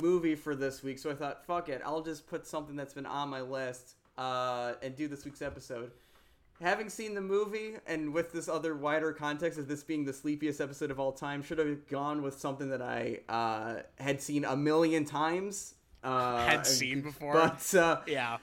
movie 0.00 0.34
for 0.34 0.54
this 0.54 0.82
week, 0.82 0.98
so 0.98 1.10
I 1.10 1.14
thought, 1.14 1.44
fuck 1.46 1.68
it, 1.68 1.82
I'll 1.84 2.02
just 2.02 2.26
put 2.26 2.46
something 2.46 2.76
that's 2.76 2.94
been 2.94 3.06
on 3.06 3.28
my 3.28 3.40
list 3.40 3.94
uh, 4.18 4.74
and 4.82 4.94
do 4.96 5.08
this 5.08 5.24
week's 5.24 5.42
episode. 5.42 5.90
Having 6.60 6.88
seen 6.90 7.14
the 7.14 7.20
movie, 7.20 7.74
and 7.86 8.12
with 8.14 8.32
this 8.32 8.48
other 8.48 8.76
wider 8.76 9.12
context 9.12 9.58
of 9.58 9.66
this 9.66 9.82
being 9.82 10.04
the 10.04 10.12
sleepiest 10.12 10.60
episode 10.60 10.90
of 10.92 11.00
all 11.00 11.10
time, 11.12 11.42
should 11.42 11.58
have 11.58 11.88
gone 11.88 12.22
with 12.22 12.38
something 12.38 12.70
that 12.70 12.80
I 12.80 13.20
uh, 13.28 13.80
had 13.98 14.22
seen 14.22 14.44
a 14.44 14.56
million 14.56 15.04
times. 15.04 15.74
Uh, 16.04 16.44
Had 16.46 16.66
seen 16.66 17.00
before. 17.00 17.32
But 17.32 17.74
uh, 17.74 18.00
yeah. 18.06 18.36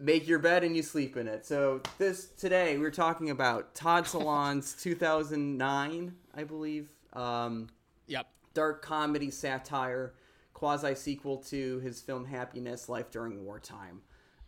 make 0.00 0.26
your 0.26 0.40
bed 0.40 0.64
and 0.64 0.74
you 0.76 0.82
sleep 0.82 1.16
in 1.16 1.28
it. 1.28 1.46
So 1.46 1.80
this 1.98 2.26
today 2.36 2.76
we're 2.78 2.90
talking 2.90 3.30
about 3.30 3.74
Todd 3.76 4.04
Solondz's 4.06 4.74
2009, 4.82 6.14
I 6.34 6.44
believe, 6.44 6.88
um, 7.12 7.68
Yep. 8.08 8.26
dark 8.54 8.82
comedy 8.82 9.30
satire, 9.30 10.14
quasi 10.60 10.94
sequel 10.94 11.38
to 11.38 11.78
his 11.80 12.02
film 12.02 12.26
Happiness: 12.26 12.86
Life 12.86 13.10
During 13.10 13.46
Wartime. 13.46 14.02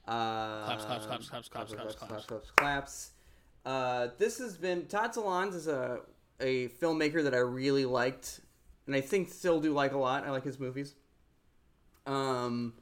Uh, 0.06 0.66
Claps, 0.66 0.84
claps, 0.84 1.06
claps, 1.06 1.28
claps, 1.28 1.48
claps, 1.48 1.72
claps, 1.72 1.94
claps. 1.94 2.26
claps, 2.26 2.50
claps. 2.50 3.10
Uh, 3.64 4.08
this 4.18 4.38
has 4.38 4.58
been 4.58 4.84
Todd 4.86 5.14
Solondz 5.14 5.54
is 5.54 5.68
a 5.68 6.00
a 6.38 6.68
filmmaker 6.68 7.24
that 7.24 7.32
I 7.32 7.38
really 7.38 7.86
liked, 7.86 8.40
and 8.86 8.94
I 8.94 9.00
think 9.00 9.30
still 9.30 9.58
do 9.58 9.72
like 9.72 9.92
a 9.92 9.98
lot. 9.98 10.26
I 10.26 10.30
like 10.30 10.44
his 10.44 10.60
movies. 10.60 10.94
Um, 12.04 12.74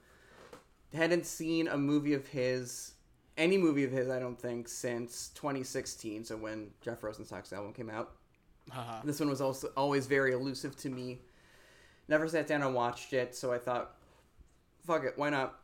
hadn't 0.92 1.24
seen 1.24 1.68
a 1.68 1.78
movie 1.78 2.14
of 2.14 2.26
his, 2.26 2.94
any 3.38 3.58
movie 3.58 3.84
of 3.84 3.92
his, 3.92 4.08
I 4.08 4.18
don't 4.18 4.40
think, 4.40 4.66
since 4.66 5.28
2016. 5.36 6.24
So 6.24 6.36
when 6.36 6.70
Jeff 6.80 7.02
Rosenstock's 7.02 7.52
album 7.52 7.74
came 7.74 7.90
out, 7.90 8.16
Haha. 8.70 9.02
this 9.04 9.20
one 9.20 9.28
was 9.28 9.40
also 9.40 9.68
always 9.76 10.06
very 10.06 10.32
elusive 10.32 10.74
to 10.78 10.88
me. 10.88 11.20
Never 12.10 12.26
sat 12.26 12.48
down 12.48 12.62
and 12.62 12.74
watched 12.74 13.12
it, 13.12 13.36
so 13.36 13.52
I 13.52 13.58
thought, 13.58 13.94
fuck 14.84 15.04
it, 15.04 15.12
why 15.14 15.30
not? 15.30 15.54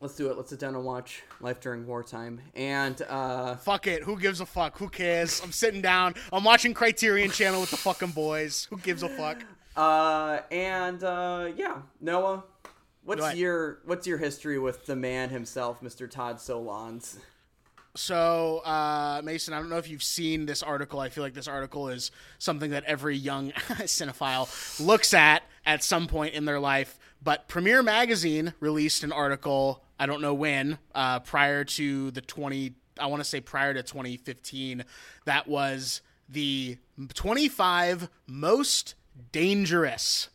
Let's 0.00 0.16
do 0.16 0.30
it. 0.30 0.36
Let's 0.38 0.48
sit 0.48 0.58
down 0.58 0.74
and 0.74 0.82
watch 0.82 1.22
Life 1.40 1.60
During 1.60 1.86
Wartime. 1.86 2.40
And 2.54 3.00
uh, 3.02 3.56
Fuck 3.56 3.86
it. 3.86 4.02
Who 4.02 4.18
gives 4.18 4.40
a 4.40 4.46
fuck? 4.46 4.78
Who 4.78 4.88
cares? 4.88 5.42
I'm 5.44 5.52
sitting 5.52 5.82
down. 5.82 6.14
I'm 6.32 6.42
watching 6.42 6.72
Criterion 6.72 7.30
Channel 7.30 7.60
with 7.60 7.70
the 7.70 7.76
fucking 7.76 8.12
boys. 8.12 8.66
Who 8.70 8.78
gives 8.78 9.02
a 9.02 9.10
fuck? 9.10 9.44
uh, 9.76 10.40
and 10.50 11.04
uh, 11.04 11.50
yeah, 11.54 11.82
Noah, 12.00 12.44
what's 13.04 13.36
your 13.36 13.80
what's 13.84 14.06
your 14.06 14.16
history 14.16 14.58
with 14.58 14.86
the 14.86 14.96
man 14.96 15.28
himself, 15.28 15.82
Mr. 15.82 16.10
Todd 16.10 16.38
Solondz? 16.38 17.18
So, 17.94 18.58
uh, 18.64 19.20
Mason, 19.22 19.52
I 19.52 19.58
don't 19.58 19.68
know 19.68 19.76
if 19.76 19.88
you've 19.88 20.02
seen 20.02 20.46
this 20.46 20.62
article. 20.62 20.98
I 20.98 21.10
feel 21.10 21.22
like 21.22 21.34
this 21.34 21.48
article 21.48 21.88
is 21.88 22.10
something 22.38 22.70
that 22.70 22.84
every 22.84 23.16
young 23.16 23.50
cinephile 23.82 24.48
looks 24.80 25.12
at 25.12 25.42
at 25.66 25.84
some 25.84 26.06
point 26.06 26.34
in 26.34 26.46
their 26.46 26.58
life. 26.58 26.98
But 27.22 27.48
Premiere 27.48 27.82
Magazine 27.82 28.54
released 28.60 29.04
an 29.04 29.12
article, 29.12 29.84
I 29.98 30.06
don't 30.06 30.22
know 30.22 30.32
when, 30.32 30.78
uh, 30.94 31.20
prior 31.20 31.64
to 31.64 32.10
the 32.10 32.22
20, 32.22 32.74
I 32.98 33.06
want 33.06 33.22
to 33.22 33.28
say 33.28 33.40
prior 33.40 33.74
to 33.74 33.82
2015, 33.82 34.84
that 35.26 35.46
was 35.46 36.00
the 36.28 36.78
25 37.14 38.08
most 38.26 38.94
dangerous 39.32 40.30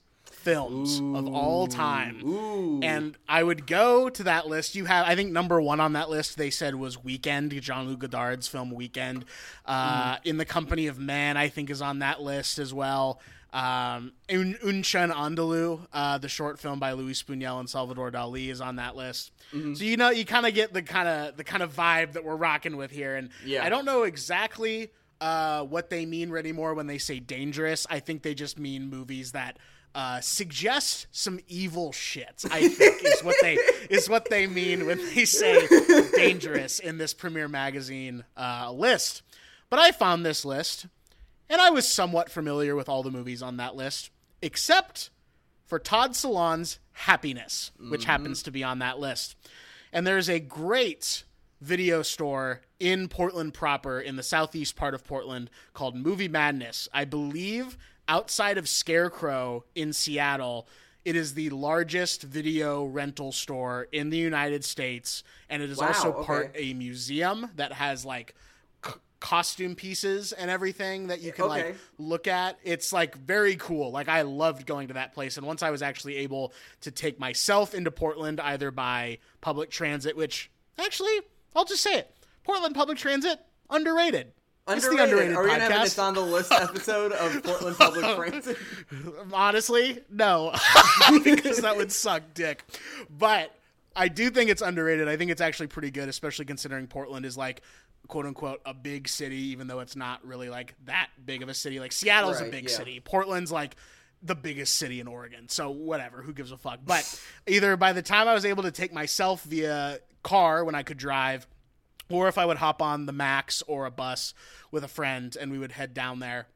films 0.47 0.99
of 1.13 1.27
all 1.27 1.67
time. 1.67 2.21
Ooh, 2.25 2.79
And 2.81 3.17
I 3.27 3.43
would 3.43 3.67
go 3.67 4.07
to 4.07 4.23
that 4.23 4.47
list. 4.47 4.75
You 4.75 4.85
have, 4.85 5.05
I 5.05 5.13
think, 5.13 5.33
number 5.33 5.59
one 5.59 5.81
on 5.81 5.91
that 5.93 6.09
list. 6.09 6.37
They 6.37 6.51
said 6.51 6.73
was 6.75 7.03
Weekend, 7.03 7.51
Jean 7.61 7.85
Luc 7.89 7.99
Godard's 7.99 8.47
film 8.47 8.71
Weekend. 8.71 9.25
Uh, 9.65 10.15
In 10.23 10.37
the 10.37 10.45
Company 10.45 10.87
of 10.87 10.97
Man, 10.97 11.35
I 11.35 11.49
think, 11.49 11.69
is 11.69 11.81
on 11.81 11.99
that 11.99 12.21
list 12.21 12.59
as 12.59 12.73
well. 12.73 13.19
Um, 13.51 14.13
Un 14.29 14.55
Unchen 14.63 15.11
Andalou, 15.11 15.85
uh, 15.91 16.17
the 16.17 16.29
short 16.29 16.59
film 16.59 16.79
by 16.79 16.93
Luis 16.93 17.23
Buñuel 17.23 17.59
and 17.59 17.69
Salvador 17.69 18.09
Dali, 18.09 18.47
is 18.49 18.61
on 18.61 18.77
that 18.77 18.95
list. 18.95 19.33
So 19.51 19.83
you 19.83 19.97
know, 19.97 20.11
you 20.11 20.23
kind 20.23 20.45
of 20.45 20.53
get 20.53 20.71
the 20.73 20.81
kind 20.81 21.09
of 21.09 21.35
the 21.35 21.43
kind 21.43 21.61
of 21.61 21.75
vibe 21.75 22.13
that 22.13 22.23
we're 22.23 22.35
rocking 22.37 22.77
with 22.77 22.91
here. 22.91 23.17
And 23.17 23.31
Yeah. 23.45 23.65
I 23.65 23.69
don't 23.69 23.83
know 23.83 24.03
exactly 24.03 24.91
uh, 25.19 25.63
what 25.63 25.89
they 25.89 26.05
mean 26.05 26.33
anymore 26.37 26.73
when 26.73 26.87
they 26.87 26.99
say 26.99 27.19
dangerous. 27.19 27.85
I 27.89 27.99
think 27.99 28.21
they 28.21 28.33
just 28.33 28.57
mean 28.57 28.89
movies 28.89 29.31
that 29.33 29.57
uh, 29.97 30.21
suggest 30.21 31.07
some 31.11 31.39
evil 31.47 31.91
shit. 31.91 32.45
I 32.51 32.67
think 32.67 33.03
is 33.03 33.21
what 33.21 33.35
they 33.41 33.55
is 33.89 34.07
what 34.07 34.29
they 34.29 34.45
mean 34.45 34.85
when 34.85 34.99
they 34.99 35.25
say 35.25 35.67
dangerous 36.15 36.77
in 36.77 36.99
this 36.99 37.15
Premiere 37.15 37.47
Magazine 37.47 38.23
uh, 38.37 38.71
list. 38.71 39.23
But 39.71 39.79
I 39.79 39.91
found 39.91 40.23
this 40.23 40.45
list, 40.45 40.85
and 41.49 41.59
I 41.59 41.71
was 41.71 41.87
somewhat 41.87 42.29
familiar 42.29 42.75
with 42.75 42.87
all 42.87 43.01
the 43.01 43.09
movies 43.09 43.41
on 43.41 43.57
that 43.57 43.75
list, 43.75 44.11
except 44.39 45.09
for 45.65 45.79
Todd 45.79 46.11
Solondz's 46.11 46.77
Happiness, 46.91 47.71
which 47.89 48.05
happens 48.05 48.43
to 48.43 48.51
be 48.51 48.63
on 48.63 48.77
that 48.79 48.99
list. 48.99 49.35
And 49.91 50.05
there's 50.05 50.29
a 50.29 50.39
great 50.39 51.23
video 51.59 52.03
store 52.03 52.61
in 52.79 53.07
Portland 53.07 53.55
proper, 53.55 53.99
in 53.99 54.15
the 54.15 54.23
southeast 54.23 54.75
part 54.75 54.93
of 54.93 55.03
Portland, 55.03 55.49
called 55.73 55.95
Movie 55.95 56.27
Madness. 56.27 56.87
I 56.93 57.05
believe 57.05 57.77
outside 58.07 58.57
of 58.57 58.67
Scarecrow 58.69 59.63
in 59.75 59.93
Seattle, 59.93 60.67
it 61.05 61.15
is 61.15 61.33
the 61.33 61.49
largest 61.51 62.23
video 62.23 62.83
rental 62.85 63.31
store 63.31 63.87
in 63.91 64.09
the 64.09 64.17
United 64.17 64.65
States. 64.65 65.23
And 65.49 65.61
it 65.63 65.69
is 65.69 65.77
Wow, 65.77 65.87
also 65.87 66.13
okay. 66.13 66.25
part 66.25 66.51
a 66.55 66.73
museum 66.73 67.49
that 67.55 67.71
has 67.73 68.03
like 68.05 68.35
c- 68.85 68.91
costume 69.21 69.75
pieces 69.75 70.33
and 70.33 70.51
everything 70.51 71.07
that 71.07 71.21
you 71.21 71.31
can 71.31 71.45
Okay. 71.45 71.63
like 71.69 71.75
look 71.97 72.27
at. 72.27 72.59
It's 72.63 72.91
like 72.91 73.15
very 73.15 73.55
cool. 73.55 73.91
Like 73.91 74.09
I 74.09 74.23
loved 74.23 74.65
going 74.65 74.89
to 74.89 74.95
that 74.95 75.13
place. 75.13 75.37
And 75.37 75.47
once 75.47 75.63
I 75.63 75.69
was 75.71 75.81
actually 75.81 76.17
able 76.17 76.51
to 76.81 76.91
take 76.91 77.19
myself 77.19 77.73
into 77.73 77.89
Portland, 77.91 78.39
either 78.41 78.69
by 78.71 79.19
public 79.39 79.69
transit, 79.69 80.17
which 80.17 80.51
actually 80.77 81.21
I'll 81.55 81.65
just 81.65 81.81
say 81.83 81.95
it, 81.99 82.13
Portland 82.43 82.75
public 82.75 82.97
transit 82.97 83.39
underrated. 83.69 84.33
It's 84.67 84.85
the 84.85 84.91
Underrated. 84.91 85.31
underrated 85.31 85.35
Are 85.37 85.43
we 85.43 85.49
gonna 85.49 85.63
have 85.63 85.71
podcast. 85.71 85.83
this 85.83 85.99
on 85.99 86.13
the 86.13 86.21
list 86.21 86.51
episode 86.51 87.11
of 87.13 87.43
Portland 87.43 87.77
Public 87.77 88.05
Transit? 88.15 88.57
Honestly, 89.33 89.99
no, 90.09 90.51
because 91.23 91.59
that 91.59 91.77
would 91.77 91.91
suck 91.91 92.23
dick. 92.33 92.63
But 93.09 93.55
I 93.95 94.09
do 94.09 94.29
think 94.29 94.49
it's 94.49 94.61
underrated. 94.61 95.07
I 95.07 95.17
think 95.17 95.31
it's 95.31 95.41
actually 95.41 95.67
pretty 95.67 95.91
good, 95.91 96.09
especially 96.09 96.45
considering 96.45 96.87
Portland 96.87 97.25
is 97.25 97.37
like 97.37 97.61
quote 98.07 98.25
unquote 98.25 98.61
a 98.65 98.73
big 98.73 99.07
city, 99.07 99.37
even 99.37 99.67
though 99.67 99.79
it's 99.79 99.95
not 99.95 100.25
really 100.25 100.49
like 100.49 100.75
that 100.85 101.09
big 101.25 101.43
of 101.43 101.49
a 101.49 101.53
city. 101.53 101.79
Like 101.79 101.91
Seattle's 101.91 102.41
a 102.41 102.45
big 102.45 102.69
yeah. 102.69 102.75
city. 102.75 102.99
Portland's 102.99 103.51
like 103.51 103.75
the 104.21 104.35
biggest 104.35 104.75
city 104.75 104.99
in 104.99 105.07
Oregon. 105.07 105.47
So 105.49 105.69
whatever, 105.69 106.21
who 106.21 106.33
gives 106.33 106.51
a 106.51 106.57
fuck? 106.57 106.79
But 106.85 107.21
either 107.45 107.77
by 107.77 107.93
the 107.93 108.01
time 108.01 108.27
I 108.27 108.33
was 108.33 108.45
able 108.45 108.63
to 108.63 108.71
take 108.71 108.93
myself 108.93 109.43
via 109.43 109.99
car 110.23 110.63
when 110.63 110.75
I 110.75 110.83
could 110.83 110.97
drive, 110.97 111.47
or 112.09 112.27
if 112.27 112.37
I 112.37 112.45
would 112.45 112.57
hop 112.57 112.81
on 112.81 113.05
the 113.05 113.11
Max 113.13 113.61
or 113.67 113.85
a 113.85 113.91
bus 113.91 114.33
with 114.71 114.83
a 114.83 114.87
friend 114.87 115.35
and 115.39 115.51
we 115.51 115.57
would 115.59 115.71
head 115.73 115.93
down 115.93 116.19
there 116.19 116.47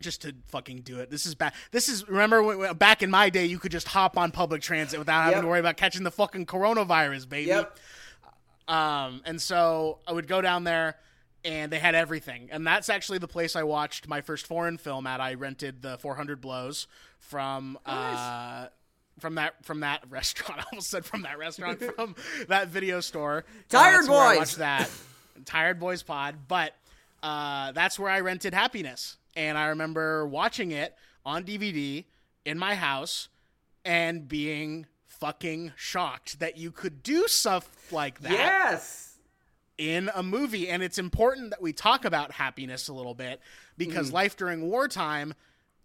just 0.00 0.22
to 0.22 0.34
fucking 0.46 0.82
do 0.82 1.00
it. 1.00 1.10
This 1.10 1.26
is 1.26 1.34
back. 1.34 1.54
This 1.72 1.88
is 1.88 2.06
remember 2.08 2.42
when, 2.42 2.74
back 2.76 3.02
in 3.02 3.10
my 3.10 3.30
day, 3.30 3.46
you 3.46 3.58
could 3.58 3.72
just 3.72 3.88
hop 3.88 4.16
on 4.16 4.30
public 4.30 4.62
transit 4.62 4.98
without 4.98 5.22
having 5.22 5.38
Yep. 5.38 5.42
to 5.42 5.48
worry 5.48 5.60
about 5.60 5.76
catching 5.76 6.04
the 6.04 6.10
fucking 6.12 6.46
coronavirus, 6.46 7.28
baby. 7.28 7.48
Yep. 7.48 7.76
Um, 8.68 9.22
and 9.24 9.40
so 9.40 9.98
I 10.06 10.12
would 10.12 10.28
go 10.28 10.40
down 10.40 10.64
there, 10.64 10.96
and 11.44 11.72
they 11.72 11.78
had 11.78 11.94
everything. 11.94 12.48
And 12.52 12.66
that's 12.66 12.88
actually 12.88 13.18
the 13.18 13.28
place 13.28 13.56
I 13.56 13.62
watched 13.62 14.06
my 14.06 14.20
first 14.20 14.46
foreign 14.46 14.76
film 14.78 15.06
at. 15.06 15.20
I 15.20 15.34
rented 15.34 15.82
the 15.82 15.96
400 15.98 16.40
Blows 16.40 16.86
from. 17.18 17.78
Uh, 17.86 18.66
from 19.18 19.36
that 19.36 19.64
from 19.64 19.80
that 19.80 20.02
restaurant, 20.10 20.60
I 20.60 20.64
almost 20.72 20.90
said 20.90 21.04
from 21.04 21.22
that 21.22 21.38
restaurant 21.38 21.82
from 21.96 22.14
that 22.48 22.68
video 22.68 23.00
store. 23.00 23.44
Tired 23.68 23.94
that's 24.00 24.08
where 24.08 24.18
I 24.20 24.28
Boys. 24.30 24.38
watched 24.38 24.58
that 24.58 24.90
Tired 25.44 25.78
Boys 25.80 26.02
Pod, 26.02 26.34
but 26.48 26.74
uh, 27.22 27.72
that's 27.72 27.98
where 27.98 28.10
I 28.10 28.20
rented 28.20 28.54
Happiness, 28.54 29.16
and 29.36 29.56
I 29.58 29.66
remember 29.66 30.26
watching 30.26 30.72
it 30.72 30.94
on 31.26 31.44
DVD 31.44 32.04
in 32.44 32.58
my 32.58 32.74
house 32.74 33.28
and 33.84 34.28
being 34.28 34.86
fucking 35.06 35.72
shocked 35.76 36.38
that 36.40 36.56
you 36.56 36.70
could 36.70 37.02
do 37.02 37.26
stuff 37.26 37.68
like 37.92 38.20
that 38.20 38.30
Yes. 38.32 39.16
in 39.76 40.10
a 40.14 40.22
movie. 40.22 40.68
And 40.68 40.82
it's 40.82 40.98
important 40.98 41.50
that 41.50 41.60
we 41.60 41.72
talk 41.72 42.04
about 42.04 42.30
happiness 42.32 42.88
a 42.88 42.92
little 42.92 43.14
bit 43.14 43.40
because 43.76 44.12
life 44.12 44.36
during 44.36 44.62
wartime 44.68 45.34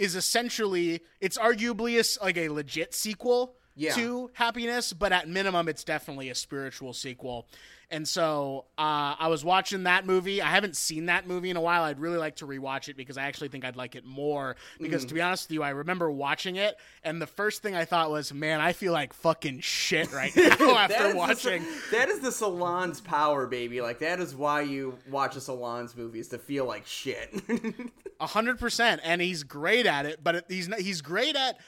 is 0.04 0.16
essentially 0.16 1.02
it's 1.22 1.38
arguably 1.38 1.94
a 2.00 2.24
like 2.24 2.38
a 2.38 2.50
legit 2.50 2.94
sequel 2.94 3.56
Yeah. 3.76 3.94
to 3.96 4.30
happiness 4.34 4.94
but 4.94 5.12
at 5.12 5.28
minimum 5.28 5.68
it's 5.68 5.84
definitely 5.84 6.30
a 6.30 6.36
spiritual 6.36 6.94
sequel 6.94 7.48
and 7.94 8.06
so 8.08 8.66
uh, 8.78 9.16
i 9.18 9.28
was 9.28 9.46
watching 9.46 9.84
that 9.84 10.06
movie 10.06 10.42
i 10.42 10.50
haven't 10.50 10.76
seen 10.76 11.06
that 11.06 11.26
movie 11.28 11.50
in 11.50 11.56
a 11.56 11.62
while 11.62 11.84
i'd 11.84 12.00
really 12.00 12.18
like 12.18 12.36
to 12.36 12.46
rewatch 12.46 12.90
it 12.90 12.98
because 12.98 13.18
i 13.18 13.24
actually 13.24 13.48
think 13.48 13.64
i'd 13.64 13.78
like 13.78 13.96
it 13.96 14.04
more 14.04 14.58
because 14.80 15.06
to 15.06 15.14
be 15.14 15.22
honest 15.22 15.48
with 15.48 15.54
you 15.56 15.64
i 15.64 15.70
remember 15.70 16.12
watching 16.12 16.58
it 16.58 16.76
and 17.04 17.22
the 17.22 17.28
first 17.28 17.62
thing 17.62 17.76
i 17.76 17.86
thought 17.86 18.10
was 18.12 18.34
man 18.34 18.60
i 18.60 18.74
feel 18.74 18.92
like 18.92 19.14
fucking 19.14 19.60
shit 19.62 20.12
right 20.12 20.36
now 20.36 20.76
after 20.76 21.06
is 21.06 21.12
the- 21.14 21.18
watching 21.18 21.64
that 21.92 22.10
is 22.10 22.20
the 22.20 22.30
Solondz 22.30 23.04
power, 23.04 23.46
baby. 23.46 23.80
Like 23.82 24.00
that 24.00 24.20
is 24.20 24.36
why 24.36 24.62
you 24.62 24.98
watch 25.10 25.36
a 25.36 25.40
Solondz 25.40 25.96
movies 25.96 26.30
to 26.30 26.40
feel 26.40 26.66
like 26.66 26.86
shit. 26.88 27.32
A 28.20 28.28
hundred 28.28 28.60
percent, 28.60 29.02
and 29.04 29.22
he's 29.22 29.44
great 29.44 29.86
at 29.86 30.06
it. 30.06 30.24
But 30.24 30.46
he's 30.50 30.74
he's 30.76 31.02
great 31.02 31.36
at 31.36 31.60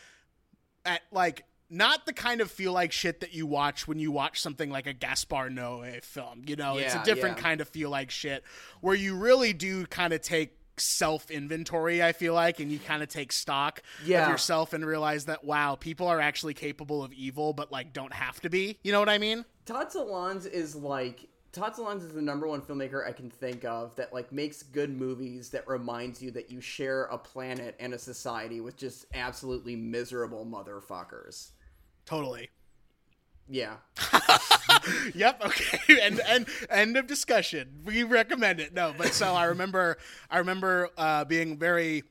at 0.85 1.01
like 1.11 1.45
not 1.69 2.05
the 2.05 2.13
kind 2.13 2.41
of 2.41 2.51
feel 2.51 2.73
like 2.73 2.91
shit 2.91 3.21
that 3.21 3.33
you 3.33 3.45
watch 3.47 3.87
when 3.87 3.99
you 3.99 4.11
watch 4.11 4.39
something 4.39 4.69
like 4.69 4.87
a 4.87 4.93
Gaspar 4.93 5.49
Noé 5.49 6.03
film. 6.03 6.43
You 6.45 6.55
know, 6.55 6.77
it's 6.77 6.95
a 6.95 7.03
different 7.03 7.37
yeah. 7.37 7.43
kind 7.43 7.61
of 7.61 7.69
feel 7.69 7.89
like 7.89 8.11
shit 8.11 8.43
where 8.81 8.95
you 8.95 9.15
really 9.15 9.53
do 9.53 9.85
kind 9.87 10.13
of 10.13 10.21
take 10.21 10.57
self 10.77 11.31
inventory. 11.31 12.03
I 12.03 12.11
feel 12.11 12.33
like, 12.33 12.59
and 12.59 12.71
you 12.71 12.79
kind 12.79 13.01
of 13.01 13.09
take 13.09 13.31
stock 13.31 13.81
Yeah. 14.03 14.25
of 14.25 14.29
yourself 14.29 14.73
and 14.73 14.85
realize 14.85 15.25
that 15.25 15.43
wow, 15.43 15.75
people 15.75 16.07
are 16.07 16.19
actually 16.19 16.53
capable 16.53 17.03
of 17.03 17.13
evil, 17.13 17.53
but 17.53 17.71
like 17.71 17.93
don't 17.93 18.13
have 18.13 18.39
to 18.41 18.49
be. 18.49 18.77
You 18.83 18.91
know 18.91 18.99
what 18.99 19.09
I 19.09 19.17
mean? 19.17 19.45
Todd 19.65 19.89
Solondz 19.89 20.45
is 20.49 20.75
like 20.75 21.27
Todd 21.51 21.73
Solondz 21.73 22.03
is 22.03 22.11
the 22.11 22.21
number 22.21 22.47
one 22.47 22.61
filmmaker 22.61 23.07
I 23.07 23.13
can 23.13 23.29
think 23.29 23.63
of 23.63 23.95
that 23.95 24.13
like 24.13 24.31
makes 24.31 24.61
good 24.61 24.89
movies 24.89 25.49
that 25.51 25.65
reminds 25.67 26.21
you 26.21 26.29
that 26.31 26.51
you 26.51 26.59
share 26.59 27.03
a 27.05 27.17
planet 27.17 27.75
and 27.79 27.93
a 27.93 27.97
society 27.97 28.59
with 28.59 28.75
just 28.75 29.05
absolutely 29.13 29.75
miserable 29.75 30.45
motherfuckers. 30.45 31.51
Totally. 32.05 32.49
Yeah. 33.47 33.75
yep. 35.13 35.41
Okay. 35.45 35.79
And 36.01 36.19
and 36.27 36.47
end 36.69 36.97
of 36.97 37.07
discussion. 37.07 37.81
We 37.83 38.03
recommend 38.03 38.59
it. 38.59 38.73
No, 38.73 38.93
but 38.97 39.13
so 39.13 39.33
I 39.33 39.45
remember 39.45 39.97
I 40.29 40.39
remember 40.39 40.89
uh, 40.97 41.25
being 41.25 41.57
very 41.57 42.03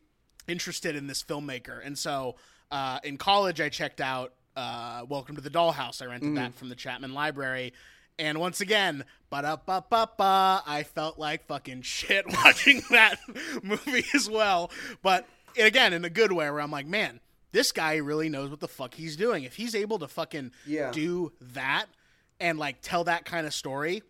interested 0.46 0.96
in 0.96 1.06
this 1.06 1.22
filmmaker, 1.22 1.84
and 1.84 1.98
so 1.98 2.36
uh, 2.70 2.98
in 3.04 3.16
college 3.16 3.60
I 3.60 3.68
checked 3.68 4.00
out 4.00 4.32
uh, 4.56 5.04
Welcome 5.08 5.36
to 5.36 5.42
the 5.42 5.50
Dollhouse. 5.50 6.02
I 6.02 6.06
rented 6.06 6.36
that 6.36 6.54
from 6.54 6.68
the 6.68 6.74
Chapman 6.76 7.14
Library. 7.14 7.72
And 8.18 8.38
once 8.38 8.60
again, 8.60 9.04
da 9.30 9.56
ba 9.56 9.84
ba 9.90 10.08
ba, 10.16 10.62
I 10.64 10.84
felt 10.84 11.18
like 11.18 11.46
fucking 11.46 11.82
shit 11.82 12.24
watching 12.28 12.82
that 12.90 13.18
movie 13.62 14.04
as 14.14 14.30
well. 14.30 14.70
But 15.02 15.26
again, 15.58 15.92
in 15.92 16.04
a 16.04 16.10
good 16.10 16.30
way, 16.32 16.48
where 16.50 16.60
I'm 16.60 16.70
like, 16.70 16.86
man, 16.86 17.20
this 17.54 17.70
guy 17.72 17.96
really 17.96 18.28
knows 18.28 18.50
what 18.50 18.58
the 18.60 18.68
fuck 18.68 18.94
he's 18.94 19.16
doing. 19.16 19.44
If 19.44 19.54
he's 19.54 19.74
able 19.76 19.98
to 20.00 20.08
fucking 20.08 20.50
Yeah. 20.66 20.90
do 20.90 21.32
that 21.40 21.86
and 22.40 22.58
like 22.58 22.78
tell 22.82 23.04
that 23.04 23.24
kind 23.24 23.46
of 23.46 23.54
story. 23.54 24.02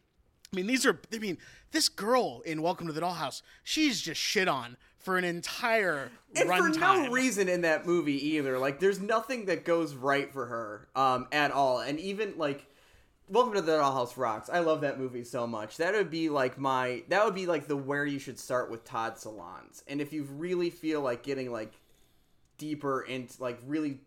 I 0.53 0.57
mean, 0.57 0.67
these 0.67 0.87
are. 0.87 0.99
I 1.13 1.19
mean, 1.19 1.37
this 1.73 1.89
girl 1.89 2.41
in 2.47 2.63
Welcome 2.63 2.87
to 2.87 2.93
the 2.93 3.01
Dollhouse, 3.03 3.43
she's 3.63 4.01
just 4.01 4.21
shit 4.21 4.49
on 4.49 4.77
for 4.99 5.19
an 5.19 5.25
entire 5.25 6.11
And 6.35 6.49
for 6.49 6.55
runtime. 6.55 7.05
no 7.05 7.11
reason 7.11 7.49
in 7.49 7.61
that 7.63 7.87
movie 7.87 8.29
either. 8.31 8.59
Like, 8.59 8.81
there's 8.81 9.01
nothing 9.01 9.45
that 9.47 9.65
goes 9.67 9.95
right 9.95 10.33
for 10.33 10.47
her 10.47 10.89
um, 10.97 11.27
at 11.31 11.51
all. 11.51 11.81
And 11.81 12.01
even 12.01 12.35
like, 12.39 12.67
Welcome 13.29 13.55
to 13.55 13.63
the 13.63 13.73
Dollhouse 13.73 14.17
rocks. 14.17 14.49
I 14.51 14.61
love 14.61 14.83
that 14.83 14.99
movie 14.99 15.25
so 15.25 15.47
much. 15.47 15.79
That 15.79 15.95
would 15.95 16.11
be 16.11 16.29
like 16.29 16.57
my. 16.59 17.03
That 17.09 17.25
would 17.25 17.35
be 17.35 17.47
like 17.47 17.67
the 17.67 17.77
where 17.77 18.07
you 18.07 18.19
should 18.19 18.39
start 18.39 18.71
with 18.71 18.85
Todd 18.85 19.17
Solondz. 19.17 19.83
And 19.89 20.01
if 20.01 20.13
you 20.13 20.25
really 20.25 20.71
feel 20.71 21.01
like 21.01 21.23
getting 21.23 21.51
like 21.51 21.73
deeper 22.59 23.03
into 23.03 23.43
like 23.43 23.59
really 23.67 23.99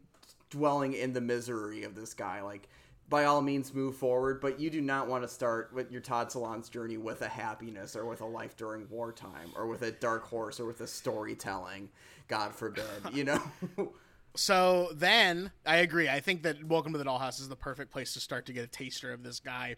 dwelling 0.49 0.93
in 0.93 1.13
the 1.13 1.21
misery 1.21 1.83
of 1.83 1.95
this 1.95 2.13
guy, 2.13 2.41
like 2.41 2.69
by 3.09 3.25
all 3.25 3.41
means 3.41 3.73
move 3.73 3.95
forward. 3.95 4.41
But 4.41 4.59
you 4.59 4.69
do 4.69 4.81
not 4.81 5.07
want 5.07 5.23
to 5.23 5.27
start 5.27 5.71
with 5.73 5.91
your 5.91 6.01
Todd 6.01 6.29
Solondz 6.29 6.69
journey 6.69 6.97
with 6.97 7.21
a 7.21 7.27
happiness 7.27 7.95
or 7.95 8.05
with 8.05 8.21
a 8.21 8.25
life 8.25 8.55
during 8.57 8.87
wartime 8.89 9.51
or 9.55 9.67
with 9.67 9.81
a 9.81 9.91
dark 9.91 10.25
horse 10.25 10.59
or 10.59 10.65
with 10.65 10.81
a 10.81 10.87
storytelling. 10.87 11.89
God 12.27 12.53
forbid, 12.53 12.83
you 13.13 13.23
know. 13.23 13.41
So 14.37 14.89
then, 14.93 15.51
I 15.65 15.77
agree. 15.77 16.07
I 16.07 16.19
think 16.19 16.43
that 16.43 16.63
Welcome 16.63 16.91
to 16.91 16.99
the 16.99 17.05
Dollhouse 17.05 17.41
is 17.41 17.49
the 17.49 17.55
perfect 17.55 17.91
place 17.91 18.13
to 18.13 18.19
start 18.19 18.45
to 18.45 18.53
get 18.53 18.63
a 18.63 18.67
taster 18.67 19.11
of 19.11 19.23
this 19.23 19.39
guy. 19.39 19.77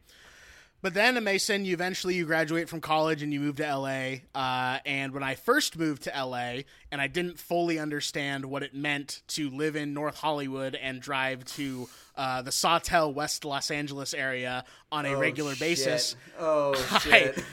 But 0.81 0.93
then, 0.93 1.17
a 1.17 1.21
Mason, 1.21 1.65
you 1.65 1.73
eventually 1.73 2.15
you 2.15 2.25
graduate 2.25 2.69
from 2.69 2.79
college 2.79 3.21
and 3.21 3.33
you 3.33 3.39
move 3.41 3.57
to 3.57 3.63
LA. 3.75 4.19
Uh, 4.33 4.79
and 4.85 5.13
when 5.13 5.23
I 5.23 5.35
first 5.35 5.77
moved 5.77 6.03
to 6.03 6.09
LA, 6.11 6.59
and 6.91 7.01
I 7.01 7.07
didn't 7.07 7.37
fully 7.37 7.77
understand 7.79 8.45
what 8.45 8.63
it 8.63 8.73
meant 8.73 9.21
to 9.29 9.49
live 9.49 9.75
in 9.75 9.93
North 9.93 10.15
Hollywood 10.17 10.75
and 10.75 11.01
drive 11.01 11.43
to 11.55 11.89
uh, 12.15 12.41
the 12.43 12.51
Sawtell, 12.51 13.13
West 13.13 13.43
Los 13.43 13.71
Angeles 13.71 14.13
area 14.13 14.63
on 14.91 15.05
a 15.05 15.17
regular 15.17 15.51
shit. 15.51 15.59
basis, 15.59 16.15
Oh 16.39 16.73
I, 16.91 16.97
shit. 16.99 17.43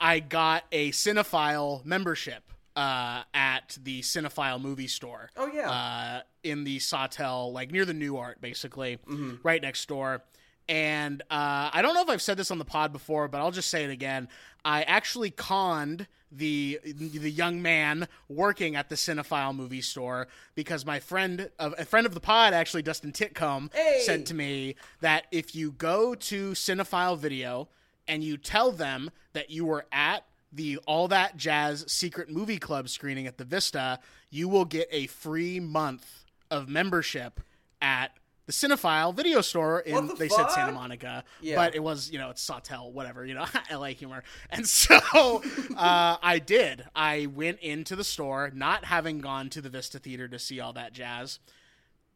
I 0.00 0.20
got 0.20 0.64
a 0.72 0.92
Cinefile 0.92 1.84
membership 1.84 2.42
uh, 2.74 3.22
at 3.34 3.76
the 3.82 4.00
Cinefile 4.02 4.60
movie 4.60 4.86
store. 4.88 5.30
Oh, 5.36 5.46
yeah. 5.52 5.70
uh, 5.70 6.20
in 6.42 6.64
the 6.64 6.78
Sawtell, 6.78 7.52
like 7.52 7.70
near 7.70 7.84
the 7.84 7.92
Nuart, 7.94 8.40
basically, 8.40 8.98
Mm-hmm. 9.08 9.36
right 9.42 9.60
next 9.60 9.86
door. 9.88 10.22
And 10.68 11.22
uh, 11.30 11.70
I 11.72 11.80
don't 11.82 11.94
know 11.94 12.02
if 12.02 12.08
I've 12.08 12.22
said 12.22 12.36
this 12.36 12.50
on 12.50 12.58
the 12.58 12.64
pod 12.64 12.92
before, 12.92 13.28
but 13.28 13.38
I'll 13.38 13.52
just 13.52 13.68
say 13.68 13.84
it 13.84 13.90
again. 13.90 14.28
I 14.64 14.82
actually 14.82 15.30
conned 15.30 16.08
the 16.32 16.80
the 16.84 17.30
young 17.30 17.62
man 17.62 18.08
working 18.28 18.74
at 18.74 18.88
the 18.88 18.96
Cinefile 18.96 19.54
movie 19.54 19.80
store 19.80 20.26
because 20.56 20.84
my 20.84 20.98
friend, 20.98 21.50
a 21.60 21.84
friend 21.84 22.04
of 22.04 22.14
the 22.14 22.20
pod, 22.20 22.52
actually 22.52 22.82
Dustin 22.82 23.12
Titcomb, 23.12 23.72
Hey! 23.72 24.00
said 24.04 24.26
to 24.26 24.34
me 24.34 24.74
that 25.00 25.26
if 25.30 25.54
you 25.54 25.70
go 25.70 26.16
to 26.16 26.50
Cinefile 26.50 27.16
video 27.16 27.68
and 28.08 28.24
you 28.24 28.36
tell 28.36 28.72
them 28.72 29.10
that 29.34 29.50
you 29.50 29.64
were 29.64 29.86
at 29.92 30.24
the 30.52 30.78
All 30.86 31.06
That 31.08 31.36
Jazz 31.36 31.84
Secret 31.86 32.28
Movie 32.28 32.58
Club 32.58 32.88
screening 32.88 33.28
at 33.28 33.38
the 33.38 33.44
Vista, 33.44 34.00
you 34.30 34.48
will 34.48 34.64
get 34.64 34.88
a 34.90 35.06
free 35.06 35.60
month 35.60 36.24
of 36.50 36.68
membership 36.68 37.40
at 37.80 38.12
the 38.46 38.52
Cinefile 38.52 39.14
video 39.14 39.40
store 39.40 39.80
in 39.80 40.06
the 40.06 40.14
they 40.14 40.28
said 40.28 40.50
Santa? 40.50 40.72
Monica, 40.72 41.24
Yeah. 41.40 41.56
but 41.56 41.74
it 41.74 41.82
was 41.82 42.10
you 42.10 42.18
know 42.18 42.30
it's 42.30 42.42
Sawtell, 42.42 42.92
whatever 42.92 43.26
you 43.26 43.34
know, 43.34 43.44
LA 43.72 43.88
humor. 43.88 44.22
And 44.50 44.66
so 44.66 44.96
uh, 45.76 46.16
I 46.22 46.38
did. 46.44 46.84
I 46.94 47.26
went 47.26 47.58
into 47.60 47.96
the 47.96 48.04
store, 48.04 48.50
not 48.54 48.84
having 48.84 49.18
gone 49.18 49.50
to 49.50 49.60
the 49.60 49.68
Vista 49.68 49.98
Theater 49.98 50.28
to 50.28 50.38
see 50.38 50.60
all 50.60 50.72
that 50.74 50.92
jazz. 50.92 51.40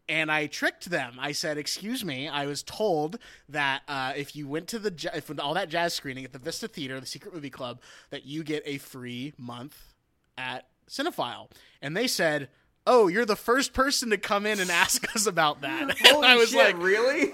And 0.09 0.31
I 0.31 0.47
tricked 0.47 0.91
them. 0.91 1.19
I 1.21 1.33
said, 1.33 1.57
"Excuse 1.59 2.05
me. 2.05 2.29
I 2.29 2.47
was 2.47 2.63
told 2.65 3.19
that 3.49 3.83
uh, 3.87 4.13
if 4.17 4.35
you 4.35 4.49
went 4.49 4.67
to 4.69 4.79
the 4.81 5.11
if 5.15 5.31
all 5.39 5.55
that 5.55 5.69
jazz 5.69 5.95
screening 5.95 6.25
at 6.25 6.33
the 6.33 6.39
Vista 6.39 6.67
Theater, 6.67 6.99
the 6.99 7.07
Secret 7.07 7.33
Movie 7.33 7.51
Club, 7.51 7.81
that 8.11 8.25
you 8.25 8.43
get 8.43 8.63
a 8.67 8.79
free 8.79 9.35
month 9.39 9.95
at 10.37 10.67
Cinefile." 10.89 11.49
And 11.81 11.97
they 11.97 12.09
said, 12.09 12.49
"Oh, 12.87 13.09
you're 13.09 13.27
the 13.27 13.37
first 13.37 13.73
person 13.73 14.11
to 14.11 14.19
come 14.19 14.47
in 14.47 14.61
and 14.61 14.71
ask 14.71 15.15
us 15.15 15.27
about 15.27 15.63
that." 15.63 15.97
Holy 16.07 16.27
I 16.27 16.37
was 16.37 16.51
shit, 16.51 16.59
like, 16.59 16.83
really? 16.83 17.33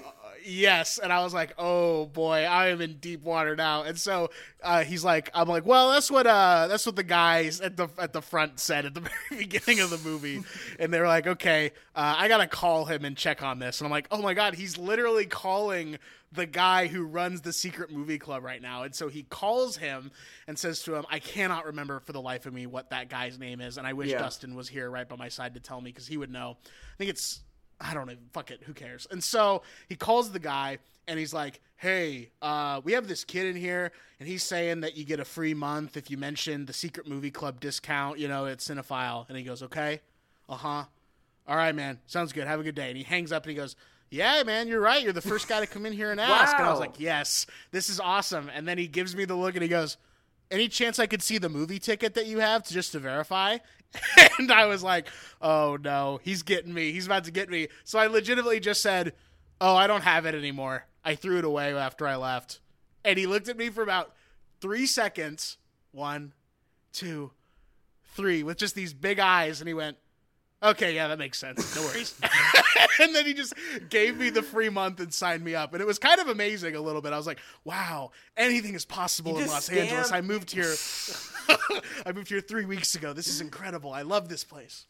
yes 0.49 0.97
and 0.97 1.11
i 1.11 1.21
was 1.23 1.33
like 1.33 1.53
oh 1.57 2.05
boy 2.05 2.37
i 2.45 2.67
am 2.67 2.79
in 2.79 2.93
deep 2.99 3.21
water 3.21 3.53
now 3.55 3.83
and 3.83 3.99
so 3.99 4.29
uh, 4.63 4.81
he's 4.83 5.03
like 5.03 5.29
i'm 5.33 5.49
like 5.49 5.65
well 5.65 5.91
that's 5.91 6.09
what 6.09 6.25
uh 6.25 6.67
that's 6.69 6.85
what 6.85 6.95
the 6.95 7.03
guys 7.03 7.59
at 7.59 7.75
the 7.75 7.89
at 7.97 8.13
the 8.13 8.21
front 8.21 8.57
said 8.57 8.85
at 8.85 8.93
the 8.93 9.01
very 9.29 9.43
beginning 9.43 9.81
of 9.81 9.89
the 9.89 9.97
movie 10.09 10.41
and 10.79 10.93
they 10.93 11.01
were 11.01 11.07
like 11.07 11.27
okay 11.27 11.71
uh, 11.95 12.15
i 12.17 12.29
gotta 12.29 12.47
call 12.47 12.85
him 12.85 13.03
and 13.03 13.17
check 13.17 13.43
on 13.43 13.59
this 13.59 13.81
and 13.81 13.85
i'm 13.85 13.91
like 13.91 14.07
oh 14.09 14.21
my 14.21 14.33
god 14.33 14.55
he's 14.55 14.77
literally 14.77 15.25
calling 15.25 15.97
the 16.31 16.45
guy 16.45 16.87
who 16.87 17.03
runs 17.05 17.41
the 17.41 17.53
secret 17.53 17.89
movie 17.89 18.17
club 18.19 18.43
right 18.43 18.61
now 18.61 18.83
and 18.83 18.93
so 18.93 19.07
he 19.07 19.23
calls 19.23 19.77
him 19.77 20.11
and 20.47 20.59
says 20.59 20.83
to 20.83 20.93
him 20.93 21.05
i 21.09 21.19
cannot 21.19 21.65
remember 21.65 21.99
for 22.01 22.11
the 22.11 22.21
life 22.21 22.45
of 22.45 22.53
me 22.53 22.65
what 22.65 22.89
that 22.89 23.07
guy's 23.09 23.39
name 23.39 23.61
is 23.61 23.77
and 23.77 23.87
i 23.87 23.93
wish 23.93 24.09
Yeah. 24.09 24.19
dustin 24.19 24.53
was 24.53 24.67
here 24.67 24.89
right 24.91 25.07
by 25.07 25.15
my 25.15 25.29
side 25.29 25.53
to 25.53 25.61
tell 25.61 25.79
me 25.79 25.89
because 25.91 26.05
he 26.07 26.17
would 26.17 26.29
know 26.31 26.57
i 26.65 26.97
think 26.97 27.09
it's 27.09 27.41
I 27.79 27.93
don't 27.93 28.07
know, 28.07 28.15
fuck 28.33 28.49
it, 28.49 28.63
who 28.63 28.73
cares? 28.73 29.05
And 29.11 29.23
so 29.23 29.61
he 29.87 29.95
calls 29.95 30.31
the 30.31 30.39
guy 30.39 30.79
and 31.07 31.19
he's 31.19 31.31
like, 31.31 31.61
"Hey, 31.75 32.31
uh, 32.41 32.81
we 32.83 32.93
have 32.93 33.07
this 33.07 33.23
kid 33.23 33.45
in 33.45 33.55
here, 33.55 33.91
and 34.19 34.27
he's 34.27 34.41
saying 34.41 34.79
that 34.79 34.97
you 34.97 35.05
get 35.05 35.19
a 35.19 35.25
free 35.25 35.53
month 35.53 35.95
if 35.95 36.09
you 36.09 36.17
mention 36.17 36.65
the 36.65 36.73
Secret 36.73 37.07
Movie 37.07 37.29
Club 37.29 37.59
discount, 37.59 38.17
you 38.17 38.27
know, 38.27 38.47
at 38.47 38.57
Cinefile." 38.61 39.29
And 39.29 39.37
he 39.37 39.43
goes, 39.43 39.61
"Okay, 39.61 40.01
uh 40.49 40.55
huh, 40.55 40.85
all 41.47 41.55
right, 41.55 41.75
man, 41.75 41.99
sounds 42.07 42.33
good. 42.33 42.47
Have 42.47 42.59
a 42.59 42.63
good 42.63 42.73
day." 42.73 42.87
And 42.87 42.97
he 42.97 43.03
hangs 43.03 43.31
up 43.31 43.43
and 43.43 43.51
he 43.51 43.55
goes. 43.55 43.75
Yeah, 44.09 44.43
man, 44.43 44.67
you're 44.67 44.79
right. 44.79 45.03
You're 45.03 45.13
the 45.13 45.21
first 45.21 45.47
guy 45.47 45.59
to 45.59 45.67
come 45.67 45.85
in 45.85 45.93
here 45.93 46.11
and 46.11 46.21
ask. 46.21 46.57
And 46.57 46.65
I 46.65 46.71
was 46.71 46.79
like, 46.79 46.99
yes, 46.99 47.45
this 47.71 47.89
is 47.89 47.99
awesome. 47.99 48.49
And 48.53 48.67
then 48.67 48.77
he 48.77 48.87
gives 48.87 49.15
me 49.15 49.25
the 49.25 49.35
look 49.35 49.55
and 49.55 49.63
he 49.63 49.69
goes, 49.69 49.97
any 50.49 50.69
chance 50.69 50.97
I 50.97 51.07
could 51.07 51.21
see 51.21 51.37
the 51.37 51.49
movie 51.49 51.79
ticket 51.79 52.13
that 52.13 52.25
you 52.25 52.39
have 52.39 52.63
to 52.63 52.73
just 52.73 52.93
to 52.93 52.99
verify? 52.99 53.57
and 54.39 54.51
I 54.51 54.65
was 54.65 54.83
like, 54.83 55.07
oh 55.41 55.77
no, 55.81 56.19
he's 56.23 56.43
getting 56.43 56.73
me. 56.73 56.91
He's 56.91 57.05
about 57.05 57.25
to 57.25 57.31
get 57.31 57.49
me. 57.49 57.67
So 57.83 57.99
I 57.99 58.07
legitimately 58.07 58.59
just 58.59 58.81
said, 58.81 59.13
oh, 59.59 59.75
I 59.75 59.87
don't 59.87 60.03
have 60.03 60.25
it 60.25 60.35
anymore. 60.35 60.85
I 61.03 61.15
threw 61.15 61.37
it 61.37 61.45
away 61.45 61.73
after 61.73 62.07
I 62.07 62.15
left. 62.15 62.59
And 63.03 63.17
he 63.17 63.25
looked 63.25 63.49
at 63.49 63.57
me 63.57 63.69
for 63.69 63.81
about 63.81 64.13
three 64.59 64.85
seconds. 64.85 65.57
One, 65.91 66.33
two, 66.91 67.31
three, 68.15 68.43
with 68.43 68.57
just 68.57 68.75
these 68.75 68.93
big 68.93 69.19
eyes. 69.19 69.61
And 69.61 69.67
he 69.67 69.73
went, 69.73 69.97
okay, 70.63 70.95
yeah, 70.95 71.07
that 71.07 71.19
makes 71.19 71.37
sense. 71.39 71.75
No 71.75 71.81
worries. 71.83 72.19
and 72.99 73.13
then 73.15 73.25
he 73.25 73.33
just 73.33 73.53
gave 73.89 74.17
me 74.17 74.29
the 74.29 74.41
free 74.43 74.69
month 74.69 74.99
and 74.99 75.13
signed 75.13 75.43
me 75.43 75.55
up. 75.55 75.73
And 75.73 75.81
it 75.81 75.85
was 75.85 75.99
kind 75.99 76.19
of 76.19 76.27
amazing 76.27 76.75
a 76.75 76.81
little 76.81 77.01
bit. 77.01 77.13
I 77.13 77.17
was 77.17 77.27
like, 77.27 77.39
wow, 77.63 78.11
anything 78.35 78.73
is 78.75 78.85
possible 78.85 79.33
You 79.37 79.43
in 79.43 79.47
Los 79.47 79.65
stand- 79.65 79.81
Angeles. 79.81 80.11
I 80.11 80.21
moved 80.21 80.51
here. 80.51 80.73
I 82.05 82.11
moved 82.11 82.29
here 82.29 82.41
three 82.41 82.65
weeks 82.65 82.95
ago. 82.95 83.13
This 83.13 83.27
is 83.27 83.41
incredible. 83.41 83.91
I 83.93 84.01
love 84.01 84.29
this 84.29 84.43
place. 84.43 84.85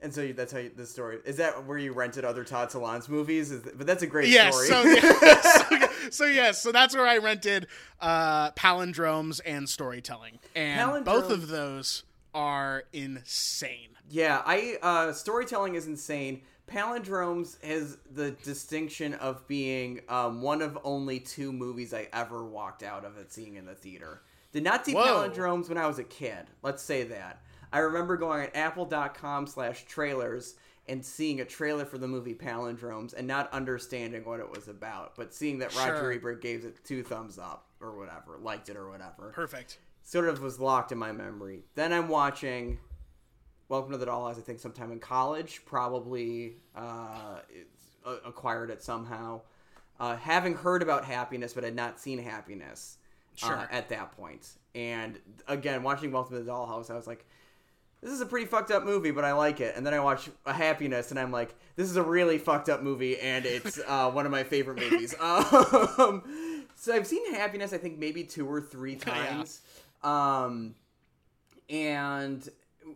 And 0.00 0.12
so 0.12 0.20
you, 0.20 0.32
that's 0.32 0.52
how 0.52 0.58
you, 0.58 0.70
the 0.76 0.84
story 0.84 1.18
is. 1.24 1.36
That 1.36 1.64
where 1.64 1.78
you 1.78 1.92
rented 1.92 2.24
other 2.24 2.42
Todd 2.42 2.70
Solondz 2.70 3.08
movies? 3.08 3.52
Is 3.52 3.62
but 3.62 3.86
that's 3.86 4.02
a 4.02 4.06
great 4.08 4.28
Yes. 4.28 4.52
story. 4.52 4.66
So, 4.66 4.82
yeah, 4.82 5.40
so, 5.40 5.88
so 6.10 6.24
yes. 6.26 6.60
So 6.60 6.72
that's 6.72 6.96
where 6.96 7.06
I 7.06 7.18
rented 7.18 7.68
uh, 8.00 8.50
palindromes 8.52 9.40
and 9.46 9.68
storytelling, 9.68 10.40
and 10.56 11.04
both 11.04 11.30
of 11.30 11.46
those 11.46 12.02
are 12.34 12.84
insane. 12.92 13.90
Yeah, 14.08 14.42
I 14.44 14.78
uh, 14.82 15.12
storytelling 15.12 15.74
is 15.74 15.86
insane. 15.86 16.42
Palindromes 16.66 17.62
has 17.64 17.98
the 18.10 18.30
distinction 18.30 19.14
of 19.14 19.46
being 19.46 20.00
um, 20.08 20.42
one 20.42 20.62
of 20.62 20.78
only 20.84 21.20
two 21.20 21.52
movies 21.52 21.92
I 21.92 22.08
ever 22.12 22.44
walked 22.44 22.82
out 22.82 23.04
of 23.04 23.18
it 23.18 23.32
seeing 23.32 23.56
in 23.56 23.66
the 23.66 23.74
theater. 23.74 24.22
Did 24.52 24.64
not 24.64 24.84
see 24.84 24.94
Whoa. 24.94 25.28
palindromes 25.28 25.68
when 25.68 25.78
I 25.78 25.86
was 25.86 25.98
a 25.98 26.04
kid. 26.04 26.46
Let's 26.62 26.82
say 26.82 27.04
that. 27.04 27.42
I 27.72 27.78
remember 27.78 28.16
going 28.16 28.42
at 28.42 28.54
apple.com 28.54 29.46
slash 29.46 29.84
trailers 29.86 30.54
and 30.88 31.04
seeing 31.04 31.40
a 31.40 31.44
trailer 31.44 31.84
for 31.84 31.98
the 31.98 32.08
movie 32.08 32.34
Palindromes 32.34 33.14
and 33.14 33.26
not 33.26 33.52
understanding 33.52 34.24
what 34.24 34.40
it 34.40 34.50
was 34.50 34.68
about, 34.68 35.16
but 35.16 35.32
seeing 35.32 35.58
that 35.60 35.74
Roger 35.76 36.12
Ebert 36.12 36.42
gave 36.42 36.64
it 36.64 36.84
two 36.84 37.02
thumbs 37.02 37.38
up 37.38 37.66
or 37.80 37.96
whatever, 37.96 38.38
liked 38.40 38.68
it 38.68 38.76
or 38.76 38.90
whatever 38.90 39.30
Perfect. 39.32 39.78
Sort 40.02 40.28
of 40.28 40.42
was 40.42 40.60
locked 40.60 40.92
in 40.92 40.98
my 40.98 41.12
memory. 41.12 41.64
Then 41.74 41.92
I'm 41.92 42.08
watching 42.08 42.78
Welcome 43.68 43.92
to 43.92 43.98
the 43.98 44.06
Dollhouse. 44.06 44.36
I 44.36 44.42
think 44.42 44.58
sometime 44.58 44.92
in 44.92 44.98
college, 44.98 45.62
probably 45.64 46.56
uh, 46.76 47.38
uh, 48.04 48.16
acquired 48.24 48.70
it 48.70 48.82
somehow. 48.82 49.40
Uh, 49.98 50.16
having 50.16 50.54
heard 50.54 50.82
about 50.82 51.04
Happiness, 51.04 51.54
but 51.54 51.64
had 51.64 51.74
not 51.74 51.98
seen 51.98 52.18
Happiness 52.18 52.98
uh, 53.42 53.64
at 53.70 53.88
that 53.88 54.12
point. 54.12 54.48
And 54.74 55.18
again, 55.48 55.82
watching 55.82 56.12
Welcome 56.12 56.36
to 56.36 56.42
the 56.42 56.50
Dollhouse, 56.50 56.90
I 56.90 56.94
was 56.94 57.06
like, 57.06 57.24
this 58.02 58.10
is 58.10 58.20
a 58.20 58.26
pretty 58.26 58.46
fucked 58.46 58.72
up 58.72 58.84
movie, 58.84 59.12
but 59.12 59.24
I 59.24 59.32
like 59.32 59.60
it. 59.60 59.76
And 59.76 59.86
then 59.86 59.94
I 59.94 60.00
watch 60.00 60.28
a 60.44 60.52
Happiness, 60.52 61.10
and 61.10 61.20
I'm 61.20 61.30
like, 61.30 61.54
this 61.76 61.88
is 61.88 61.96
a 61.96 62.02
really 62.02 62.36
fucked 62.36 62.68
up 62.68 62.82
movie, 62.82 63.18
and 63.20 63.46
it's 63.46 63.80
uh, 63.86 64.10
one 64.10 64.26
of 64.26 64.32
my 64.32 64.42
favorite 64.44 64.78
movies. 64.78 65.14
Um, 65.22 66.22
so 66.74 66.92
I've 66.92 67.06
seen 67.06 67.32
Happiness, 67.32 67.72
I 67.72 67.78
think 67.78 67.98
maybe 67.98 68.24
two 68.24 68.50
or 68.50 68.60
three 68.60 68.96
times. 68.96 69.60
Um, 70.04 70.74
and 71.68 72.48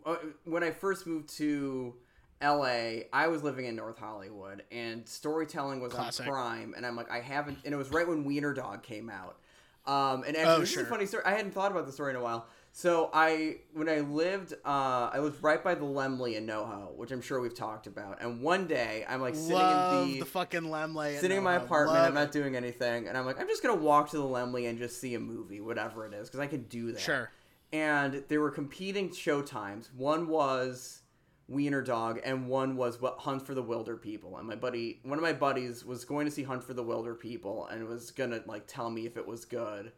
uh, 0.04 0.16
when 0.44 0.62
I 0.62 0.70
first 0.70 1.06
moved 1.06 1.28
to 1.36 1.94
LA, 2.42 3.04
I 3.12 3.28
was 3.28 3.42
living 3.42 3.66
in 3.66 3.76
North 3.76 3.98
Hollywood, 3.98 4.64
and 4.70 5.08
storytelling 5.08 5.80
was 5.80 5.92
Classic. 5.92 6.26
on 6.26 6.32
Prime, 6.32 6.74
and 6.76 6.84
I'm 6.84 6.96
like, 6.96 7.10
I 7.10 7.20
haven't, 7.20 7.58
and 7.64 7.72
it 7.72 7.76
was 7.76 7.90
right 7.90 8.06
when 8.06 8.24
Wiener 8.24 8.52
Dog 8.52 8.82
came 8.82 9.08
out. 9.08 9.38
Um, 9.86 10.24
and 10.24 10.36
actually, 10.36 10.54
Oh, 10.54 10.60
this 10.60 10.72
is 10.72 10.82
a 10.82 10.86
funny 10.86 11.06
story. 11.06 11.22
I 11.24 11.30
hadn't 11.32 11.52
thought 11.52 11.70
about 11.70 11.86
the 11.86 11.92
story 11.92 12.10
in 12.10 12.16
a 12.16 12.22
while. 12.22 12.46
So 12.76 13.08
I, 13.10 13.60
when 13.72 13.88
I 13.88 14.00
lived, 14.00 14.52
uh, 14.52 15.08
I 15.10 15.18
lived 15.18 15.42
right 15.42 15.64
by 15.64 15.74
the 15.74 15.86
Laemmle 15.86 16.34
in 16.34 16.46
NoHo, 16.46 16.94
which 16.94 17.10
I'm 17.10 17.22
sure 17.22 17.40
we've 17.40 17.54
talked 17.54 17.86
about. 17.86 18.20
And 18.20 18.42
one 18.42 18.66
day, 18.66 19.02
I'm 19.08 19.22
like 19.22 19.34
sitting 19.34 19.54
Love 19.54 20.02
in 20.02 20.12
the, 20.12 20.18
the 20.18 20.26
fucking 20.26 20.60
Laemmle. 20.60 21.18
sitting 21.18 21.38
in 21.38 21.42
my 21.42 21.54
apartment. 21.54 21.96
Love 22.00 22.08
I'm 22.08 22.12
not 22.12 22.32
doing 22.32 22.54
anything, 22.54 23.08
and 23.08 23.16
I'm 23.16 23.24
like, 23.24 23.40
I'm 23.40 23.48
just 23.48 23.62
gonna 23.62 23.80
walk 23.80 24.10
to 24.10 24.18
the 24.18 24.24
Laemmle 24.24 24.68
and 24.68 24.78
just 24.78 25.00
see 25.00 25.14
a 25.14 25.18
movie, 25.18 25.62
whatever 25.62 26.04
it 26.04 26.12
is, 26.12 26.28
because 26.28 26.40
I 26.40 26.48
can 26.48 26.64
do 26.64 26.92
that. 26.92 27.00
Sure. 27.00 27.30
And 27.72 28.22
there 28.28 28.42
were 28.42 28.50
competing 28.50 29.10
show 29.10 29.40
times. 29.40 29.88
One 29.96 30.28
was 30.28 31.00
Wiener 31.48 31.80
Dog, 31.80 32.20
and 32.26 32.46
one 32.46 32.76
was 32.76 33.00
what 33.00 33.20
Hunt 33.20 33.40
for 33.40 33.54
the 33.54 33.64
Wilderpeople. 33.64 34.38
And 34.38 34.46
my 34.46 34.54
buddy, 34.54 35.00
one 35.02 35.18
of 35.18 35.22
my 35.22 35.32
buddies, 35.32 35.82
was 35.82 36.04
going 36.04 36.26
to 36.26 36.30
see 36.30 36.42
Hunt 36.42 36.62
for 36.62 36.74
the 36.74 36.84
Wilderpeople, 36.84 37.72
and 37.72 37.88
was 37.88 38.10
gonna 38.10 38.42
like 38.44 38.66
tell 38.66 38.90
me 38.90 39.06
if 39.06 39.16
it 39.16 39.26
was 39.26 39.46
good, 39.46 39.92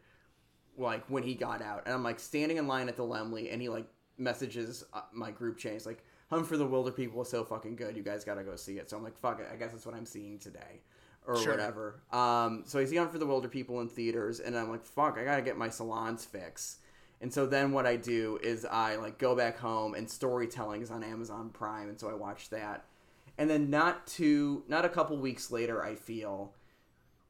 like 0.79 1.05
when 1.09 1.23
he 1.23 1.35
got 1.35 1.61
out. 1.63 1.83
And 1.85 1.95
I'm 1.95 2.03
like 2.03 2.21
standing 2.21 2.57
in 2.57 2.67
line 2.67 2.89
at 2.89 2.97
the 2.97 3.03
Laemmle, 3.03 3.53
and 3.53 3.61
he 3.61 3.69
like 3.69 3.87
messages 4.17 4.85
uh, 4.93 5.03
my 5.13 5.31
group 5.31 5.59
chat. 5.59 5.73
He's 5.73 5.87
like, 5.87 6.05
"Hum 6.31 6.45
for 6.45 6.57
the 6.57 6.67
Wilderpeople 6.67 7.23
is 7.23 7.29
so 7.29 7.45
fucking 7.45 7.77
good. 7.77 7.97
You 7.97 8.03
guys 8.03 8.25
gotta 8.25 8.43
go 8.45 8.57
see 8.57 8.79
it. 8.79 8.89
So 8.89 8.97
I'm 8.97 9.05
like, 9.05 9.17
fuck 9.17 9.41
it. 9.41 9.49
I 9.53 9.57
guess 9.57 9.73
that's 9.73 9.87
what 9.87 9.95
I'm 9.95 10.07
seeing 10.07 10.39
today. 10.39 10.81
Or 11.27 11.37
Sure. 11.37 11.53
whatever. 11.53 12.01
Um, 12.11 12.63
so 12.65 12.79
I 12.79 12.87
see 12.87 12.97
Hunt 12.97 13.13
for 13.13 13.19
the 13.19 13.27
Wilderpeople 13.27 13.81
in 13.83 13.89
theaters, 13.89 14.41
and 14.41 14.57
I'm 14.57 14.71
like, 14.71 14.85
fuck, 14.85 15.19
I 15.19 15.25
gotta 15.25 15.43
get 15.43 15.59
my 15.59 15.69
Solondz 15.69 16.27
fix. 16.27 16.79
And 17.21 17.33
so 17.33 17.47
then 17.47 17.73
what 17.73 17.85
I 17.85 17.97
do 17.97 18.39
is 18.43 18.65
I 18.65 18.97
like 18.97 19.19
go 19.19 19.35
back 19.37 19.59
home 19.59 19.95
and 19.95 20.09
storytelling 20.09 20.83
is 20.83 20.91
on 20.91 21.03
Amazon 21.03 21.51
Prime, 21.51 21.89
and 21.89 21.99
so 21.99 22.09
I 22.09 22.15
watch 22.15 22.49
that. 22.51 22.85
And 23.37 23.51
then 23.51 23.71
not 23.71 24.07
too 24.07 24.65
not 24.69 24.85
a 24.85 24.89
couple 24.89 25.17
weeks 25.19 25.51
later, 25.51 25.85
I 25.85 25.97
feel 25.97 26.55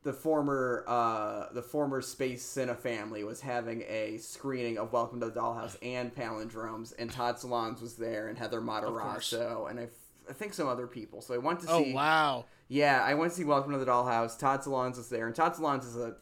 the 0.05 0.13
former 0.13 0.85
uh, 0.87 1.47
the 1.53 1.63
former 1.63 2.01
Space 2.01 2.45
Cinefamily 2.47 3.27
was 3.27 3.41
having 3.41 3.83
a 3.89 4.19
screening 4.19 4.79
of 4.79 4.93
Welcome 4.93 5.21
to 5.21 5.27
the 5.27 5.33
Dollhouse 5.41 5.77
and 5.83 6.15
Palindromes, 6.15 6.93
and 6.99 7.11
Todd 7.11 7.37
Solondz 7.37 7.81
was 7.83 7.97
there, 7.97 8.29
and 8.29 8.39
Heather 8.39 8.61
Matarazzo, 8.61 9.69
and 9.71 9.81
I, 9.81 9.85
f- 9.85 9.91
I 10.31 10.33
think 10.33 10.55
some 10.55 10.69
other 10.69 10.87
people. 10.87 11.21
So 11.21 11.35
I 11.35 11.39
went 11.39 11.61
to 11.61 11.67
see. 11.67 11.73
Oh 11.73 11.95
wow. 11.95 12.45
Yeah, 12.69 13.03
I 13.03 13.15
went 13.15 13.33
to 13.33 13.39
see 13.39 13.45
Welcome 13.45 13.73
to 13.73 13.79
the 13.79 13.87
Dollhouse. 13.87 14.39
Todd 14.39 14.61
Solondz 14.61 14.97
was 14.99 15.09
there, 15.09 15.27
and 15.27 15.35
Todd 15.35 15.55
Solondz 15.55 15.85
is 15.87 15.97
a 15.97 16.17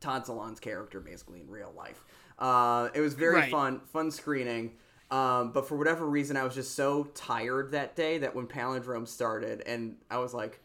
Todd 0.00 0.24
Solondz 0.24 0.60
character 0.60 1.00
basically 1.00 1.40
in 1.40 1.48
real 1.50 1.72
life. 1.76 2.04
Uh, 2.38 2.90
it 2.94 3.00
was 3.00 3.14
very 3.14 3.36
Right. 3.36 3.50
fun, 3.50 3.80
fun 3.92 4.10
screening. 4.10 4.74
Um, 5.10 5.52
but 5.52 5.66
for 5.68 5.76
whatever 5.76 6.04
reason, 6.04 6.36
I 6.36 6.42
was 6.44 6.54
just 6.54 6.74
so 6.74 7.04
tired 7.14 7.70
that 7.72 7.94
day 7.96 8.18
that 8.18 8.34
when 8.34 8.46
Palindrome 8.46 9.06
started, 9.08 9.62
and 9.64 9.96
I 10.10 10.18
was 10.18 10.34
like, 10.34 10.60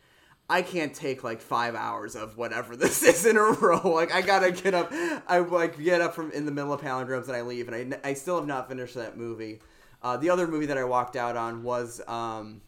I 0.51 0.61
can't 0.63 0.93
take 0.93 1.23
like 1.23 1.39
five 1.39 1.75
hours 1.75 2.17
of 2.17 2.35
whatever 2.35 2.75
this 2.77 3.01
is 3.03 3.25
in 3.25 3.37
a 3.37 3.41
row. 3.41 3.89
Like 3.89 4.13
I 4.13 4.21
gotta 4.21 4.51
get 4.51 4.73
up. 4.73 4.91
I 4.91 5.39
like 5.39 5.81
get 5.81 6.01
up 6.01 6.13
from 6.13 6.29
in 6.31 6.45
the 6.45 6.51
middle 6.51 6.73
of 6.73 6.81
Palindromes 6.81 7.27
and 7.27 7.37
I 7.37 7.41
leave, 7.41 7.69
and 7.69 7.95
I, 8.03 8.09
I 8.09 8.13
still 8.13 8.35
have 8.35 8.45
not 8.45 8.67
finished 8.67 8.95
that 8.95 9.17
movie. 9.17 9.61
Uh, 10.03 10.17
the 10.17 10.29
other 10.29 10.47
movie 10.47 10.65
that 10.65 10.77
I 10.77 10.83
walked 10.83 11.15
out 11.15 11.37
on 11.37 11.63
was 11.63 12.01
um, 12.05 12.61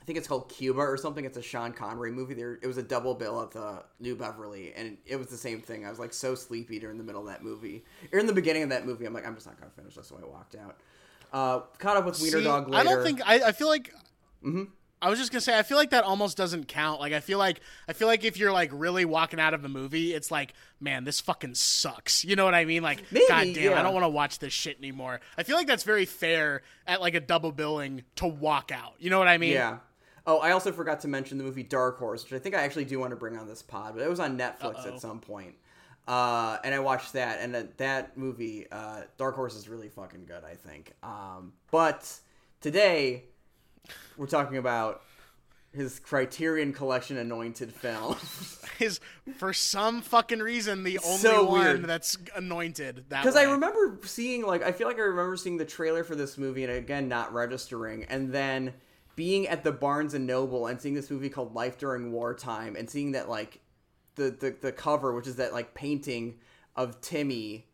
I 0.00 0.04
think 0.06 0.16
it's 0.16 0.26
called 0.26 0.48
Cuba 0.48 0.80
or 0.80 0.96
something. 0.96 1.26
It's 1.26 1.36
a 1.36 1.42
Sean 1.42 1.72
Connery 1.72 2.12
movie. 2.12 2.32
There, 2.32 2.58
it 2.62 2.66
was 2.66 2.78
a 2.78 2.82
double 2.82 3.14
bill 3.14 3.42
at 3.42 3.50
the 3.50 3.82
New 4.00 4.16
Beverly, 4.16 4.72
and 4.74 4.96
it 5.04 5.16
was 5.16 5.26
the 5.26 5.36
same 5.36 5.60
thing. 5.60 5.84
I 5.84 5.90
was 5.90 5.98
like 5.98 6.14
so 6.14 6.34
sleepy 6.34 6.78
during 6.78 6.96
the 6.96 7.04
middle 7.04 7.20
of 7.20 7.26
that 7.26 7.44
movie, 7.44 7.84
or 8.10 8.18
in 8.20 8.26
the 8.26 8.32
beginning 8.32 8.62
of 8.62 8.70
that 8.70 8.86
movie. 8.86 9.04
I'm 9.04 9.12
like, 9.12 9.26
I'm 9.26 9.34
just 9.34 9.46
not 9.46 9.60
gonna 9.60 9.72
finish 9.76 9.96
this, 9.96 10.06
so 10.06 10.18
I 10.22 10.26
walked 10.26 10.56
out. 10.56 10.80
Uh, 11.30 11.60
caught 11.78 11.98
up 11.98 12.06
with 12.06 12.22
Wiener 12.22 12.38
See, 12.38 12.44
Dog 12.44 12.70
later. 12.70 12.80
I 12.80 12.84
don't 12.84 13.02
think 13.02 13.20
I, 13.26 13.48
I 13.48 13.52
feel 13.52 13.68
like 13.68 13.92
Mm-hmm. 14.46 14.64
I 15.02 15.10
was 15.10 15.18
just 15.18 15.30
gonna 15.30 15.42
say 15.42 15.58
I 15.58 15.62
feel 15.62 15.76
like 15.76 15.90
that 15.90 16.04
almost 16.04 16.36
doesn't 16.36 16.68
count. 16.68 17.00
Like 17.00 17.12
I 17.12 17.20
feel 17.20 17.38
like 17.38 17.60
I 17.88 17.92
feel 17.92 18.08
like 18.08 18.24
if 18.24 18.38
you're 18.38 18.52
like 18.52 18.70
really 18.72 19.04
walking 19.04 19.38
out 19.38 19.52
of 19.52 19.62
the 19.62 19.68
movie, 19.68 20.14
it's 20.14 20.30
like, 20.30 20.54
man, 20.80 21.04
this 21.04 21.20
fucking 21.20 21.54
sucks. 21.54 22.24
You 22.24 22.34
know 22.34 22.44
what 22.44 22.54
I 22.54 22.64
mean? 22.64 22.82
Like, 22.82 23.02
Maybe, 23.10 23.26
god 23.28 23.44
damn, 23.54 23.56
yeah. 23.56 23.78
I 23.78 23.82
don't 23.82 23.92
want 23.92 24.04
to 24.04 24.08
watch 24.08 24.38
this 24.38 24.52
shit 24.52 24.78
anymore. 24.78 25.20
I 25.36 25.42
feel 25.42 25.56
like 25.56 25.66
that's 25.66 25.84
very 25.84 26.06
fair 26.06 26.62
at 26.86 27.00
like 27.00 27.14
a 27.14 27.20
double 27.20 27.52
billing 27.52 28.04
to 28.16 28.26
walk 28.26 28.72
out. 28.72 28.94
You 28.98 29.10
know 29.10 29.18
what 29.18 29.28
I 29.28 29.38
mean? 29.38 29.52
Yeah. 29.52 29.78
Oh, 30.26 30.38
I 30.38 30.50
also 30.50 30.72
forgot 30.72 31.00
to 31.00 31.08
mention 31.08 31.38
the 31.38 31.44
movie 31.44 31.62
Dark 31.62 31.98
Horse, 31.98 32.24
which 32.24 32.32
I 32.32 32.38
think 32.38 32.56
I 32.56 32.62
actually 32.62 32.86
do 32.86 32.98
want 32.98 33.10
to 33.10 33.16
bring 33.16 33.36
on 33.36 33.46
this 33.46 33.62
pod, 33.62 33.94
but 33.94 34.02
it 34.02 34.08
was 34.08 34.18
on 34.18 34.36
Netflix 34.36 34.78
Uh-oh. 34.78 34.94
at 34.94 35.00
some 35.00 35.20
point. 35.20 35.54
Uh, 36.08 36.58
and 36.64 36.74
I 36.74 36.80
watched 36.80 37.12
that, 37.12 37.40
and 37.40 37.54
that, 37.54 37.78
that 37.78 38.16
movie, 38.16 38.66
uh, 38.70 39.02
Dark 39.18 39.36
Horse, 39.36 39.54
is 39.54 39.68
really 39.68 39.88
fucking 39.88 40.24
good, 40.26 40.42
I 40.44 40.54
think. 40.54 40.94
Um, 41.02 41.52
but 41.70 42.12
today, 42.60 43.24
we're 44.16 44.26
talking 44.26 44.56
about 44.56 45.02
his 45.72 45.98
Criterion 45.98 46.72
Collection 46.72 47.18
anointed 47.18 47.72
film. 47.72 48.16
Is 48.80 49.00
for 49.36 49.52
some 49.52 50.02
fucking 50.02 50.40
reason 50.40 50.82
the 50.84 50.98
only 50.98 51.18
So 51.18 51.44
one 51.44 51.60
weird. 51.64 51.84
that's 51.84 52.16
anointed 52.34 53.04
that 53.10 53.22
Because 53.22 53.36
I 53.36 53.44
remember 53.44 53.98
seeing, 54.04 54.44
like, 54.44 54.62
I 54.62 54.72
feel 54.72 54.86
like 54.88 54.98
I 54.98 55.02
remember 55.02 55.36
seeing 55.36 55.56
the 55.56 55.64
trailer 55.64 56.02
for 56.04 56.14
this 56.14 56.36
movie, 56.38 56.64
and 56.64 56.72
again, 56.72 57.08
not 57.08 57.32
registering, 57.32 58.04
and 58.04 58.32
then 58.32 58.74
being 59.16 59.48
at 59.48 59.64
the 59.64 59.72
Barnes 59.72 60.14
and 60.14 60.26
Noble 60.26 60.66
and 60.66 60.80
seeing 60.80 60.94
this 60.94 61.10
movie 61.10 61.28
called 61.30 61.54
Life 61.54 61.78
During 61.78 62.12
Wartime, 62.12 62.76
and 62.76 62.88
seeing 62.88 63.12
that, 63.12 63.28
like, 63.28 63.60
the, 64.14 64.30
the, 64.30 64.54
the 64.60 64.72
cover, 64.72 65.14
which 65.14 65.26
is 65.26 65.36
that, 65.36 65.52
like, 65.52 65.74
painting 65.74 66.38
of 66.74 67.00
Timmy 67.00 67.66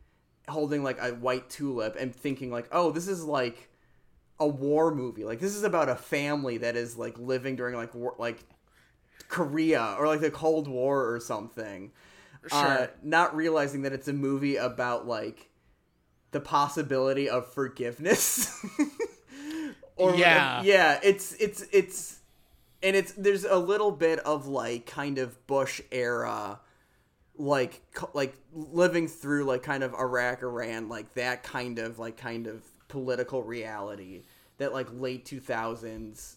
holding, 0.48 0.82
like, 0.84 1.00
a 1.00 1.10
white 1.10 1.50
tulip, 1.50 1.96
and 1.98 2.14
thinking, 2.14 2.50
like, 2.50 2.68
oh, 2.72 2.90
this 2.92 3.08
is, 3.08 3.24
like, 3.24 3.68
a 4.42 4.48
war 4.48 4.94
movie. 4.94 5.24
Like, 5.24 5.40
this 5.40 5.54
is 5.56 5.62
about 5.64 5.88
a 5.88 5.96
family 5.96 6.58
that 6.58 6.76
is, 6.76 6.96
like, 6.96 7.18
living 7.18 7.56
during, 7.56 7.76
like, 7.76 7.94
war, 7.94 8.14
like, 8.18 8.40
Korea 9.28 9.96
or, 9.98 10.06
like, 10.06 10.20
the 10.20 10.30
Cold 10.30 10.68
War 10.68 11.12
or 11.12 11.20
something 11.20 11.92
uh, 12.50 12.88
not 13.02 13.36
realizing 13.36 13.82
that 13.82 13.92
it's 13.92 14.08
a 14.08 14.12
movie 14.12 14.56
about 14.56 15.06
like 15.06 15.50
the 16.32 16.40
possibility 16.40 17.28
of 17.28 17.52
forgiveness. 17.52 18.64
or 19.96 20.14
Yeah. 20.16 20.62
yeah, 20.62 21.00
it's 21.02 21.34
it's 21.34 21.64
it's 21.72 22.20
and 22.82 22.96
it's 22.96 23.12
there's 23.12 23.44
a 23.44 23.58
little 23.58 23.92
bit 23.92 24.18
of 24.20 24.46
like 24.46 24.86
kind 24.86 25.18
of 25.18 25.46
Bush 25.46 25.80
era 25.90 26.60
like 27.36 27.82
like 28.14 28.36
living 28.52 29.08
through 29.08 29.44
like 29.44 29.62
kind 29.62 29.82
of 29.82 29.94
Iraq 29.94 30.42
Iran 30.42 30.88
like 30.88 31.14
that 31.14 31.42
kind 31.42 31.78
of 31.78 31.98
like 31.98 32.16
kind 32.16 32.46
of 32.46 32.62
political 32.88 33.42
reality 33.42 34.22
that 34.62 34.72
like 34.72 34.88
late 34.92 35.24
2000s 35.24 36.36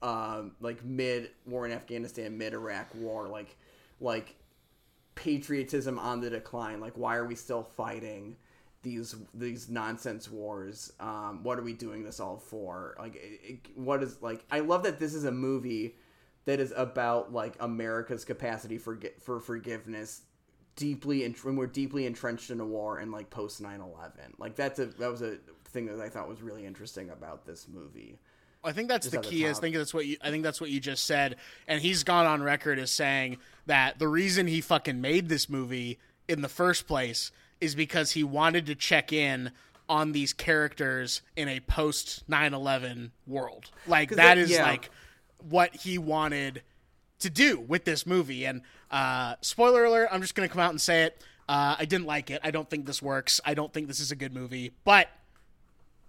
um 0.00 0.52
like 0.60 0.84
mid 0.84 1.30
war 1.46 1.66
in 1.66 1.72
Afghanistan 1.72 2.38
mid 2.38 2.54
Iraq 2.54 2.94
war 2.94 3.28
like 3.28 3.56
like 4.00 4.34
patriotism 5.14 5.98
on 5.98 6.20
the 6.20 6.30
decline. 6.30 6.80
Like 6.80 6.96
why 6.96 7.16
are 7.16 7.26
we 7.26 7.34
still 7.34 7.62
fighting 7.62 8.36
these 8.82 9.14
these 9.34 9.68
nonsense 9.68 10.30
wars? 10.30 10.92
Um 11.00 11.42
what 11.42 11.58
are 11.58 11.62
we 11.62 11.72
doing 11.72 12.02
this 12.04 12.20
all 12.20 12.38
for? 12.38 12.96
Like 12.98 13.16
it, 13.16 13.40
it, 13.42 13.60
what 13.76 14.02
is 14.02 14.22
like 14.22 14.44
i 14.50 14.60
love 14.60 14.82
that 14.84 14.98
this 14.98 15.14
is 15.14 15.24
a 15.24 15.32
movie 15.32 15.96
that 16.44 16.60
is 16.60 16.72
about 16.76 17.32
like 17.32 17.54
america's 17.60 18.24
capacity 18.24 18.78
for 18.78 18.98
for 19.20 19.38
forgiveness 19.38 20.22
deeply 20.76 21.24
and 21.24 21.36
when 21.38 21.56
we're 21.56 21.66
deeply 21.66 22.06
entrenched 22.06 22.50
in 22.50 22.60
a 22.60 22.64
war 22.64 22.98
and 22.98 23.10
like 23.10 23.28
post 23.30 23.60
9-11 23.60 24.10
like 24.38 24.54
that's 24.54 24.78
a 24.78 24.86
that 24.86 25.10
was 25.10 25.22
a 25.22 25.38
thing 25.68 25.86
that 25.86 26.00
i 26.00 26.08
thought 26.08 26.28
was 26.28 26.42
really 26.42 26.66
interesting 26.66 27.10
about 27.10 27.46
this 27.46 27.66
movie 27.68 28.18
I 28.64 28.72
think 28.72 28.88
that's 28.88 29.08
the 29.08 29.18
at 29.18 29.22
the 29.22 29.28
key. 29.30 29.44
Is 29.44 29.56
top. 29.56 29.62
think 29.62 29.76
that's 29.76 29.94
what 29.94 30.06
you. 30.06 30.16
I 30.20 30.30
think 30.30 30.42
that's 30.42 30.60
what 30.60 30.70
you 30.70 30.80
just 30.80 31.04
said, 31.04 31.36
and 31.66 31.80
he's 31.80 32.02
gone 32.02 32.26
on 32.26 32.42
record 32.42 32.78
as 32.78 32.90
saying 32.90 33.38
that 33.66 33.98
the 33.98 34.08
reason 34.08 34.46
he 34.46 34.60
fucking 34.60 35.00
made 35.00 35.28
this 35.28 35.48
movie 35.48 35.98
in 36.26 36.42
the 36.42 36.48
first 36.48 36.86
place 36.86 37.30
is 37.60 37.74
because 37.74 38.12
he 38.12 38.24
wanted 38.24 38.66
to 38.66 38.74
check 38.74 39.12
in 39.12 39.52
on 39.88 40.12
these 40.12 40.32
characters 40.32 41.22
in 41.36 41.48
a 41.48 41.60
post 41.60 42.28
9/11 42.28 43.10
world. 43.26 43.70
Like 43.86 44.10
that 44.10 44.16
that- 44.16 44.38
is 44.38 44.50
yeah. 44.50 44.64
like 44.64 44.90
what 45.48 45.74
he 45.74 45.98
wanted 45.98 46.62
to 47.20 47.30
do 47.30 47.60
with 47.60 47.84
this 47.84 48.06
movie. 48.06 48.44
And 48.44 48.62
uh, 48.90 49.36
spoiler 49.40 49.84
alert, 49.84 50.08
I'm 50.12 50.20
just 50.20 50.34
gonna 50.34 50.48
come 50.48 50.60
out 50.60 50.70
and 50.70 50.80
say 50.80 51.04
it. 51.04 51.22
Uh, 51.48 51.76
I 51.78 51.84
didn't 51.86 52.06
like 52.06 52.30
it. 52.30 52.40
I 52.44 52.50
don't 52.50 52.68
think 52.68 52.86
this 52.86 53.00
works. 53.00 53.40
I 53.44 53.54
don't 53.54 53.72
think 53.72 53.88
this 53.88 54.00
is 54.00 54.10
a 54.10 54.16
good 54.16 54.34
movie, 54.34 54.72
but. 54.84 55.08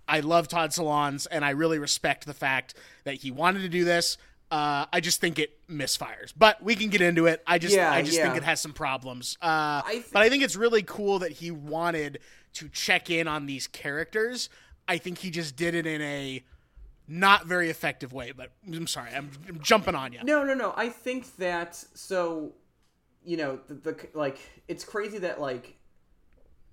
I 0.09 0.19
love 0.21 0.47
Todd 0.47 0.71
Solondz, 0.71 1.27
and 1.29 1.45
I 1.45 1.51
really 1.51 1.79
respect 1.79 2.25
the 2.25 2.33
fact 2.33 2.73
that 3.03 3.15
he 3.15 3.31
wanted 3.31 3.61
to 3.61 3.69
do 3.69 3.85
this. 3.85 4.17
Uh, 4.51 4.85
I 4.91 4.99
just 4.99 5.21
think 5.21 5.37
it 5.37 5.51
misfires, 5.69 6.33
but 6.35 6.61
we 6.63 6.75
can 6.75 6.89
get 6.89 7.01
into 7.01 7.27
it. 7.27 7.43
I 7.45 7.59
just, 7.59 7.75
Yeah, 7.75 7.91
I 7.91 8.01
just 8.01 8.19
think 8.19 8.35
it 8.35 8.43
has 8.43 8.59
some 8.59 8.73
problems. 8.73 9.37
Uh, 9.41 9.83
I 9.85 9.91
th- 9.91 10.05
but 10.11 10.23
I 10.23 10.29
think 10.29 10.43
it's 10.43 10.55
really 10.55 10.81
cool 10.81 11.19
that 11.19 11.33
he 11.33 11.51
wanted 11.51 12.17
to 12.53 12.67
check 12.69 13.11
in 13.11 13.27
on 13.27 13.45
these 13.45 13.67
characters. 13.67 14.49
I 14.87 14.97
think 14.97 15.19
he 15.19 15.29
just 15.29 15.55
did 15.55 15.75
it 15.75 15.85
in 15.85 16.01
a 16.01 16.43
not 17.07 17.45
very 17.45 17.69
effective 17.69 18.11
way. 18.11 18.31
But 18.31 18.51
I'm 18.65 18.87
sorry, 18.87 19.11
I'm, 19.13 19.29
I'm 19.47 19.59
jumping 19.61 19.93
on 19.93 20.13
you. 20.13 20.19
No, 20.23 20.43
no, 20.43 20.55
no. 20.55 20.73
I 20.75 20.89
think 20.89 21.35
that 21.37 21.75
so, 21.93 22.53
you 23.23 23.37
know, 23.37 23.59
the, 23.67 23.75
the 23.75 24.07
like 24.15 24.39
it's 24.67 24.83
crazy 24.83 25.19
that 25.19 25.39
like 25.39 25.75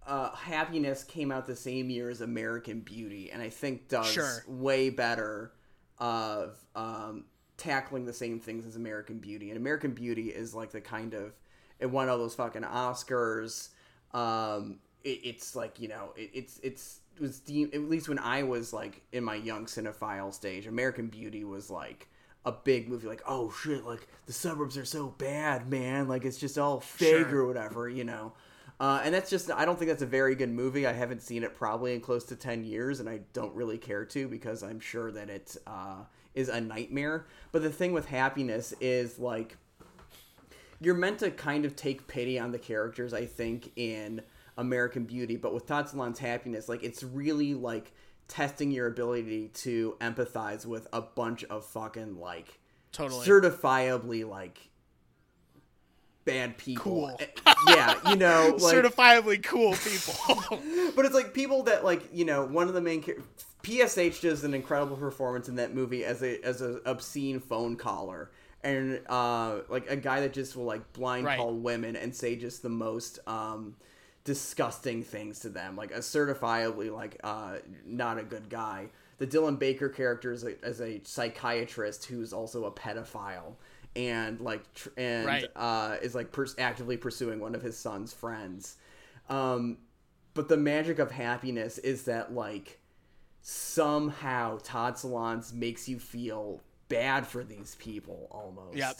uh, 0.06 0.34
Happiness 0.34 1.04
came 1.04 1.32
out 1.32 1.46
the 1.46 1.56
same 1.56 1.90
year 1.90 2.08
as 2.10 2.20
American 2.20 2.80
Beauty, 2.80 3.30
and 3.32 3.42
I 3.42 3.48
think 3.50 3.88
does 3.88 4.10
Sure. 4.12 4.44
way 4.46 4.90
better 4.90 5.52
of 5.98 6.58
um, 6.74 7.24
tackling 7.56 8.04
the 8.04 8.12
same 8.12 8.38
things 8.40 8.66
as 8.66 8.76
American 8.76 9.18
Beauty. 9.18 9.50
And 9.50 9.56
American 9.56 9.92
Beauty 9.92 10.28
is 10.28 10.54
like 10.54 10.70
the 10.70 10.80
kind 10.80 11.14
of 11.14 11.32
it 11.80 11.86
won 11.86 12.08
all 12.08 12.18
those 12.18 12.34
fucking 12.34 12.62
Oscars. 12.62 13.70
Um, 14.12 14.78
it, 15.04 15.20
it's 15.24 15.56
like 15.56 15.80
you 15.80 15.88
know, 15.88 16.12
it, 16.16 16.30
it's 16.32 16.60
it's 16.62 17.00
it 17.16 17.22
was 17.22 17.40
deemed 17.40 17.74
at 17.74 17.82
least 17.82 18.08
when 18.08 18.18
I 18.18 18.42
was 18.42 18.72
like 18.72 19.02
in 19.12 19.24
my 19.24 19.34
young 19.36 19.66
cinephile 19.66 20.32
stage. 20.32 20.66
American 20.66 21.08
Beauty 21.08 21.44
was 21.44 21.70
like 21.70 22.08
a 22.44 22.52
big 22.52 22.88
movie. 22.88 23.06
Like 23.08 23.22
oh 23.26 23.50
shit, 23.50 23.84
like 23.84 24.06
the 24.26 24.32
suburbs 24.32 24.76
are 24.76 24.84
so 24.84 25.08
bad, 25.08 25.68
man. 25.70 26.08
Like 26.08 26.24
it's 26.24 26.38
just 26.38 26.58
all 26.58 26.80
fake 26.80 27.28
Sure. 27.28 27.40
or 27.40 27.46
whatever, 27.46 27.88
you 27.88 28.04
know. 28.04 28.32
Uh, 28.78 29.00
and 29.04 29.14
that's 29.14 29.30
just 29.30 29.50
I 29.50 29.64
don't 29.64 29.78
think 29.78 29.90
that's 29.90 30.02
a 30.02 30.06
very 30.06 30.34
good 30.34 30.50
movie. 30.50 30.86
I 30.86 30.92
haven't 30.92 31.22
seen 31.22 31.42
it 31.42 31.54
probably 31.54 31.94
in 31.94 32.00
close 32.00 32.24
to 32.24 32.36
ten 32.36 32.64
years, 32.64 33.00
and 33.00 33.08
I 33.08 33.20
don't 33.32 33.54
really 33.54 33.78
care 33.78 34.04
to 34.04 34.28
because 34.28 34.62
I'm 34.62 34.80
sure 34.80 35.10
that 35.12 35.30
it 35.30 35.56
uh, 35.66 36.04
is 36.34 36.48
a 36.48 36.60
nightmare. 36.60 37.26
But 37.52 37.62
the 37.62 37.70
thing 37.70 37.92
with 37.92 38.06
happiness 38.06 38.74
is 38.80 39.18
like 39.18 39.56
you're 40.80 40.94
meant 40.94 41.20
to 41.20 41.30
kind 41.30 41.64
of 41.64 41.74
take 41.74 42.06
pity 42.06 42.38
on 42.38 42.52
the 42.52 42.58
characters. 42.58 43.14
I 43.14 43.24
think 43.24 43.72
in 43.76 44.20
American 44.58 45.04
Beauty, 45.04 45.36
but 45.36 45.54
with 45.54 45.66
Todd 45.66 45.86
Solondz's 45.86 46.18
happiness, 46.18 46.68
like 46.68 46.82
it's 46.82 47.02
really 47.02 47.54
like 47.54 47.92
testing 48.28 48.70
your 48.70 48.88
ability 48.88 49.48
to 49.54 49.96
empathize 50.00 50.66
with 50.66 50.86
a 50.92 51.00
bunch 51.00 51.44
of 51.44 51.64
fucking 51.64 52.18
like 52.18 52.58
Totally. 52.92 53.26
certifiably 53.26 54.28
like 54.28 54.70
bad 56.26 56.58
people. 56.58 56.82
Cool. 56.82 57.16
Eh, 57.18 57.54
yeah, 57.68 57.94
you 58.10 58.16
know, 58.16 58.56
like 58.60 58.76
Certifiably 58.76 59.42
cool 59.42 59.72
people. 59.74 60.60
but 60.94 61.06
it's 61.06 61.14
like 61.14 61.32
people 61.32 61.62
that 61.62 61.82
like 61.84 62.02
you 62.12 62.26
know 62.26 62.44
one 62.44 62.68
of 62.68 62.74
the 62.74 62.82
main 62.82 63.02
char- 63.02 63.14
PSH 63.62 64.20
does 64.20 64.44
an 64.44 64.52
incredible 64.52 64.96
performance 64.96 65.48
in 65.48 65.56
that 65.56 65.74
movie 65.74 66.04
as 66.04 66.22
a 66.22 66.44
as 66.44 66.60
an 66.60 66.80
obscene 66.84 67.40
phone 67.40 67.76
caller 67.76 68.30
and 68.62 69.00
uh 69.08 69.60
like 69.68 69.88
a 69.90 69.96
guy 69.96 70.20
that 70.20 70.32
just 70.32 70.54
will 70.56 70.64
like 70.64 70.92
blind 70.92 71.24
Right. 71.26 71.38
call 71.38 71.54
women 71.54 71.96
and 71.96 72.14
say 72.14 72.36
just 72.36 72.62
the 72.62 72.68
most 72.68 73.18
um 73.26 73.76
disgusting 74.24 75.02
things 75.04 75.38
to 75.40 75.48
them 75.48 75.76
like 75.76 75.92
a 75.92 75.98
certifiably 75.98 76.92
like 76.92 77.18
uh 77.22 77.56
not 77.84 78.18
a 78.18 78.22
good 78.24 78.48
guy 78.48 78.88
the 79.18 79.26
Dylan 79.26 79.58
Baker 79.58 79.88
character 79.88 80.30
is 80.32 80.44
a, 80.44 80.62
as 80.64 80.80
a 80.80 81.00
psychiatrist 81.04 82.04
who's 82.06 82.32
also 82.34 82.64
a 82.66 82.70
pedophile 82.70 83.54
and 83.96 84.40
like 84.40 84.72
tr- 84.74 84.90
and 84.96 85.26
Right. 85.26 85.46
uh 85.56 85.96
is 86.02 86.14
like 86.14 86.30
pers- 86.30 86.54
actively 86.58 86.96
pursuing 86.96 87.40
one 87.40 87.54
of 87.54 87.62
his 87.62 87.76
son's 87.76 88.12
friends 88.12 88.76
um 89.28 89.78
but 90.34 90.48
the 90.48 90.56
magic 90.56 90.98
of 90.98 91.10
happiness 91.10 91.78
is 91.78 92.04
that 92.04 92.32
like 92.34 92.78
somehow 93.40 94.58
Todd 94.62 94.94
Solondz 94.94 95.52
makes 95.52 95.88
you 95.88 95.98
feel 95.98 96.60
bad 96.88 97.26
for 97.26 97.44
these 97.44 97.76
people 97.76 98.28
almost. 98.30 98.76
Yep. 98.76 98.96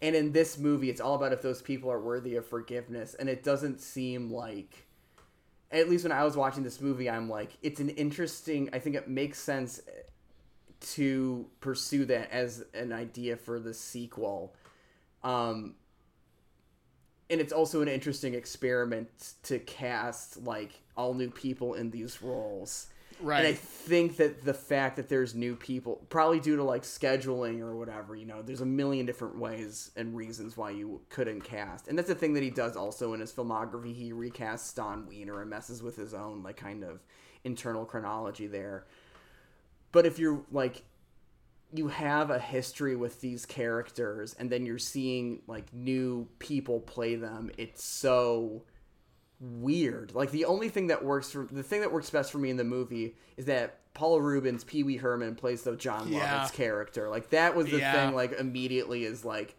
And 0.00 0.14
in 0.14 0.32
this 0.32 0.56
movie, 0.56 0.88
it's 0.88 1.00
all 1.00 1.16
about 1.16 1.32
if 1.32 1.42
those 1.42 1.60
people 1.60 1.90
are 1.90 2.00
worthy 2.00 2.36
of 2.36 2.46
forgiveness, 2.46 3.14
and 3.14 3.28
it 3.28 3.42
doesn't 3.42 3.80
seem 3.80 4.30
like. 4.30 4.86
At 5.70 5.90
least 5.90 6.04
when 6.04 6.12
I 6.12 6.24
was 6.24 6.34
watching 6.34 6.62
this 6.62 6.80
movie, 6.80 7.10
I'm 7.10 7.28
like, 7.28 7.50
it's 7.60 7.80
an 7.80 7.90
interesting. 7.90 8.70
I 8.72 8.78
think 8.78 8.96
it 8.96 9.08
makes 9.08 9.38
sense 9.38 9.80
to 10.80 11.46
pursue 11.60 12.04
that 12.06 12.30
as 12.30 12.64
an 12.74 12.92
idea 12.92 13.36
for 13.36 13.58
the 13.58 13.74
sequel. 13.74 14.54
Um, 15.22 15.74
and 17.30 17.40
it's 17.40 17.52
also 17.52 17.82
an 17.82 17.88
interesting 17.88 18.34
experiment 18.34 19.34
to 19.44 19.58
cast 19.58 20.42
like 20.44 20.80
all 20.96 21.14
new 21.14 21.30
people 21.30 21.74
in 21.74 21.90
these 21.90 22.22
roles. 22.22 22.86
Right. 23.20 23.38
And 23.38 23.48
I 23.48 23.52
think 23.52 24.16
that 24.18 24.44
the 24.44 24.54
fact 24.54 24.96
that 24.96 25.08
there's 25.08 25.34
new 25.34 25.56
people, 25.56 26.00
probably 26.08 26.38
due 26.38 26.56
to 26.56 26.62
like 26.62 26.82
scheduling 26.82 27.60
or 27.60 27.74
whatever, 27.74 28.14
you 28.14 28.26
know, 28.26 28.42
there's 28.42 28.60
a 28.60 28.66
million 28.66 29.06
different 29.06 29.36
ways 29.38 29.90
and 29.96 30.16
reasons 30.16 30.56
why 30.56 30.70
you 30.70 31.00
couldn't 31.08 31.40
cast. 31.40 31.88
And 31.88 31.98
that's 31.98 32.08
the 32.08 32.14
thing 32.14 32.34
that 32.34 32.42
he 32.42 32.50
does 32.50 32.76
also 32.76 33.14
in 33.14 33.20
his 33.20 33.32
filmography. 33.32 33.94
He 33.94 34.12
recasts 34.12 34.74
Dawn 34.74 35.06
Wiener 35.08 35.40
and 35.40 35.50
messes 35.50 35.82
with 35.82 35.96
his 35.96 36.14
own 36.14 36.42
like 36.44 36.56
kind 36.56 36.84
of 36.84 37.00
internal 37.44 37.84
chronology 37.84 38.46
there. 38.46 38.86
But 39.92 40.06
if 40.06 40.18
you're 40.18 40.42
like 40.52 40.82
you 41.72 41.88
have 41.88 42.30
a 42.30 42.38
history 42.38 42.96
with 42.96 43.20
these 43.20 43.44
characters 43.44 44.34
and 44.38 44.48
then 44.48 44.64
you're 44.64 44.78
seeing 44.78 45.42
like 45.46 45.70
new 45.74 46.26
people 46.38 46.80
play 46.80 47.14
them, 47.14 47.50
it's 47.58 47.84
so 47.84 48.62
weird. 49.40 50.14
Like 50.14 50.30
the 50.30 50.46
only 50.46 50.68
thing 50.68 50.88
that 50.88 51.04
works 51.04 51.30
for 51.30 51.46
the 51.50 51.62
thing 51.62 51.80
that 51.82 51.92
works 51.92 52.10
best 52.10 52.32
for 52.32 52.38
me 52.38 52.50
in 52.50 52.56
the 52.56 52.64
movie 52.64 53.14
is 53.36 53.46
that 53.46 53.78
Paul 53.94 54.20
Reubens, 54.20 54.64
Pee 54.64 54.82
Wee 54.82 54.96
Herman 54.96 55.34
plays 55.34 55.62
the 55.62 55.76
Jon 55.76 56.08
Yeah. 56.10 56.20
Lovitz 56.44 56.52
character. 56.52 57.08
Like 57.08 57.30
that 57.30 57.54
was 57.54 57.66
the 57.70 57.78
Yeah. 57.78 57.92
thing. 58.06 58.14
Like 58.14 58.32
immediately 58.32 59.04
is 59.04 59.24
like 59.24 59.54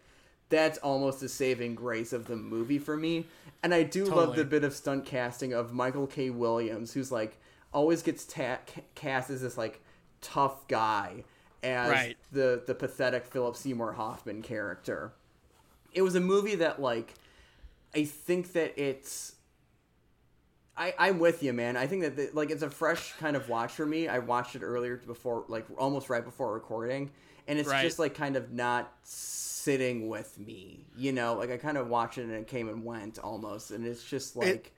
that's 0.48 0.78
almost 0.78 1.20
the 1.20 1.28
saving 1.28 1.76
grace 1.76 2.12
of 2.12 2.26
the 2.26 2.36
movie 2.36 2.78
for 2.78 2.96
me. 2.96 3.26
And 3.62 3.72
I 3.72 3.84
do 3.84 4.04
love 4.06 4.34
the 4.34 4.44
bit 4.44 4.64
of 4.64 4.74
stunt 4.74 5.04
casting 5.04 5.52
of 5.52 5.72
Michael 5.72 6.06
K. 6.08 6.30
Williams, 6.30 6.92
who's 6.92 7.12
like 7.12 7.38
always 7.72 8.02
gets 8.02 8.24
ta- 8.24 8.58
cast 8.96 9.30
as 9.30 9.42
this 9.42 9.56
like 9.56 9.80
tough 10.20 10.66
guy 10.68 11.24
as 11.62 11.88
Right. 11.90 12.16
the 12.32 12.62
the 12.66 12.74
pathetic 12.74 13.26
Philip 13.26 13.56
Seymour 13.56 13.92
Hoffman 13.92 14.42
character. 14.42 15.12
It 15.92 16.02
was 16.02 16.14
a 16.14 16.20
movie 16.20 16.54
that 16.56 16.80
like 16.80 17.14
I 17.94 18.04
think 18.04 18.52
that 18.52 18.78
it's 18.80 19.34
I, 20.76 20.94
I'm 20.98 21.18
with 21.18 21.42
you, 21.42 21.52
man. 21.52 21.76
I 21.76 21.86
think 21.86 22.02
that 22.02 22.16
the, 22.16 22.30
like 22.32 22.50
it's 22.50 22.62
a 22.62 22.70
fresh 22.70 23.12
kind 23.14 23.36
of 23.36 23.48
watch 23.48 23.72
for 23.72 23.84
me. 23.84 24.08
I 24.08 24.18
watched 24.20 24.56
it 24.56 24.62
earlier 24.62 24.96
before, 24.96 25.44
like 25.48 25.66
almost 25.76 26.08
right 26.08 26.24
before 26.24 26.54
recording, 26.54 27.10
and 27.46 27.58
it's 27.58 27.68
Right. 27.68 27.82
just 27.82 27.98
like 27.98 28.14
kind 28.14 28.36
of 28.36 28.52
not 28.52 28.90
sitting 29.02 30.08
with 30.08 30.38
me. 30.38 30.86
You 30.96 31.12
know, 31.12 31.34
like 31.34 31.50
I 31.50 31.58
kind 31.58 31.76
of 31.76 31.88
watched 31.88 32.16
it 32.18 32.22
and 32.22 32.32
it 32.32 32.46
came 32.46 32.68
and 32.68 32.84
went 32.84 33.18
almost, 33.18 33.72
and 33.72 33.86
it's 33.86 34.02
just 34.02 34.36
like 34.36 34.72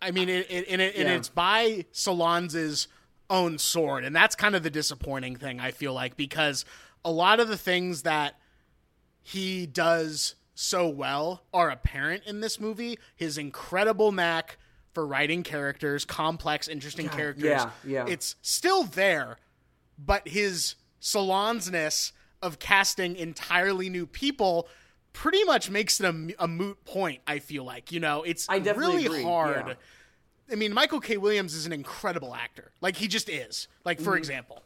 I 0.00 0.10
mean, 0.10 0.28
it, 0.28 0.50
it, 0.50 0.66
and, 0.70 0.80
it, 0.80 0.94
and 0.96 1.08
it's 1.08 1.28
by 1.28 1.84
Solondz's 1.92 2.88
own 3.28 3.58
sword, 3.58 4.04
and 4.04 4.14
that's 4.14 4.34
kind 4.34 4.54
of 4.54 4.62
the 4.62 4.70
disappointing 4.70 5.36
thing. 5.36 5.60
I 5.60 5.70
feel 5.70 5.92
like 5.92 6.16
because 6.16 6.64
a 7.04 7.10
lot 7.10 7.40
of 7.40 7.48
the 7.48 7.56
things 7.56 8.02
that 8.02 8.38
he 9.22 9.66
does 9.66 10.34
so 10.54 10.88
well 10.88 11.42
are 11.52 11.70
apparent 11.70 12.24
in 12.26 12.40
this 12.40 12.58
movie. 12.58 12.98
His 13.14 13.38
incredible 13.38 14.12
knack 14.12 14.58
for 14.94 15.06
writing 15.06 15.42
characters, 15.42 16.04
complex, 16.04 16.68
interesting 16.68 17.08
characters. 17.08 17.44
yeah, 17.44 17.70
yeah. 17.84 18.06
It's 18.08 18.36
still 18.40 18.84
there, 18.84 19.36
but 19.98 20.28
his 20.28 20.76
Solonsness 21.00 22.12
of 22.42 22.58
casting 22.58 23.16
entirely 23.16 23.88
new 23.88 24.06
people 24.06 24.66
pretty 25.12 25.44
much 25.44 25.70
makes 25.70 26.00
it 26.00 26.06
a, 26.06 26.34
a 26.42 26.48
moot 26.48 26.84
point. 26.84 27.20
I 27.26 27.38
feel 27.38 27.64
like 27.64 27.92
you 27.92 28.00
know 28.00 28.22
it's 28.24 28.48
really 28.48 29.06
agree, 29.06 29.22
hard. 29.22 29.64
yeah. 29.68 29.74
I 30.50 30.54
mean, 30.54 30.72
Michael 30.72 31.00
K. 31.00 31.16
Williams 31.16 31.54
is 31.54 31.66
an 31.66 31.72
incredible 31.72 32.34
actor. 32.34 32.70
Like 32.80 32.96
he 32.96 33.08
just 33.08 33.28
is. 33.28 33.68
Like 33.84 33.98
Mm-hmm. 33.98 34.04
for 34.04 34.16
example, 34.16 34.62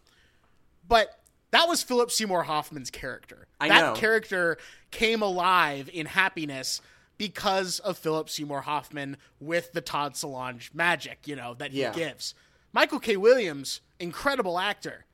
but 0.87 1.18
that 1.53 1.68
was 1.68 1.83
Philip 1.83 2.11
Seymour 2.11 2.45
Hoffman's 2.45 2.91
character. 2.91 3.47
I 3.61 3.68
that 3.68 3.81
know. 3.81 3.95
character 3.95 4.59
came 4.91 5.22
alive 5.22 5.91
in 5.93 6.07
Happiness 6.07 6.81
because 7.18 7.81
of 7.81 7.99
Philip 7.99 8.31
Seymour 8.31 8.62
Hoffman 8.62 9.16
with 9.41 9.72
the 9.72 9.81
Todd 9.81 10.14
Solondz 10.14 10.72
magic, 10.74 11.26
you 11.26 11.37
know, 11.37 11.55
that 11.55 11.72
he 11.72 11.81
Yeah. 11.81 11.93
gives. 11.93 12.35
Michael 12.72 13.01
K. 13.01 13.16
Williams, 13.16 13.81
incredible 13.99 14.59
actor. 14.59 15.05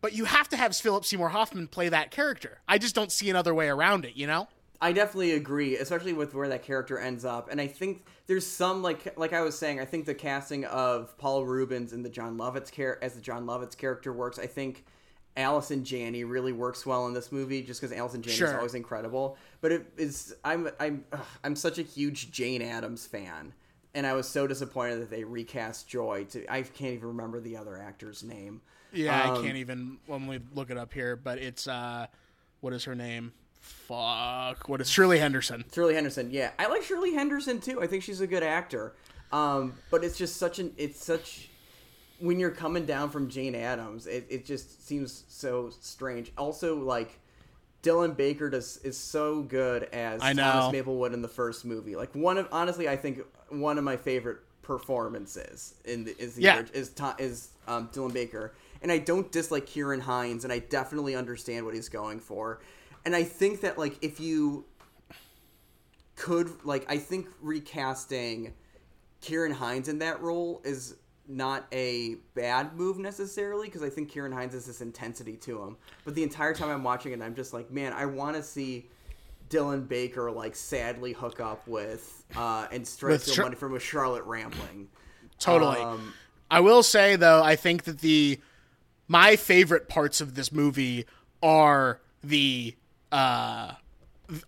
But 0.00 0.12
you 0.12 0.26
have 0.26 0.48
to 0.50 0.56
have 0.56 0.76
Philip 0.76 1.04
Seymour 1.04 1.30
Hoffman 1.30 1.66
play 1.68 1.88
that 1.88 2.10
character. 2.10 2.60
I 2.68 2.78
just 2.78 2.94
don't 2.94 3.10
see 3.10 3.28
another 3.28 3.54
way 3.54 3.68
around 3.68 4.04
it, 4.04 4.14
you 4.14 4.26
know? 4.26 4.48
I 4.80 4.92
definitely 4.92 5.32
agree, 5.32 5.76
especially 5.76 6.12
with 6.12 6.32
where 6.34 6.48
that 6.48 6.62
character 6.62 6.98
ends 6.98 7.24
up. 7.24 7.48
And 7.50 7.60
I 7.60 7.66
think 7.66 8.04
there's 8.26 8.46
some 8.46 8.82
like 8.82 9.16
like 9.18 9.32
I 9.32 9.42
was 9.42 9.58
saying, 9.58 9.80
I 9.80 9.84
think 9.84 10.06
the 10.06 10.14
casting 10.14 10.64
of 10.64 11.16
Paul 11.18 11.44
Reubens 11.44 11.92
and 11.92 12.04
the 12.04 12.08
Jon 12.10 12.36
Lovitz 12.36 12.70
char- 12.72 12.98
as 13.02 13.14
the 13.14 13.20
Jon 13.20 13.46
Lovitz 13.46 13.76
character 13.76 14.12
works. 14.12 14.38
I 14.38 14.46
think 14.46 14.84
Allison 15.36 15.84
Janney 15.84 16.24
really 16.24 16.52
works 16.52 16.86
well 16.86 17.06
in 17.06 17.12
this 17.14 17.30
movie, 17.30 17.62
just 17.62 17.80
because 17.80 17.96
Allison 17.96 18.22
Janney 18.22 18.36
is 18.36 18.52
always 18.54 18.74
incredible. 18.74 19.36
But 19.60 19.72
it 19.72 19.86
is 19.96 20.34
I'm 20.44 20.68
I'm 20.80 21.04
ugh, 21.12 21.20
I'm 21.44 21.54
such 21.56 21.78
a 21.78 21.82
huge 21.82 22.30
Jane 22.32 22.62
Adams 22.62 23.06
fan, 23.06 23.52
and 23.94 24.06
I 24.06 24.14
was 24.14 24.28
so 24.28 24.46
disappointed 24.46 25.00
that 25.02 25.10
they 25.10 25.24
recast 25.24 25.88
Joy. 25.88 26.24
To 26.30 26.50
I 26.52 26.62
can't 26.62 26.94
even 26.94 27.08
remember 27.08 27.40
the 27.40 27.56
other 27.56 27.78
actor's 27.78 28.22
name. 28.24 28.60
Yeah, 28.92 29.30
Um, 29.30 29.38
I 29.38 29.42
can't 29.42 29.56
even 29.58 29.98
when 30.06 30.26
we 30.26 30.40
look 30.54 30.70
it 30.70 30.78
up 30.78 30.92
here, 30.92 31.16
but 31.16 31.38
it's 31.38 31.68
uh 31.68 32.06
what 32.60 32.72
is 32.72 32.84
her 32.84 32.94
name? 32.94 33.32
Fuck. 33.86 34.68
What 34.68 34.80
is 34.80 34.88
Shirley 34.90 35.18
Henderson? 35.18 35.64
Shirley 35.72 35.94
Henderson, 35.94 36.30
yeah, 36.30 36.50
I 36.58 36.66
like 36.66 36.82
Shirley 36.82 37.14
Henderson 37.14 37.60
too. 37.60 37.80
I 37.82 37.86
think 37.86 38.02
she's 38.02 38.20
a 38.20 38.26
good 38.26 38.42
actor. 38.42 38.94
Um, 39.32 39.74
but 39.90 40.04
it's 40.04 40.16
just 40.18 40.36
such 40.36 40.58
an 40.58 40.72
it's 40.76 41.04
such 41.04 41.48
when 42.18 42.38
you're 42.40 42.50
coming 42.50 42.86
down 42.86 43.10
from 43.10 43.28
Jane 43.28 43.54
Adams, 43.54 44.06
it, 44.06 44.26
it 44.30 44.46
just 44.46 44.86
seems 44.86 45.24
so 45.28 45.70
strange. 45.80 46.32
Also, 46.38 46.76
like 46.78 47.18
Dylan 47.82 48.16
Baker 48.16 48.48
does 48.50 48.78
is 48.78 48.96
so 48.96 49.42
good 49.42 49.84
as 49.92 50.22
I 50.22 50.32
know. 50.32 50.42
Thomas 50.50 50.72
Maplewood 50.72 51.12
in 51.12 51.22
the 51.22 51.28
first 51.28 51.64
movie. 51.64 51.94
Like 51.96 52.14
one 52.14 52.38
of 52.38 52.48
honestly, 52.52 52.88
I 52.88 52.96
think 52.96 53.20
one 53.50 53.78
of 53.78 53.84
my 53.84 53.96
favorite 53.96 54.38
performances 54.62 55.74
in 55.84 56.04
the 56.04 56.16
is 56.20 56.34
the 56.34 56.42
Yeah. 56.42 56.62
is 56.72 56.88
To- 56.90 57.14
is 57.18 57.50
um, 57.68 57.88
Dylan 57.92 58.12
Baker, 58.12 58.54
and 58.82 58.90
I 58.90 58.98
don't 58.98 59.30
dislike 59.30 59.66
Ciarán 59.66 60.00
Hinds, 60.00 60.44
and 60.44 60.52
I 60.52 60.60
definitely 60.60 61.14
understand 61.16 61.64
what 61.66 61.74
he's 61.74 61.88
going 61.88 62.20
for, 62.20 62.60
and 63.06 63.14
I 63.14 63.22
think 63.22 63.62
that 63.62 63.78
like 63.78 63.96
if 64.02 64.20
you 64.20 64.66
could 66.16 66.50
like 66.64 66.84
I 66.90 66.98
think 66.98 67.28
recasting 67.40 68.52
Ciarán 69.22 69.52
Hinds 69.52 69.88
in 69.88 70.00
that 70.00 70.20
role 70.20 70.60
is 70.64 70.96
not 71.28 71.66
a 71.72 72.16
bad 72.34 72.74
move 72.74 72.98
necessarily 72.98 73.68
because 73.68 73.82
I 73.82 73.88
think 73.88 74.12
Ciarán 74.12 74.34
Hinds 74.34 74.54
has 74.54 74.66
this 74.66 74.80
intensity 74.80 75.36
to 75.38 75.62
him. 75.62 75.76
But 76.04 76.14
the 76.14 76.22
entire 76.22 76.52
time 76.52 76.68
I'm 76.68 76.84
watching 76.84 77.12
it, 77.12 77.22
I'm 77.22 77.34
just 77.34 77.52
like, 77.52 77.70
man, 77.70 77.92
I 77.92 78.06
want 78.06 78.36
to 78.36 78.42
see 78.42 78.88
Dylan 79.50 79.86
Baker 79.86 80.30
like 80.30 80.56
sadly 80.56 81.12
hook 81.12 81.40
up 81.40 81.66
with 81.68 82.24
uh, 82.34 82.66
and 82.72 82.86
strike 82.86 83.22
Char- 83.22 83.44
money 83.44 83.56
from 83.56 83.76
a 83.76 83.80
Charlotte 83.80 84.24
Rampling. 84.24 84.88
Totally. 85.38 85.78
Um, 85.78 86.12
I 86.50 86.58
will 86.58 86.82
say 86.82 87.14
though, 87.14 87.42
I 87.42 87.54
think 87.54 87.84
that 87.84 88.00
the 88.00 88.40
my 89.06 89.36
favorite 89.36 89.88
parts 89.88 90.20
of 90.20 90.34
this 90.34 90.50
movie 90.50 91.06
are 91.40 92.00
the 92.24 92.74
uh 93.12 93.72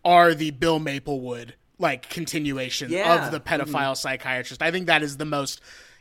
are 0.05 0.35
the 0.35 0.51
Bill 0.51 0.79
Maplewood 0.81 1.55
like 1.79 2.09
continuation 2.11 2.91
Yeah. 2.91 3.27
of 3.27 3.31
the 3.33 3.39
pedophile 3.41 3.97
psychiatrist. 3.97 4.63
I 4.63 4.71
think 4.73 4.87
that 4.87 5.03
is 5.03 5.17
the 5.17 5.25
most 5.25 5.61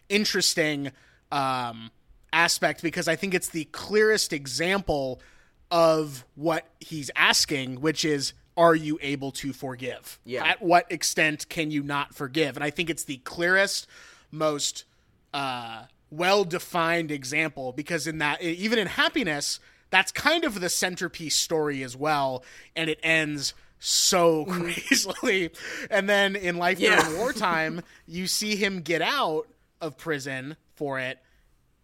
interesting 0.10 0.92
um 1.32 1.92
aspect 2.34 2.82
because 2.82 3.08
I 3.08 3.16
think 3.16 3.34
it's 3.34 3.50
the 3.50 3.66
clearest 3.66 4.34
example 4.34 5.22
of 5.70 6.26
what 6.36 6.68
he's 6.80 7.12
asking, 7.16 7.82
which 7.82 8.04
is 8.06 8.34
are 8.56 8.74
you 8.76 8.98
able 9.02 9.32
to 9.32 9.54
forgive? 9.54 10.20
Yeah. 10.26 10.44
At 10.44 10.62
what 10.64 10.92
extent 10.92 11.48
can 11.48 11.70
you 11.70 11.84
not 11.84 12.16
forgive? 12.16 12.58
And 12.58 12.64
I 12.64 12.72
think 12.72 12.90
it's 12.90 13.04
the 13.04 13.18
clearest, 13.18 13.86
most 14.32 14.86
uh, 15.34 15.84
well 16.10 16.44
defined 16.44 17.12
example 17.12 17.72
because 17.72 18.08
in 18.08 18.18
that, 18.18 18.42
even 18.42 18.80
in 18.80 18.88
happiness, 18.88 19.60
that's 19.90 20.12
kind 20.12 20.44
of 20.44 20.60
the 20.60 20.70
centerpiece 20.70 21.36
story 21.36 21.84
as 21.84 21.96
well. 21.96 22.44
And 22.76 22.90
it 22.90 23.00
ends 23.04 23.54
so 23.80 24.46
mm-hmm. 24.46 24.62
crazily. 24.62 25.52
And 25.90 26.10
then 26.10 26.36
in 26.36 26.58
Life 26.58 26.80
Yeah. 26.80 27.02
During 27.02 27.18
Wartime, 27.18 27.82
you 28.08 28.28
see 28.28 28.56
him 28.56 28.82
get 28.82 29.02
out 29.02 29.48
of 29.82 29.98
prison 29.98 30.58
for 30.76 31.00
it. 31.00 31.20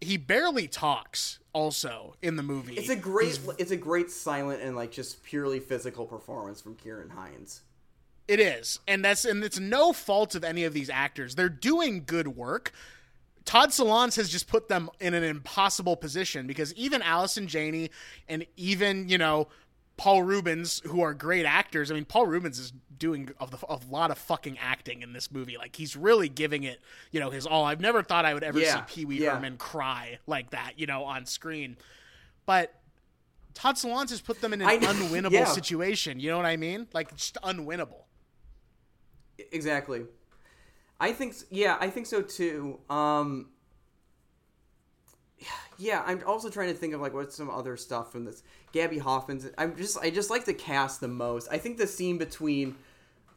He 0.02 0.18
barely 0.18 0.68
talks 0.68 1.40
also 1.54 2.16
in 2.22 2.36
the 2.36 2.44
movie. 2.44 2.76
it's 2.76 2.90
a 2.90 2.96
great, 2.96 3.40
it's 3.58 3.72
a 3.72 3.78
great 3.78 4.12
silent 4.12 4.62
and 4.62 4.76
like 4.76 4.92
just 4.92 5.24
purely 5.24 5.60
physical 5.60 6.06
performance 6.06 6.60
from 6.62 6.76
Ciarán 6.76 7.12
Hinds. 7.12 7.62
It 8.28 8.40
is, 8.40 8.80
and 8.88 9.04
that's 9.04 9.26
and 9.26 9.44
it's 9.44 9.60
no 9.60 9.92
fault 9.92 10.34
of 10.34 10.46
any 10.46 10.64
of 10.64 10.74
these 10.74 10.90
actors. 10.90 11.36
They're 11.36 11.50
doing 11.50 12.04
good 12.06 12.30
work. 12.30 12.72
Todd 13.46 13.70
Solondz 13.70 14.16
has 14.16 14.30
just 14.30 14.48
put 14.48 14.70
them 14.70 14.90
in 15.00 15.14
an 15.14 15.24
impossible 15.24 15.96
position 15.96 16.48
because 16.48 16.74
even 16.76 17.02
Allison 17.02 17.48
Janney 17.48 17.90
and 18.28 18.46
even 18.56 19.10
you 19.10 19.18
know 19.18 19.48
Paul 19.98 20.24
Reubens, 20.24 20.82
who 20.86 21.02
are 21.02 21.14
great 21.14 21.46
actors. 21.46 21.92
I 21.92 21.94
mean, 21.94 22.06
Paul 22.06 22.26
Reubens 22.26 22.58
is 22.58 22.74
doing 22.98 23.30
a, 23.40 23.48
a 23.70 23.80
lot 23.90 24.12
of 24.12 24.18
fucking 24.18 24.58
acting 24.60 25.02
in 25.02 25.14
this 25.14 25.32
movie. 25.32 25.58
Like 25.58 25.76
he's 25.76 25.96
really 25.96 26.30
giving 26.30 26.64
it, 26.64 26.80
you 27.12 27.20
know, 27.20 27.30
his 27.30 27.46
all. 27.46 27.66
I've 27.66 27.82
never 27.82 28.02
thought 28.02 28.26
I 28.26 28.34
would 28.34 28.44
ever 28.44 28.60
Yeah, 28.60 28.86
see 28.86 28.94
Pee 28.96 29.06
Wee 29.06 29.24
yeah. 29.24 29.36
Herman 29.36 29.58
cry 29.58 30.20
like 30.26 30.50
that, 30.50 30.74
you 30.78 30.88
know, 30.88 31.04
on 31.04 31.26
screen. 31.26 31.78
But 32.46 32.74
Todd 33.54 33.76
Solondz 33.76 34.10
has 34.10 34.22
put 34.22 34.42
them 34.42 34.54
in 34.54 34.62
an 34.62 34.68
I 34.68 34.78
unwinnable 34.80 35.32
yeah. 35.32 35.46
situation. 35.46 36.20
You 36.20 36.32
know 36.32 36.38
what 36.38 36.46
I 36.48 36.58
mean? 36.58 36.88
Like 36.92 37.12
it's 37.12 37.32
just 37.32 37.44
unwinnable. 37.44 38.04
Exactly. 39.52 40.04
I 41.04 41.12
think 41.12 41.36
yeah, 41.50 41.76
I 41.82 41.90
think 41.90 42.06
so 42.06 42.22
too. 42.22 42.80
Um 42.90 43.48
yeah, 45.78 46.02
I'm 46.06 46.24
also 46.26 46.50
trying 46.50 46.70
to 46.70 46.74
think 46.74 46.94
of 46.94 47.02
like 47.02 47.14
what's 47.14 47.36
some 47.36 47.50
other 47.50 47.76
stuff 47.76 48.10
from 48.10 48.24
this. 48.24 48.42
Gaby 48.72 49.00
Hoffmann's. 49.00 49.50
I'm 49.58 49.76
just 49.76 49.98
I 50.00 50.10
just 50.10 50.30
like 50.30 50.46
the 50.46 50.54
cast 50.54 51.02
the 51.02 51.10
most. 51.10 51.50
I 51.52 51.58
think 51.58 51.78
the 51.78 51.88
scene 51.88 52.18
between 52.18 52.76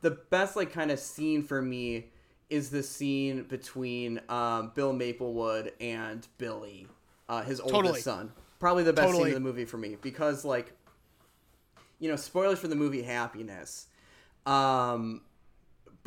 the 0.03 0.13
best 0.13 0.55
like 0.55 0.73
kind 0.73 0.93
of 0.93 1.01
scene 1.01 1.43
for 1.43 1.61
me 1.61 2.07
is 2.51 2.71
the 2.71 2.85
scene 2.85 3.43
between 3.43 4.21
um, 4.29 4.71
Bill 4.77 4.93
Maplewood 4.93 5.73
and 5.81 6.25
Billy, 6.39 6.87
uh, 7.29 7.43
his 7.43 7.59
oldest 7.59 7.75
Totally. 7.75 8.01
son. 8.01 8.33
Probably 8.61 8.85
the 8.85 8.93
best 8.93 9.09
scene 9.09 9.15
Totally. 9.15 9.31
in 9.31 9.35
the 9.35 9.41
movie 9.41 9.65
for 9.65 9.77
me 9.77 9.97
because 10.01 10.45
like 10.45 10.73
you 11.99 12.09
know 12.09 12.15
spoilers 12.15 12.61
for 12.61 12.69
the 12.69 12.77
movie 12.77 13.03
Happiness. 13.03 13.89
Um, 14.47 15.23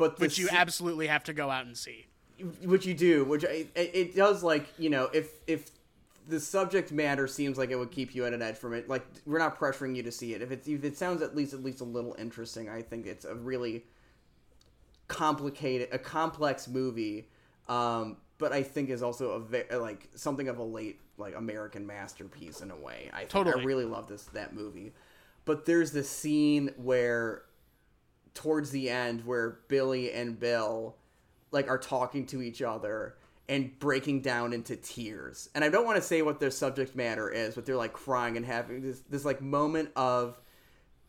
but 0.00 0.18
Which 0.18 0.38
you 0.38 0.48
absolutely 0.50 1.06
have 1.06 1.22
to 1.24 1.32
go 1.32 1.50
out 1.50 1.66
and 1.66 1.76
see. 1.76 2.06
which 2.64 2.86
you 2.86 2.94
do 2.94 3.24
which 3.24 3.44
I, 3.44 3.66
it, 3.74 3.90
it 3.94 4.16
does 4.16 4.42
like 4.42 4.66
you 4.78 4.90
know 4.90 5.10
if 5.12 5.28
if 5.46 5.70
the 6.26 6.40
subject 6.40 6.90
matter 6.92 7.26
seems 7.26 7.58
like 7.58 7.70
it 7.70 7.76
would 7.76 7.90
keep 7.90 8.14
you 8.14 8.24
at 8.24 8.32
an 8.32 8.40
edge 8.42 8.56
from 8.56 8.72
it 8.72 8.88
like 8.88 9.04
we're 9.26 9.38
not 9.38 9.58
pressuring 9.60 9.94
you 9.96 10.02
to 10.04 10.10
see 10.12 10.32
it 10.34 10.40
if 10.42 10.50
it 10.50 10.66
if 10.66 10.82
it 10.84 10.96
sounds 10.96 11.20
at 11.22 11.36
least 11.36 11.52
at 11.52 11.62
least 11.62 11.80
a 11.80 11.84
little 11.84 12.14
interesting 12.18 12.68
i 12.68 12.80
think 12.82 13.06
it's 13.06 13.24
a 13.24 13.34
really 13.34 13.84
complicated 15.08 15.88
a 15.92 15.98
complex 15.98 16.68
movie 16.68 17.28
um 17.68 18.16
but 18.38 18.52
i 18.52 18.62
think 18.62 18.88
is 18.90 19.02
also 19.02 19.32
a 19.32 19.40
ve- 19.40 19.76
like 19.76 20.08
something 20.14 20.48
of 20.48 20.58
a 20.58 20.62
late 20.62 21.00
like 21.18 21.34
american 21.36 21.86
masterpiece 21.86 22.60
in 22.60 22.70
a 22.70 22.76
way 22.76 23.10
i 23.12 23.24
Totally. 23.24 23.60
i 23.60 23.64
really 23.64 23.84
love 23.84 24.06
this 24.06 24.24
that 24.26 24.54
movie 24.54 24.92
but 25.44 25.66
there's 25.66 25.90
this 25.92 26.08
scene 26.08 26.70
where 26.76 27.42
towards 28.34 28.70
the 28.70 28.88
end 28.88 29.24
where 29.24 29.60
billy 29.68 30.12
and 30.12 30.38
bill 30.38 30.96
like 31.50 31.68
are 31.68 31.78
talking 31.78 32.26
to 32.26 32.42
each 32.42 32.62
other 32.62 33.16
and 33.48 33.76
breaking 33.80 34.20
down 34.20 34.52
into 34.52 34.76
tears. 34.76 35.48
And 35.54 35.64
I 35.64 35.68
don't 35.68 35.84
want 35.84 35.96
to 35.96 36.02
say 36.02 36.22
what 36.22 36.38
their 36.38 36.52
subject 36.52 36.94
matter 36.94 37.28
is, 37.28 37.56
but 37.56 37.66
they're 37.66 37.76
like 37.76 37.92
crying 37.92 38.36
and 38.36 38.46
having 38.46 38.80
this 38.80 39.00
this 39.10 39.24
like 39.24 39.42
moment 39.42 39.90
of 39.96 40.40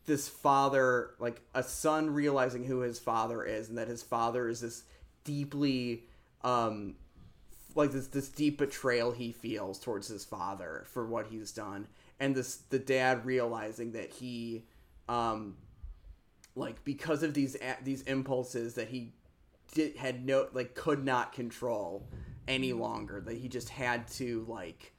this 0.05 0.27
father, 0.27 1.11
like 1.19 1.41
a 1.53 1.61
son 1.61 2.09
realizing 2.09 2.63
who 2.63 2.79
his 2.79 2.97
father 2.97 3.43
is 3.43 3.69
and 3.69 3.77
that 3.77 3.87
his 3.87 4.01
father 4.01 4.49
is 4.49 4.61
this 4.61 4.83
deeply 5.23 6.05
um 6.43 6.95
like 7.75 7.91
this 7.91 8.07
this 8.07 8.29
deep 8.29 8.57
betrayal 8.57 9.11
he 9.11 9.31
feels 9.31 9.79
towards 9.79 10.07
his 10.07 10.25
father 10.25 10.83
for 10.87 11.05
what 11.05 11.27
he's 11.27 11.51
done 11.51 11.87
and 12.19 12.35
this 12.35 12.57
the 12.69 12.79
dad 12.79 13.23
realizing 13.23 13.91
that 13.91 14.11
he 14.11 14.65
um 15.07 15.55
like 16.55 16.83
because 16.83 17.23
of 17.23 17.33
these 17.33 17.55
these 17.83 18.01
impulses 18.03 18.73
that 18.75 18.89
he 18.89 19.13
did 19.73 19.95
had 19.95 20.25
no 20.25 20.47
like 20.53 20.75
could 20.75 21.03
not 21.05 21.31
control 21.31 22.07
any 22.47 22.71
mm-hmm. 22.71 22.81
longer 22.81 23.21
that 23.21 23.37
he 23.37 23.47
just 23.47 23.69
had 23.69 24.07
to 24.07 24.45
like 24.47 24.93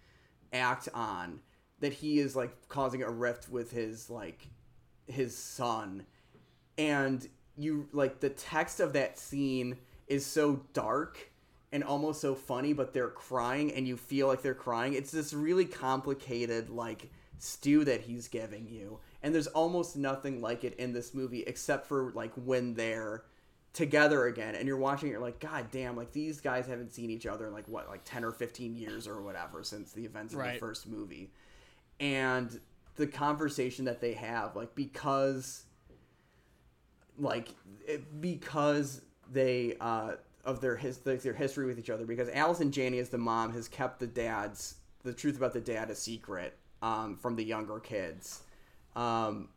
act 0.52 0.88
on 0.94 1.40
that 1.80 1.92
he 1.92 2.18
is 2.18 2.34
like 2.34 2.68
causing 2.68 3.02
a 3.02 3.10
rift 3.10 3.48
with 3.50 3.70
his 3.70 4.08
like 4.08 4.48
his 5.06 5.36
son. 5.36 6.06
And 6.78 7.28
you 7.56 7.88
like 7.92 8.20
the 8.20 8.30
text 8.30 8.80
of 8.80 8.94
that 8.94 9.18
scene 9.18 9.76
is 10.06 10.24
so 10.24 10.62
dark 10.72 11.30
and 11.70 11.82
almost 11.84 12.20
so 12.20 12.34
funny 12.34 12.72
but 12.72 12.92
they're 12.92 13.08
crying 13.08 13.72
and 13.72 13.86
you 13.86 13.96
feel 13.96 14.26
like 14.26 14.42
they're 14.42 14.54
crying. 14.54 14.94
It's 14.94 15.10
this 15.10 15.34
really 15.34 15.64
complicated 15.64 16.70
like 16.70 17.10
stew 17.38 17.84
that 17.84 18.00
he's 18.00 18.28
giving 18.28 18.68
you 18.68 19.00
and 19.22 19.34
there's 19.34 19.46
almost 19.48 19.96
nothing 19.96 20.40
like 20.40 20.64
it 20.64 20.74
in 20.74 20.92
this 20.92 21.14
movie 21.14 21.42
except 21.46 21.86
for 21.86 22.12
like 22.14 22.32
when 22.34 22.74
they're 22.74 23.24
together 23.72 24.26
again 24.26 24.54
and 24.54 24.68
you're 24.68 24.76
watching 24.76 25.08
it 25.08 25.12
you're 25.12 25.20
like 25.20 25.40
god 25.40 25.66
damn 25.70 25.96
like 25.96 26.12
these 26.12 26.40
guys 26.40 26.66
haven't 26.66 26.92
seen 26.92 27.10
each 27.10 27.24
other 27.26 27.46
in 27.46 27.54
like 27.54 27.66
what 27.68 27.88
like 27.88 28.02
10 28.04 28.24
or 28.24 28.32
15 28.32 28.76
years 28.76 29.06
or 29.08 29.22
whatever 29.22 29.64
since 29.64 29.92
the 29.92 30.04
events 30.04 30.34
of 30.34 30.40
the 30.54 30.58
first 30.58 30.86
movie. 30.86 31.30
And 32.00 32.60
the 32.96 33.06
conversation 33.06 33.86
that 33.86 34.00
they 34.00 34.12
have 34.12 34.54
like 34.54 34.74
because 34.74 35.64
like 37.18 37.48
it, 37.86 38.20
because 38.20 39.02
they 39.30 39.76
uh 39.80 40.12
of 40.44 40.60
their 40.60 40.76
his 40.76 40.98
their 40.98 41.32
history 41.32 41.66
with 41.66 41.78
each 41.78 41.90
other 41.90 42.04
because 42.04 42.28
Allison 42.30 42.70
Janney 42.70 42.98
as 42.98 43.08
the 43.08 43.18
mom 43.18 43.52
has 43.52 43.68
kept 43.68 44.00
the 44.00 44.06
dad's 44.06 44.76
the 45.04 45.12
truth 45.12 45.36
about 45.36 45.52
the 45.52 45.60
dad 45.60 45.88
a 45.90 45.94
secret 45.94 46.58
um 46.82 47.16
from 47.16 47.36
the 47.36 47.44
younger 47.44 47.78
kids 47.78 48.42
um 48.96 49.48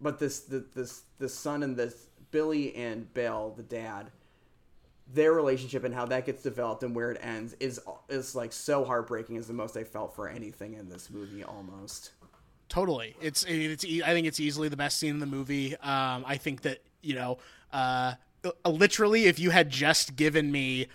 but 0.00 0.18
this 0.18 0.40
the 0.40 0.64
this 0.74 1.02
the 1.18 1.28
son 1.28 1.62
and 1.62 1.76
this 1.76 2.06
Billy 2.30 2.74
and 2.74 3.12
Bill 3.14 3.52
the 3.56 3.62
dad 3.62 4.10
their 5.12 5.32
relationship 5.32 5.84
and 5.84 5.94
how 5.94 6.06
that 6.06 6.24
gets 6.26 6.42
developed 6.42 6.82
and 6.82 6.94
where 6.94 7.10
it 7.10 7.18
ends 7.22 7.54
is 7.60 7.80
is 8.08 8.34
like 8.34 8.52
so 8.52 8.84
heartbreaking 8.84 9.36
is 9.36 9.46
the 9.46 9.52
most 9.52 9.76
I 9.76 9.84
felt 9.84 10.14
for 10.14 10.28
anything 10.28 10.74
in 10.74 10.88
this 10.88 11.10
movie 11.10 11.44
almost. 11.44 12.12
Totally. 12.68 13.14
It's 13.20 13.44
it's. 13.46 13.84
I 13.84 14.12
think 14.12 14.26
it's 14.26 14.40
easily 14.40 14.68
the 14.68 14.76
best 14.76 14.98
scene 14.98 15.10
in 15.10 15.18
the 15.18 15.26
movie. 15.26 15.76
Um, 15.76 16.24
I 16.26 16.38
think 16.38 16.62
that 16.62 16.78
you 17.02 17.14
know, 17.14 17.38
uh, 17.72 18.14
uh, 18.44 18.70
literally, 18.70 19.26
if 19.26 19.38
you 19.38 19.50
had 19.50 19.68
just 19.68 20.16
given 20.16 20.50
me 20.50 20.86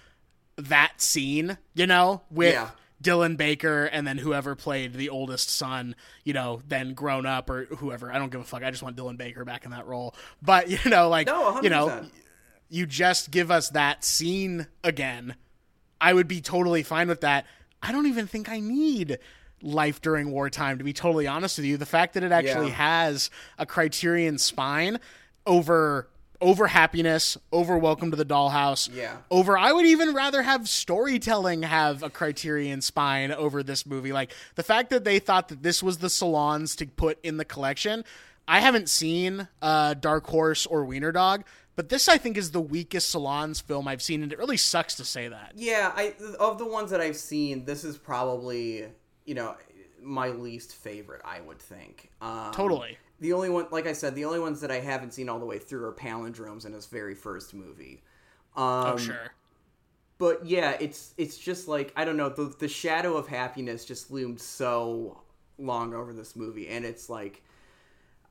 that 0.56 1.00
scene, 1.00 1.58
you 1.76 1.86
know, 1.86 2.24
with 2.32 2.54
Yeah. 2.54 2.70
Dylan 3.04 3.38
Baker 3.38 3.86
and 3.86 4.08
then 4.08 4.18
whoever 4.18 4.56
played 4.56 4.94
the 4.94 5.10
oldest 5.10 5.50
son, 5.50 5.96
you 6.24 6.34
know, 6.34 6.62
then 6.68 6.94
grown 6.94 7.26
up 7.26 7.50
or 7.50 7.66
whoever. 7.66 8.12
I 8.12 8.18
don't 8.18 8.32
give 8.32 8.42
a 8.42 8.44
fuck. 8.44 8.64
I 8.64 8.72
just 8.72 8.82
want 8.84 8.98
Dylan 8.98 9.18
Baker 9.18 9.46
back 9.46 9.66
in 9.66 9.72
that 9.72 9.86
role. 9.86 10.16
But 10.42 10.70
you 10.86 10.90
know, 10.90 11.10
like 11.10 11.28
No, 11.28 11.62
you 11.62 11.70
know, 11.70 12.06
you 12.70 12.86
just 12.86 13.30
give 13.32 13.52
us 13.52 13.70
that 13.70 14.04
scene 14.04 14.68
again, 14.84 15.36
I 16.02 16.14
would 16.14 16.28
be 16.28 16.42
totally 16.42 16.84
fine 16.84 17.08
with 17.08 17.22
that. 17.22 17.46
I 17.82 17.92
don't 17.92 18.08
even 18.08 18.28
think 18.28 18.50
I 18.50 18.60
need 18.60 19.20
life 19.62 20.02
during 20.02 20.32
wartime 20.32 20.78
to 20.80 20.84
be 20.84 20.94
totally 20.94 21.28
honest 21.28 21.58
with 21.58 21.66
you. 21.66 21.78
The 21.78 21.86
fact 21.86 22.14
that 22.16 22.24
it 22.24 22.32
actually 22.32 22.68
Yeah. 22.68 22.74
has 22.76 23.30
a 23.58 23.66
criterion 23.66 24.38
spine 24.38 25.00
over 25.46 26.10
over 26.42 26.68
happiness, 26.68 27.38
over 27.52 27.78
welcome 27.78 28.12
to 28.12 28.18
the 28.18 28.26
dollhouse, 28.26 28.90
Yeah. 28.94 29.18
over 29.32 29.58
I 29.58 29.72
would 29.72 29.86
even 29.86 30.14
rather 30.14 30.42
have 30.44 30.68
storytelling 30.70 31.64
have 31.64 32.04
a 32.04 32.10
criterion 32.10 32.82
spine 32.82 33.32
over 33.32 33.64
this 33.64 33.86
movie. 33.86 34.12
Like 34.14 34.32
the 34.56 34.64
fact 34.64 34.90
that 34.92 35.04
they 35.04 35.20
thought 35.20 35.48
that 35.50 35.64
this 35.64 35.82
was 35.82 35.98
the 36.00 36.08
Solondz 36.08 36.76
to 36.78 36.86
put 36.88 37.20
in 37.24 37.38
the 37.38 37.46
collection. 37.46 38.04
I 38.48 38.60
haven't 38.62 38.90
seen 38.90 39.48
uh, 39.62 39.94
Dark 39.96 40.26
Horse 40.28 40.66
or 40.66 40.86
Wiener 40.86 41.12
Dog, 41.12 41.44
but 41.76 41.90
this 41.90 42.08
I 42.08 42.18
think 42.18 42.38
is 42.38 42.52
the 42.52 42.62
weakest 42.62 43.14
Solondz 43.14 43.62
film 43.62 43.88
I've 43.88 44.02
seen, 44.02 44.24
and 44.24 44.32
it 44.32 44.38
really 44.38 44.58
sucks 44.58 44.96
to 44.96 45.06
say 45.06 45.28
that. 45.28 45.52
Yeah, 45.56 45.92
I 45.96 46.14
of 46.40 46.58
the 46.58 46.66
ones 46.66 46.92
that 46.92 47.02
I've 47.02 47.18
seen, 47.18 47.66
this 47.66 47.84
is 47.84 47.98
probably 47.98 48.86
you 49.26 49.36
know 49.36 49.56
my 50.02 50.30
least 50.30 50.76
favorite. 50.76 51.22
I 51.26 51.42
would 51.42 51.60
think. 51.60 52.10
Um, 52.22 52.52
Totally. 52.54 52.98
The 53.20 53.34
only 53.34 53.50
one, 53.50 53.68
like 53.72 53.88
I 53.88 53.94
said, 53.94 54.16
the 54.16 54.26
only 54.26 54.40
ones 54.40 54.62
that 54.62 54.72
I 54.72 54.80
haven't 54.80 55.14
seen 55.14 55.30
all 55.30 55.40
the 55.40 55.46
way 55.46 55.60
through 55.60 55.86
are 55.86 55.94
Palindromes 55.94 56.66
in 56.66 56.74
his 56.74 56.86
very 56.86 57.16
first 57.16 57.54
movie. 57.54 58.04
Um, 58.56 58.64
oh 58.66 58.98
sure. 58.98 59.32
But 60.18 60.46
yeah, 60.46 60.78
it's 60.80 61.14
it's 61.18 61.38
just 61.38 61.68
like 61.68 61.94
I 61.96 62.06
don't 62.06 62.18
know. 62.18 62.30
The 62.30 62.54
the 62.60 62.68
shadow 62.68 63.18
of 63.18 63.28
happiness 63.28 63.86
just 63.86 64.12
loomed 64.12 64.40
so 64.40 65.22
long 65.58 65.94
over 65.94 66.14
this 66.14 66.36
movie, 66.36 66.68
and 66.68 66.86
it's 66.86 67.10
like. 67.10 67.44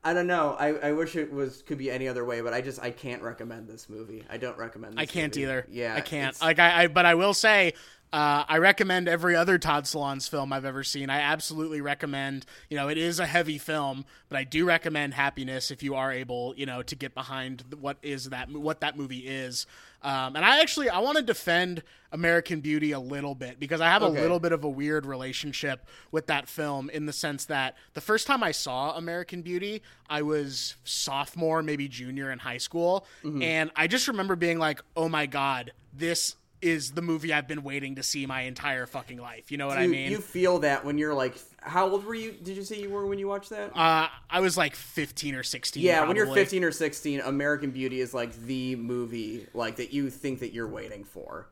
I 0.04 0.14
don't 0.14 0.28
know. 0.28 0.54
I, 0.56 0.68
I 0.68 0.92
wish 0.92 1.16
it 1.16 1.32
was 1.32 1.62
could 1.62 1.78
be 1.78 1.90
any 1.90 2.06
other 2.06 2.24
way, 2.24 2.40
but 2.40 2.52
I 2.52 2.60
just 2.60 2.80
I 2.80 2.92
can't 2.92 3.22
recommend 3.22 3.66
this 3.66 3.88
movie. 3.88 4.24
I 4.30 4.36
don't 4.36 4.56
recommend. 4.56 4.92
This 4.92 5.02
I 5.02 5.06
can't 5.06 5.34
movie. 5.34 5.42
either. 5.42 5.66
Yeah, 5.68 5.96
I 5.96 6.00
can't. 6.00 6.40
Like 6.40 6.60
I, 6.60 6.84
I, 6.84 6.86
but 6.86 7.06
I 7.06 7.16
will 7.16 7.34
say, 7.34 7.72
uh, 8.16 8.44
I 8.48 8.56
recommend 8.58 9.08
every 9.08 9.36
other 9.36 9.58
Todd 9.58 9.84
Solondz 9.84 10.26
film 10.28 10.50
I've 10.50 10.64
ever 10.64 10.82
seen. 10.82 11.10
I 11.10 11.20
absolutely 11.20 11.82
recommend. 11.82 12.46
You 12.70 12.76
know, 12.78 12.88
it 12.88 12.96
is 12.96 13.20
a 13.20 13.26
heavy 13.26 13.58
film, 13.58 14.06
but 14.30 14.38
I 14.38 14.44
do 14.44 14.64
recommend 14.64 15.12
Happiness 15.12 15.70
if 15.70 15.82
you 15.82 15.94
are 15.96 16.10
able, 16.10 16.54
you 16.56 16.64
know, 16.64 16.82
to 16.82 16.94
get 16.96 17.14
behind 17.14 17.64
what 17.78 17.98
is 18.02 18.30
that 18.30 18.50
what 18.50 18.80
that 18.80 18.96
movie 18.96 19.18
is. 19.28 19.66
Um, 20.02 20.34
and 20.36 20.44
I 20.44 20.60
actually 20.60 20.88
I 20.88 21.00
want 21.00 21.16
to 21.18 21.22
defend 21.22 21.82
American 22.10 22.60
Beauty 22.60 22.92
a 22.92 23.00
little 23.00 23.34
bit 23.34 23.60
because 23.60 23.80
I 23.82 23.88
have 23.88 24.02
Okay. 24.02 24.18
a 24.18 24.22
little 24.22 24.40
bit 24.40 24.52
of 24.52 24.64
a 24.64 24.68
weird 24.68 25.04
relationship 25.04 25.84
with 26.10 26.26
that 26.28 26.48
film 26.48 26.88
in 26.90 27.04
the 27.04 27.12
sense 27.12 27.44
that 27.46 27.74
the 27.92 28.00
first 28.00 28.26
time 28.26 28.42
I 28.42 28.52
saw 28.52 28.96
American 28.96 29.42
Beauty, 29.42 29.82
I 30.08 30.22
was 30.22 30.76
sophomore, 30.84 31.62
maybe 31.62 31.86
junior 31.88 32.30
in 32.32 32.38
high 32.38 32.58
school, 32.58 33.04
Mm-hmm. 33.24 33.42
and 33.42 33.70
I 33.76 33.88
just 33.88 34.08
remember 34.08 34.36
being 34.36 34.58
like, 34.58 34.80
"Oh 34.96 35.08
my 35.10 35.26
god, 35.26 35.72
this 35.92 36.36
is 36.62 36.92
the 36.92 37.02
movie 37.02 37.32
I've 37.32 37.48
been 37.48 37.62
waiting 37.62 37.96
to 37.96 38.02
see 38.02 38.26
my 38.26 38.42
entire 38.42 38.86
fucking 38.86 39.18
life." 39.18 39.50
You 39.50 39.58
know 39.58 39.66
what 39.66 39.78
I 39.78 39.86
mean? 39.86 40.10
you 40.10 40.18
feel 40.18 40.60
that 40.60 40.84
when 40.84 40.98
you're 40.98 41.14
like, 41.14 41.36
how 41.60 41.88
old 41.88 42.04
were 42.04 42.14
you? 42.14 42.32
Did 42.32 42.56
you 42.56 42.62
say 42.62 42.80
you 42.80 42.90
were 42.90 43.06
when 43.06 43.18
you 43.18 43.28
watched 43.28 43.50
that? 43.50 43.76
uh, 43.76 44.08
I 44.30 44.40
was 44.40 44.56
like 44.56 44.74
15 44.74 45.34
or 45.34 45.42
16. 45.42 45.82
yeah, 45.82 46.06
when 46.06 46.16
you're 46.16 46.32
15 46.32 46.64
or 46.64 46.72
16, 46.72 47.20
American 47.20 47.70
Beauty 47.70 48.00
is 48.00 48.14
like 48.14 48.34
the 48.44 48.76
movie 48.76 49.46
like 49.54 49.76
that 49.76 49.92
you 49.92 50.10
think 50.10 50.40
that 50.40 50.52
you're 50.52 50.68
waiting 50.68 51.04
for. 51.04 51.48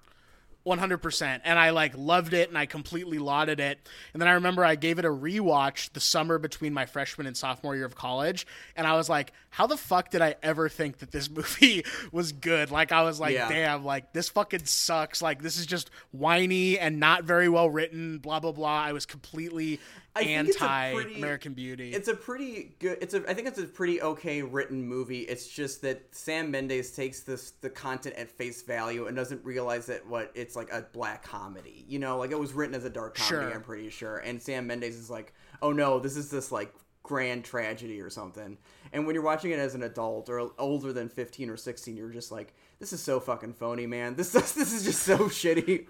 100% 0.67 1.41
and 1.45 1.59
i 1.59 1.71
like 1.71 1.93
loved 1.97 2.33
it 2.33 2.49
and 2.49 2.57
i 2.57 2.65
completely 2.67 3.19
lauded 3.19 3.61
it. 3.61 3.79
And 4.12 4.21
then 4.23 4.29
i 4.29 4.33
remember 4.33 4.65
i 4.65 4.75
gave 4.77 4.99
it 4.99 5.05
a 5.05 5.11
rewatch 5.11 5.93
the 5.93 6.01
summer 6.01 6.39
between 6.39 6.73
my 6.73 6.87
freshman 6.87 7.27
and 7.27 7.37
sophomore 7.37 7.77
year 7.77 7.85
of 7.85 7.95
college. 7.95 8.47
And 8.77 8.87
i 8.87 8.95
was 8.95 9.09
like 9.09 9.33
how 9.51 9.67
the 9.67 9.77
fuck 9.77 10.11
did 10.11 10.23
i 10.23 10.37
ever 10.43 10.69
think 10.69 10.99
that 10.99 11.11
this 11.11 11.29
movie 11.39 11.85
was 12.12 12.33
good? 12.33 12.71
Like 12.71 12.93
i 12.93 13.03
was 13.03 13.21
like 13.21 13.35
Yeah. 13.35 13.49
damn 13.49 13.85
like 13.85 14.12
this 14.12 14.29
fucking 14.31 14.65
sucks. 14.65 15.21
Like 15.21 15.43
this 15.43 15.59
is 15.59 15.67
just 15.67 15.91
whiny 16.12 16.79
and 16.79 16.99
not 16.99 17.25
very 17.25 17.49
well 17.49 17.69
written 17.69 18.19
blah 18.19 18.41
blah 18.41 18.53
blah. 18.53 18.83
I 18.83 18.93
was 18.93 19.05
completely 19.07 19.81
I 20.17 20.25
think 20.25 20.49
it's 20.49 20.62
a 20.62 20.93
pretty- 20.95 21.17
american 21.17 21.55
beauty 21.55 21.93
It's 21.93 22.09
a 22.09 22.15
pretty 22.15 22.77
good. 22.79 22.99
It's 23.01 23.15
a. 23.15 23.29
I 23.29 23.35
think 23.35 23.49
it's 23.49 23.59
a 23.59 23.65
pretty 23.65 24.01
okay 24.01 24.43
written 24.43 24.87
movie. 24.87 25.21
It's 25.23 25.49
just 25.49 25.83
that 25.83 26.15
Sam 26.15 26.51
Mendes 26.51 26.93
takes 26.93 27.21
this 27.21 27.51
the 27.61 27.71
content 27.71 28.15
at 28.17 28.31
face 28.31 28.62
value 28.62 29.07
and 29.07 29.17
doesn't 29.17 29.45
realize 29.45 29.87
that 29.87 30.07
what 30.07 30.31
it's 30.35 30.55
like 30.55 30.71
a 30.73 30.83
black 30.93 31.25
comedy. 31.25 31.85
You 31.89 31.99
know, 31.99 32.19
like 32.19 32.31
it 32.31 32.39
was 32.39 32.53
written 32.53 32.75
as 32.75 32.85
a 32.85 32.91
dark 32.91 33.17
comedy. 33.17 33.47
Sure. 33.47 33.55
I'm 33.55 33.62
pretty 33.62 33.91
sure. 33.91 34.19
And 34.19 34.41
Sam 34.41 34.67
Mendes 34.67 34.97
is 34.97 35.11
like, 35.11 35.35
oh 35.62 35.73
no, 35.73 35.99
this 35.99 36.17
is 36.17 36.31
this 36.31 36.53
like 36.53 36.73
grand 37.03 37.45
tragedy 37.45 38.01
or 38.01 38.09
something. 38.09 38.57
And 38.93 39.07
when 39.07 39.15
you're 39.15 39.25
watching 39.25 39.51
it 39.51 39.59
as 39.59 39.75
an 39.75 39.83
adult 39.83 40.29
or 40.29 40.51
older 40.59 40.93
than 40.93 41.09
15 41.09 41.51
or 41.51 41.57
16, 41.57 41.97
you're 41.97 42.11
just 42.11 42.31
like, 42.33 42.55
this 42.79 42.93
is 42.93 43.03
so 43.03 43.21
fucking 43.21 43.55
phony, 43.55 43.87
man. 43.87 44.15
This 44.15 44.33
this 44.33 44.57
is 44.57 44.85
just 44.85 45.03
so 45.03 45.19
shitty. 45.19 45.87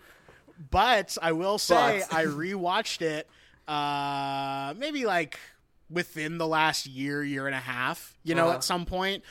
But 0.71 1.17
I 1.21 1.33
will 1.33 1.59
say 1.59 2.03
I 2.11 2.25
rewatched 2.25 3.03
it 3.03 3.29
uh 3.69 4.75
maybe 4.77 5.05
like 5.07 5.39
within 5.91 6.39
the 6.39 6.47
last 6.47 6.87
year, 6.87 7.23
year 7.23 7.47
and 7.47 7.55
a 7.55 7.61
half, 7.61 8.17
you 8.25 8.35
know, 8.35 8.47
Uh-huh. 8.49 8.57
at 8.57 8.65
some 8.65 8.85
point. 8.87 9.23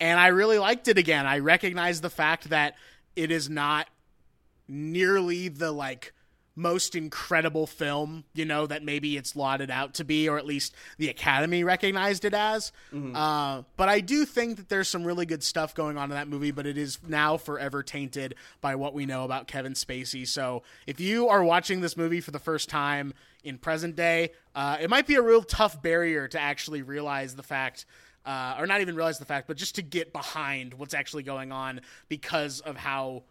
And 0.00 0.18
I 0.18 0.28
really 0.28 0.58
liked 0.58 0.88
it 0.88 0.96
again. 0.98 1.26
I 1.26 1.38
recognize 1.40 2.00
the 2.00 2.08
fact 2.10 2.48
that 2.50 2.74
it 3.16 3.30
is 3.30 3.50
not 3.50 3.86
nearly 4.66 5.48
the 5.48 5.72
like 5.72 6.12
most 6.56 6.94
incredible 6.94 7.66
film, 7.66 8.24
you 8.34 8.44
know, 8.44 8.66
that 8.66 8.82
maybe 8.84 9.16
it's 9.16 9.34
lauded 9.34 9.70
out 9.70 9.94
to 9.94 10.04
be, 10.04 10.28
or 10.28 10.36
at 10.36 10.44
least 10.44 10.74
the 10.98 11.08
Academy 11.08 11.64
recognized 11.64 12.24
it 12.24 12.34
as. 12.34 12.72
Uh, 13.14 13.62
but 13.76 13.88
I 13.88 14.00
do 14.00 14.24
think 14.26 14.56
that 14.56 14.68
there's 14.68 14.88
some 14.88 15.04
really 15.04 15.26
good 15.26 15.42
stuff 15.42 15.74
going 15.74 15.96
on 15.96 16.10
in 16.10 16.16
that 16.16 16.28
movie, 16.28 16.50
but 16.50 16.66
it 16.66 16.76
is 16.76 16.98
now 17.06 17.36
forever 17.36 17.82
tainted 17.82 18.34
by 18.60 18.74
what 18.74 18.92
we 18.94 19.06
know 19.06 19.24
about 19.24 19.46
Kevin 19.46 19.74
Spacey. 19.74 20.26
So 20.26 20.62
if 20.86 21.00
you 21.00 21.28
are 21.28 21.42
watching 21.42 21.80
this 21.80 21.96
movie 21.96 22.20
for 22.20 22.30
the 22.32 22.38
first 22.38 22.68
time 22.68 23.14
in 23.42 23.56
present 23.56 23.96
day, 23.96 24.32
uh, 24.54 24.76
it 24.80 24.90
might 24.90 25.06
be 25.06 25.14
a 25.14 25.22
real 25.22 25.42
tough 25.42 25.80
barrier 25.80 26.28
to 26.28 26.38
actually 26.40 26.82
realize 26.82 27.34
the 27.36 27.42
fact. 27.42 27.86
Uh, 28.26 28.54
or 28.58 28.66
not 28.66 28.82
even 28.82 28.94
realize 28.94 29.18
the 29.18 29.24
fact, 29.24 29.48
but 29.48 29.56
just 29.56 29.76
to 29.76 29.82
get 29.82 30.12
behind 30.12 30.74
what's 30.74 30.92
actually 30.92 31.22
going 31.22 31.52
on 31.52 31.80
because 32.10 32.60
of 32.60 32.76
how 32.76 33.22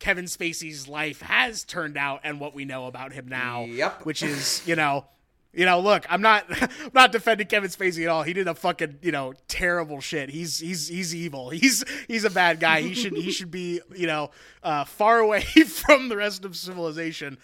Kevin 0.00 0.24
Spacey's 0.24 0.88
life 0.88 1.20
has 1.20 1.62
turned 1.62 1.96
out 1.96 2.20
and 2.24 2.40
what 2.40 2.54
we 2.54 2.64
know 2.64 2.86
about 2.86 3.12
him 3.12 3.28
now. 3.28 3.64
Yep. 3.64 4.04
Which 4.04 4.22
is, 4.22 4.66
you 4.66 4.74
know, 4.74 5.04
you 5.52 5.66
know, 5.66 5.80
look, 5.80 6.06
I'm 6.08 6.22
not 6.22 6.46
I'm 6.62 6.90
not 6.94 7.12
defending 7.12 7.46
Kevin 7.46 7.70
Spacey 7.70 8.04
at 8.04 8.08
all. 8.08 8.22
He 8.22 8.32
did 8.32 8.48
a 8.48 8.54
fucking, 8.54 8.98
you 9.02 9.12
know, 9.12 9.34
terrible 9.46 10.00
shit. 10.00 10.30
He's 10.30 10.58
he's 10.58 10.88
he's 10.88 11.14
evil. 11.14 11.50
He's 11.60 11.84
he's 12.08 12.24
a 12.24 12.30
bad 12.30 12.60
guy. 12.60 12.80
He 12.80 12.94
should 12.94 13.12
he 13.12 13.30
should 13.32 13.50
be, 13.50 13.80
you 13.94 14.06
know, 14.06 14.30
uh, 14.62 14.84
far 14.84 15.18
away 15.18 15.42
from 15.42 16.08
the 16.08 16.16
rest 16.16 16.44
of 16.44 16.56
civilization. 16.56 17.38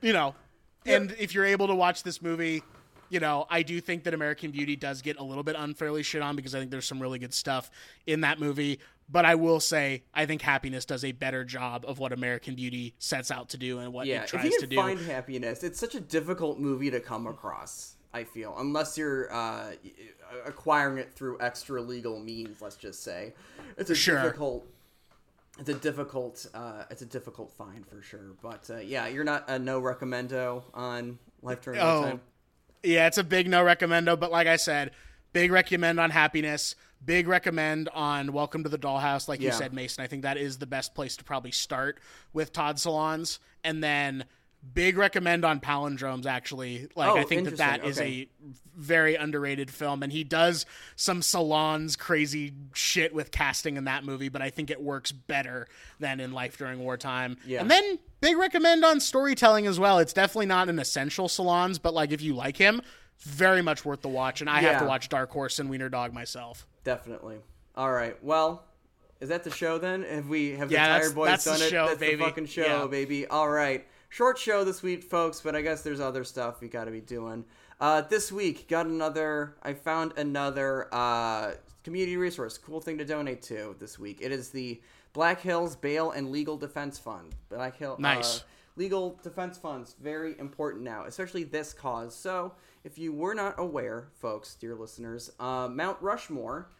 You 0.00 0.12
know. 0.12 0.34
And 0.84 1.16
if 1.18 1.34
you're 1.34 1.44
able 1.44 1.66
to 1.66 1.74
watch 1.74 2.04
this 2.04 2.22
movie, 2.22 2.62
you 3.08 3.18
know, 3.18 3.46
I 3.50 3.62
do 3.62 3.80
think 3.80 4.04
that 4.04 4.14
American 4.14 4.52
Beauty 4.52 4.76
does 4.76 5.02
get 5.02 5.18
a 5.18 5.22
little 5.24 5.42
bit 5.42 5.56
unfairly 5.58 6.04
shit 6.04 6.22
on 6.22 6.36
because 6.36 6.54
I 6.54 6.60
think 6.60 6.70
there's 6.70 6.86
some 6.86 7.00
really 7.00 7.18
good 7.18 7.34
stuff 7.34 7.70
in 8.06 8.20
that 8.20 8.38
movie. 8.38 8.78
But 9.08 9.24
I 9.24 9.36
will 9.36 9.60
say, 9.60 10.02
I 10.12 10.26
think 10.26 10.42
Happiness 10.42 10.84
does 10.84 11.04
a 11.04 11.12
better 11.12 11.44
job 11.44 11.84
of 11.86 11.98
what 12.00 12.12
American 12.12 12.56
Beauty 12.56 12.94
sets 12.98 13.30
out 13.30 13.48
to 13.50 13.56
do 13.56 13.78
and 13.78 13.92
what 13.92 14.06
Yeah, 14.06 14.22
it 14.22 14.24
if 14.24 14.30
tries 14.30 14.44
you 14.46 14.50
to 14.52 14.58
can 14.60 14.68
do. 14.68 14.76
find 14.76 14.98
happiness, 15.00 15.62
it's 15.62 15.78
such 15.78 15.94
a 15.94 16.00
difficult 16.00 16.58
movie 16.58 16.90
to 16.90 16.98
come 17.00 17.26
across. 17.26 17.94
I 18.12 18.24
feel 18.24 18.54
unless 18.58 18.96
you're 18.96 19.32
uh, 19.32 19.72
acquiring 20.46 20.98
it 20.98 21.12
through 21.12 21.36
extra 21.40 21.80
legal 21.82 22.18
means. 22.18 22.62
Let's 22.62 22.76
just 22.76 23.02
say 23.04 23.34
it's 23.76 23.90
a 23.90 23.94
Sure. 23.94 24.22
difficult. 24.22 24.66
It's 25.58 25.68
a 25.68 25.74
difficult. 25.74 26.46
Uh, 26.54 26.84
it's 26.90 27.02
a 27.02 27.06
difficult 27.06 27.52
find 27.52 27.86
for 27.86 28.00
sure. 28.02 28.32
But 28.42 28.68
uh, 28.70 28.78
yeah, 28.78 29.06
you're 29.06 29.24
not 29.24 29.44
a 29.48 29.58
no 29.58 29.80
recommendo 29.80 30.64
on 30.74 31.18
Life 31.42 31.60
During 31.62 31.78
Oh, 31.80 32.00
Wartime. 32.00 32.20
Yeah, 32.82 33.06
it's 33.06 33.18
a 33.18 33.24
big 33.24 33.48
no 33.48 33.62
recommendo, 33.62 34.16
but 34.16 34.30
like 34.30 34.46
I 34.46 34.56
said, 34.56 34.92
big 35.32 35.52
recommend 35.52 36.00
on 36.00 36.10
Happiness, 36.10 36.74
big 37.04 37.28
recommend 37.28 37.88
on 37.90 38.32
Welcome 38.32 38.62
to 38.64 38.68
the 38.68 38.78
Dollhouse, 38.78 39.28
like 39.28 39.40
you 39.40 39.52
said, 39.52 39.72
Mason. 39.72 40.02
I 40.02 40.06
think 40.06 40.22
that 40.22 40.36
is 40.36 40.58
the 40.58 40.66
best 40.66 40.94
place 40.94 41.16
to 41.18 41.24
probably 41.24 41.52
start 41.52 41.98
with 42.32 42.52
Todd 42.52 42.76
Solondz, 42.76 43.38
and 43.62 43.82
then 43.82 44.24
big 44.74 44.96
recommend 44.98 45.44
on 45.44 45.60
Palindromes. 45.60 46.26
Actually, 46.26 46.88
like 46.96 47.08
Oh, 47.10 47.16
I 47.18 47.22
think 47.24 47.44
that 47.44 47.58
that 47.58 47.84
is 47.84 47.98
Okay. 47.98 48.22
a 48.44 48.48
very 48.76 49.14
underrated 49.14 49.70
film, 49.70 50.02
and 50.02 50.12
he 50.12 50.24
does 50.24 50.66
some 50.96 51.20
Solondz 51.20 51.96
crazy 51.96 52.52
shit 52.74 53.14
with 53.14 53.30
casting 53.30 53.76
in 53.76 53.84
that 53.84 54.04
movie, 54.04 54.28
but 54.28 54.42
I 54.42 54.50
think 54.50 54.70
it 54.70 54.82
works 54.82 55.12
better 55.12 55.68
than 56.00 56.18
in 56.18 56.32
Life 56.32 56.58
During 56.58 56.80
Wartime. 56.80 57.36
Yeah. 57.46 57.60
and 57.60 57.70
then 57.70 58.00
big 58.20 58.36
recommend 58.36 58.84
on 58.84 58.98
storytelling 58.98 59.66
as 59.68 59.78
well. 59.78 59.98
It's 60.00 60.12
definitely 60.12 60.46
not 60.46 60.68
an 60.68 60.80
essential 60.80 61.28
Solondz, 61.28 61.80
but 61.80 61.94
like 61.94 62.10
if 62.10 62.20
you 62.20 62.34
like 62.34 62.56
him, 62.56 62.82
very 63.20 63.62
much 63.62 63.84
worth 63.84 64.02
the 64.02 64.08
watch. 64.08 64.40
And 64.40 64.50
I 64.50 64.60
have 64.62 64.80
to 64.80 64.86
watch 64.86 65.08
Dark 65.08 65.30
Horse 65.30 65.58
and 65.60 65.70
Wiener 65.70 65.88
Dog 65.88 66.12
myself. 66.12 66.66
Definitely. 66.86 67.38
All 67.74 67.92
right. 67.92 68.16
Well, 68.22 68.64
is 69.20 69.28
that 69.30 69.42
the 69.42 69.50
show 69.50 69.76
then? 69.76 70.04
Have 70.04 70.28
we 70.28 70.52
have 70.52 70.68
the 70.68 70.76
Yeah, 70.76 70.86
Tire 70.86 70.92
that's- 70.98 71.12
Boys 71.14 71.26
that's 71.28 71.44
the 71.44 71.50
done 71.50 71.62
it? 71.62 71.70
show, 71.70 71.86
that's 71.88 71.98
baby. 71.98 72.16
the 72.16 72.24
fucking 72.24 72.46
show, 72.46 72.62
Yeah. 72.82 72.86
baby. 72.86 73.26
All 73.26 73.48
right. 73.50 73.84
Short 74.08 74.38
show 74.38 74.62
this 74.62 74.82
week, 74.84 75.02
folks, 75.02 75.40
but 75.40 75.56
I 75.56 75.62
guess 75.62 75.82
there's 75.82 75.98
other 75.98 76.22
stuff 76.22 76.60
we 76.60 76.68
got 76.68 76.84
to 76.84 76.92
be 76.92 77.00
doing. 77.00 77.44
Uh, 77.80 78.02
this 78.02 78.30
week, 78.30 78.68
got 78.68 78.86
another. 78.86 79.56
I 79.64 79.74
found 79.74 80.16
another 80.16 80.88
uh, 80.94 81.54
community 81.82 82.16
resource. 82.16 82.56
Cool 82.56 82.80
thing 82.80 82.98
to 82.98 83.04
donate 83.04 83.42
to 83.42 83.74
this 83.80 83.98
week. 83.98 84.18
It 84.22 84.30
is 84.30 84.50
the 84.50 84.80
Black 85.12 85.40
Hills 85.40 85.74
Bail 85.74 86.12
and 86.12 86.30
Legal 86.30 86.56
Defense 86.56 86.98
Fund. 87.00 87.34
Black 87.48 87.76
Hill. 87.76 87.96
Nice. 87.98 88.38
Uh, 88.38 88.42
legal 88.78 89.18
defense 89.22 89.56
funds 89.56 89.96
very 90.02 90.38
important 90.38 90.84
now 90.84 91.04
especially 91.06 91.44
this 91.44 91.72
cause 91.72 92.14
so 92.14 92.52
if 92.86 92.96
you 92.96 93.12
were 93.12 93.34
not 93.34 93.58
aware 93.58 94.06
folks 94.14 94.54
dear 94.54 94.76
listeners 94.76 95.32
uh, 95.40 95.68
mount 95.68 96.00
rushmore 96.00 96.70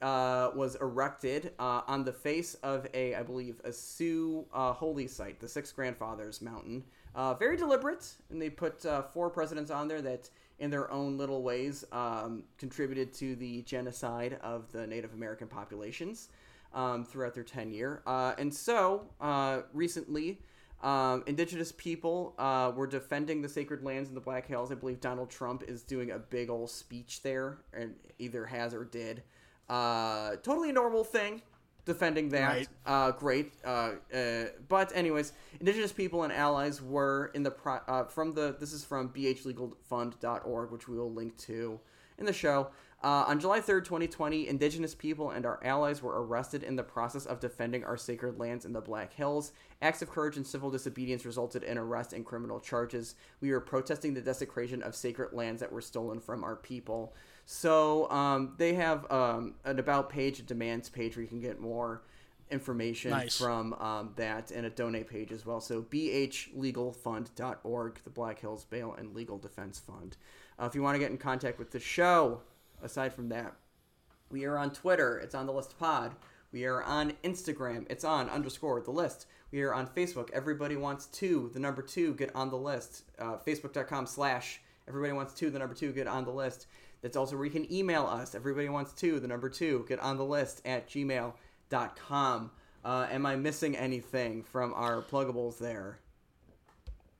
uh, 0.00 0.50
was 0.54 0.76
erected 0.76 1.50
uh, 1.58 1.82
on 1.88 2.04
the 2.04 2.12
face 2.12 2.54
of 2.62 2.86
a 2.94 3.12
i 3.16 3.22
believe 3.24 3.60
a 3.64 3.72
sioux 3.72 4.46
uh, 4.54 4.72
holy 4.72 5.08
site 5.08 5.40
the 5.40 5.48
six 5.48 5.72
grandfathers 5.72 6.40
mountain. 6.40 6.84
Uh, 7.16 7.34
very 7.34 7.56
deliberate 7.56 8.06
and 8.30 8.40
they 8.40 8.48
put 8.48 8.86
uh, 8.86 9.02
four 9.02 9.28
presidents 9.28 9.72
on 9.72 9.88
there 9.88 10.00
that 10.00 10.30
in 10.60 10.70
their 10.70 10.88
own 10.92 11.18
little 11.18 11.42
ways 11.42 11.84
um, 11.90 12.44
contributed 12.56 13.12
to 13.12 13.34
the 13.34 13.62
genocide 13.62 14.38
of 14.40 14.70
the 14.70 14.86
native 14.86 15.12
american 15.12 15.48
populations 15.48 16.28
um, 16.72 17.04
throughout 17.04 17.34
their 17.34 17.42
tenure. 17.42 18.02
And 18.06 18.54
so 18.54 19.06
recently 19.72 20.38
um, 20.82 21.24
indigenous 21.26 21.72
people 21.72 22.34
uh, 22.38 22.72
were 22.74 22.86
defending 22.86 23.42
the 23.42 23.48
sacred 23.48 23.82
lands 23.82 24.08
in 24.08 24.14
the 24.14 24.20
Black 24.20 24.46
Hills. 24.46 24.70
I 24.70 24.76
believe 24.76 25.00
Donald 25.00 25.30
Trump 25.30 25.64
is 25.64 25.82
doing 25.82 26.12
a 26.12 26.18
big 26.18 26.50
old 26.50 26.70
speech 26.70 27.22
there, 27.22 27.58
and 27.72 27.94
either 28.18 28.46
has 28.46 28.74
or 28.74 28.84
did. 28.84 29.22
Uh, 29.68 30.36
totally 30.36 30.70
normal 30.70 31.02
thing, 31.02 31.42
defending 31.84 32.28
that. 32.28 32.48
Right. 32.48 32.68
Uh, 32.86 33.10
great. 33.10 33.52
Uh, 33.64 33.92
uh, 34.14 34.44
but 34.68 34.94
anyways, 34.94 35.32
indigenous 35.58 35.92
people 35.92 36.22
and 36.22 36.32
allies 36.32 36.80
were 36.80 37.32
in 37.34 37.42
the 37.42 37.50
pro- 37.50 37.80
uh, 37.88 38.04
from 38.04 38.32
the 38.32 38.56
this 38.60 38.72
is 38.72 38.84
from 38.84 39.08
bhlegalfund.org, 39.08 40.70
which 40.70 40.88
we 40.88 40.96
will 40.96 41.12
link 41.12 41.36
to 41.38 41.80
in 42.18 42.24
the 42.24 42.32
show. 42.32 42.68
Uh, 43.00 43.22
on 43.28 43.38
July 43.38 43.60
3rd, 43.60 43.84
2020, 43.84 44.48
Indigenous 44.48 44.92
people 44.92 45.30
and 45.30 45.46
our 45.46 45.60
allies 45.62 46.02
were 46.02 46.20
arrested 46.20 46.64
in 46.64 46.74
the 46.74 46.82
process 46.82 47.26
of 47.26 47.38
defending 47.38 47.84
our 47.84 47.96
sacred 47.96 48.40
lands 48.40 48.64
in 48.64 48.72
the 48.72 48.80
Black 48.80 49.12
Hills. 49.12 49.52
Acts 49.80 50.02
of 50.02 50.10
courage 50.10 50.36
and 50.36 50.44
civil 50.44 50.68
disobedience 50.68 51.24
resulted 51.24 51.62
in 51.62 51.78
arrest 51.78 52.12
and 52.12 52.26
criminal 52.26 52.58
charges. 52.58 53.14
We 53.40 53.52
were 53.52 53.60
protesting 53.60 54.14
the 54.14 54.20
desecration 54.20 54.82
of 54.82 54.96
sacred 54.96 55.32
lands 55.32 55.60
that 55.60 55.70
were 55.70 55.80
stolen 55.80 56.18
from 56.18 56.42
our 56.42 56.56
people. 56.56 57.14
So 57.46 58.10
um, 58.10 58.54
they 58.58 58.74
have 58.74 59.08
um, 59.12 59.54
an 59.64 59.78
about 59.78 60.10
page, 60.10 60.40
a 60.40 60.42
demands 60.42 60.88
page 60.88 61.14
where 61.16 61.22
you 61.22 61.28
can 61.28 61.40
get 61.40 61.60
more 61.60 62.02
information 62.50 63.10
Nice. 63.10 63.38
from 63.38 63.74
um, 63.74 64.14
that 64.16 64.50
and 64.50 64.66
a 64.66 64.70
donate 64.70 65.08
page 65.08 65.30
as 65.30 65.46
well. 65.46 65.60
So 65.60 65.82
bhlegalfund.org, 65.82 68.00
the 68.02 68.10
Black 68.10 68.40
Hills 68.40 68.64
Bail 68.64 68.96
and 68.98 69.14
Legal 69.14 69.38
Defense 69.38 69.78
Fund. 69.78 70.16
Uh, 70.60 70.66
if 70.66 70.74
you 70.74 70.82
want 70.82 70.96
to 70.96 70.98
get 70.98 71.12
in 71.12 71.18
contact 71.18 71.60
with 71.60 71.70
the 71.70 71.78
show, 71.78 72.40
aside 72.82 73.12
from 73.12 73.28
that, 73.30 73.54
we 74.30 74.44
are 74.44 74.58
on 74.58 74.70
Twitter. 74.72 75.18
It's 75.18 75.34
on 75.34 75.46
the 75.46 75.52
list 75.52 75.78
pod. 75.78 76.14
We 76.52 76.64
are 76.64 76.82
on 76.82 77.12
Instagram. 77.24 77.86
It's 77.90 78.04
on 78.04 78.28
underscore 78.28 78.80
the 78.80 78.90
list. 78.90 79.26
We 79.50 79.62
are 79.62 79.74
on 79.74 79.86
Facebook. 79.86 80.30
Everybody 80.32 80.76
wants 80.76 81.06
to 81.06 81.50
the 81.52 81.60
number 81.60 81.82
two 81.82 82.14
get 82.14 82.34
on 82.34 82.50
the 82.50 82.56
list. 82.56 83.04
Uh, 83.18 83.36
Facebook.com 83.46 84.06
slash 84.06 84.60
everybody 84.86 85.12
wants 85.12 85.34
to 85.34 85.50
the 85.50 85.58
number 85.58 85.74
two 85.74 85.92
get 85.92 86.06
on 86.06 86.24
the 86.24 86.30
list. 86.30 86.66
That's 87.02 87.16
also 87.16 87.36
where 87.36 87.44
you 87.44 87.50
can 87.50 87.70
email 87.72 88.06
us. 88.06 88.34
Everybody 88.34 88.68
wants 88.68 88.92
to 88.94 89.20
the 89.20 89.28
number 89.28 89.48
two 89.48 89.84
get 89.88 90.00
on 90.00 90.16
the 90.16 90.24
list 90.24 90.62
at 90.64 90.88
gmail.com. 90.88 92.50
Uh, 92.84 93.06
am 93.10 93.26
I 93.26 93.36
missing 93.36 93.76
anything 93.76 94.42
from 94.42 94.72
our 94.74 95.02
pluggables 95.02 95.58
there? 95.58 95.98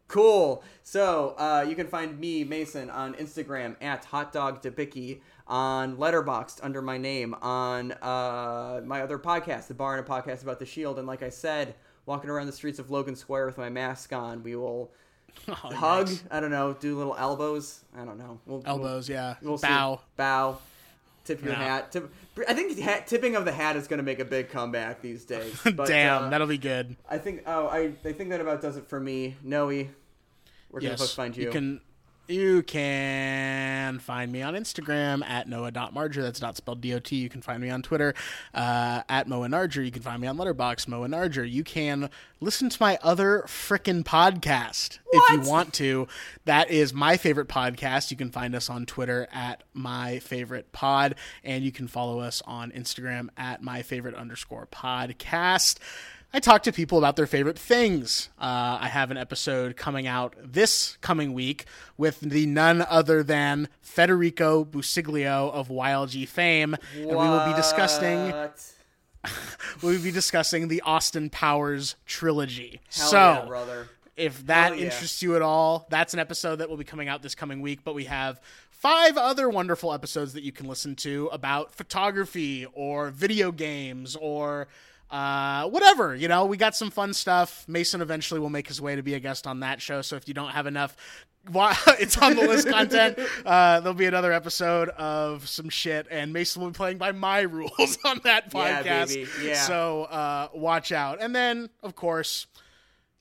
Cool. 0.09 0.65
So 0.83 1.35
uh, 1.37 1.67
you 1.69 1.77
can 1.77 1.87
find 1.87 2.19
me, 2.19 2.43
Mason, 2.43 2.89
on 2.89 3.15
Instagram 3.15 3.77
at 3.83 4.07
hotdogdebicki, 4.07 5.21
on 5.49 5.97
Letterboxd 5.97 6.61
under 6.63 6.83
my 6.83 6.99
name, 6.99 7.35
on 7.41 7.93
uh, 7.93 8.81
my 8.85 9.01
other 9.03 9.19
podcast, 9.19 9.67
The 9.69 9.75
Bar 9.75 9.97
and 9.97 10.07
a 10.07 10.09
Podcast 10.09 10.43
About 10.43 10.59
the 10.59 10.67
Shield. 10.67 10.99
And 10.99 11.07
like 11.09 11.23
I 11.23 11.31
said, 11.31 11.75
walking 12.07 12.29
around 12.31 12.47
the 12.47 12.53
streets 12.53 12.79
of 12.79 12.91
Logan 12.91 13.17
Square 13.17 13.47
with 13.47 13.59
my 13.59 13.71
mask 13.71 14.13
on, 14.13 14.43
we 14.43 14.55
will 14.57 14.91
Oh, 15.49 15.53
hug. 15.55 16.09
nice. 16.09 16.23
I 16.31 16.41
don't 16.41 16.51
know. 16.51 16.75
Do 16.75 16.97
little 16.99 17.17
elbows. 17.17 17.85
I 17.97 18.05
don't 18.05 18.19
know. 18.19 18.41
We'll, 18.45 18.63
Elbows, 18.67 19.09
yeah. 19.09 19.37
We'll, 19.41 19.53
we'll 19.53 19.59
see. 19.59 19.69
Bow. 19.69 20.01
Bow. 20.17 20.59
Tip 21.25 21.43
your 21.45 21.53
Yeah. 21.53 21.63
hat. 21.63 21.93
Tip, 21.93 22.13
I 22.49 22.55
think 22.55 22.79
hat, 22.79 23.07
tipping 23.07 23.37
of 23.37 23.45
the 23.45 23.53
hat 23.53 23.77
is 23.77 23.87
going 23.87 23.99
to 23.99 24.03
make 24.05 24.19
a 24.19 24.25
big 24.25 24.49
comeback 24.49 25.01
these 25.03 25.25
days. 25.25 25.59
But, 25.65 25.87
Damn, 25.87 26.25
uh, 26.25 26.29
that'll 26.31 26.47
be 26.47 26.59
good. 26.59 26.97
I 27.09 27.19
think. 27.19 27.43
Oh, 27.47 27.67
I, 27.69 27.93
I 28.05 28.13
think 28.13 28.31
that 28.31 28.41
about 28.41 28.61
does 28.63 28.77
it 28.77 28.89
for 28.89 28.99
me. 28.99 29.37
Noe, 29.43 29.67
where 29.67 29.87
can 30.81 30.83
yes. 30.83 30.99
folks 30.99 31.13
find 31.15 31.37
you? 31.37 31.51
can 31.51 31.81
you 32.29 32.63
can 32.63 33.99
find 34.01 34.31
me 34.31 34.43
on 34.43 34.55
Instagram 34.55 35.25
at 35.25 35.49
noah.marger. 35.49 36.23
That's 36.23 36.43
not 36.43 36.57
spelled 36.57 36.81
D-O-T. 36.81 37.17
You 37.17 37.29
can 37.29 37.41
find 37.41 37.63
me 37.63 37.71
on 37.71 37.83
Twitter 37.83 38.15
uh, 38.55 39.03
at 39.09 39.27
Moa 39.29 39.49
Narger. 39.49 39.85
You 39.85 39.91
can 39.91 40.03
find 40.03 40.21
me 40.21 40.29
on 40.29 40.37
Letterboxd 40.37 40.89
Moa 40.89 41.09
Narger. 41.09 41.51
You 41.51 41.65
can 41.65 42.11
listen 42.41 42.69
to 42.69 42.77
my 42.81 42.99
other 43.03 43.45
frickin' 43.47 44.05
podcast 44.05 44.99
if 45.11 45.31
you 45.33 45.51
want 45.51 45.73
to. 45.75 46.07
That 46.45 46.71
is 46.71 46.93
my 46.93 47.17
favorite 47.17 47.49
podcast. 47.49 48.11
You 48.11 48.17
can 48.17 48.31
find 48.31 48.55
us 48.55 48.69
on 48.69 48.85
Twitter 48.85 49.27
at 49.33 49.65
my 49.73 50.19
favorite 50.19 50.71
pod, 50.71 51.15
and 51.43 51.65
you 51.65 51.73
can 51.73 51.89
follow 51.89 52.21
us 52.21 52.43
on 52.45 52.71
Instagram 52.73 53.29
at 53.37 53.63
my 53.63 53.83
favorite 53.83 54.15
underscore 54.15 54.69
podcast. 54.71 55.79
I 56.33 56.41
talk 56.41 56.63
to 56.65 56.73
people 56.73 56.99
about 56.99 57.17
their 57.17 57.27
favorite 57.27 57.59
things. 57.59 58.29
Uh, 58.39 58.79
I 58.83 58.89
have 58.89 59.11
an 59.11 59.17
episode 59.17 59.77
coming 59.77 60.07
out 60.07 60.35
this 60.43 60.99
coming 61.01 61.33
week 61.33 61.65
with 61.97 62.21
the 62.21 62.45
none 62.45 62.83
other 62.83 63.23
than 63.23 63.69
Federico 63.81 64.63
Busiglio 64.65 65.51
of 65.51 65.69
YLG 65.69 66.29
fame, 66.29 66.77
and 66.95 67.07
we 67.07 67.15
will 67.15 67.47
be 67.47 67.55
discussing 67.55 68.35
we 69.83 69.97
will 69.97 70.03
be 70.03 70.11
discussing 70.11 70.69
the 70.69 70.83
Austin 70.83 71.31
Powers 71.31 71.97
trilogy. 72.05 72.81
Hell 72.95 73.09
so, 73.09 73.17
yeah, 73.17 73.45
brother. 73.47 73.89
if 74.15 74.47
that 74.47 74.73
Hell 74.73 74.77
yeah. 74.77 74.85
interests 74.85 75.23
you 75.23 75.35
at 75.35 75.41
all, 75.43 75.87
that's 75.89 76.13
an 76.13 76.21
episode 76.21 76.57
that 76.57 76.69
will 76.69 76.77
be 76.77 76.85
coming 76.85 77.09
out 77.09 77.23
this 77.23 77.35
coming 77.35 77.63
week. 77.63 77.81
But 77.85 77.95
we 77.95 78.05
have 78.05 78.39
five 78.71 79.17
other 79.17 79.49
wonderful 79.49 79.95
episodes 79.95 80.35
that 80.35 80.43
you 80.43 80.53
can 80.53 80.69
listen 80.69 80.95
to 80.97 81.31
about 81.33 81.73
photography 81.73 82.67
or 82.75 83.09
video 83.11 83.51
games 83.51 84.15
or 84.15 84.69
uh, 85.11 85.69
whatever. 85.69 86.15
You 86.15 86.29
know, 86.29 86.45
we 86.47 86.57
got 86.57 86.77
some 86.77 86.91
fun 86.91 87.15
stuff. 87.15 87.65
Mason 87.69 88.01
eventually 88.01 88.41
will 88.41 88.51
make 88.51 88.69
his 88.69 88.81
way 88.81 88.97
to 88.97 89.03
be 89.03 89.15
a 89.15 89.21
guest 89.21 89.47
on 89.47 89.61
that 89.61 89.81
show. 89.81 90.03
So 90.03 90.17
if 90.17 90.29
you 90.29 90.35
don't 90.35 90.51
have 90.51 90.67
enough. 90.67 90.97
It's 91.99 92.19
on 92.19 92.37
the 92.37 92.43
list 92.47 92.69
content. 92.71 93.19
Uh, 93.47 93.81
there'll 93.81 93.95
be 93.95 94.05
another 94.05 94.33
episode 94.35 94.91
of 94.91 95.49
some 95.49 95.71
shit, 95.71 96.07
and 96.11 96.31
Mason 96.31 96.61
will 96.61 96.69
be 96.69 96.75
playing 96.77 96.99
by 96.99 97.13
my 97.13 97.41
rules 97.43 97.97
on 98.05 98.21
that 98.25 98.53
Yeah, 98.55 98.83
podcast. 98.83 99.09
baby. 99.15 99.29
Yeah. 99.43 99.63
So 99.63 100.03
uh, 100.05 100.49
watch 100.53 100.93
out. 100.93 101.23
And 101.23 101.35
then, 101.35 101.71
of 101.83 101.95
course, 101.95 102.49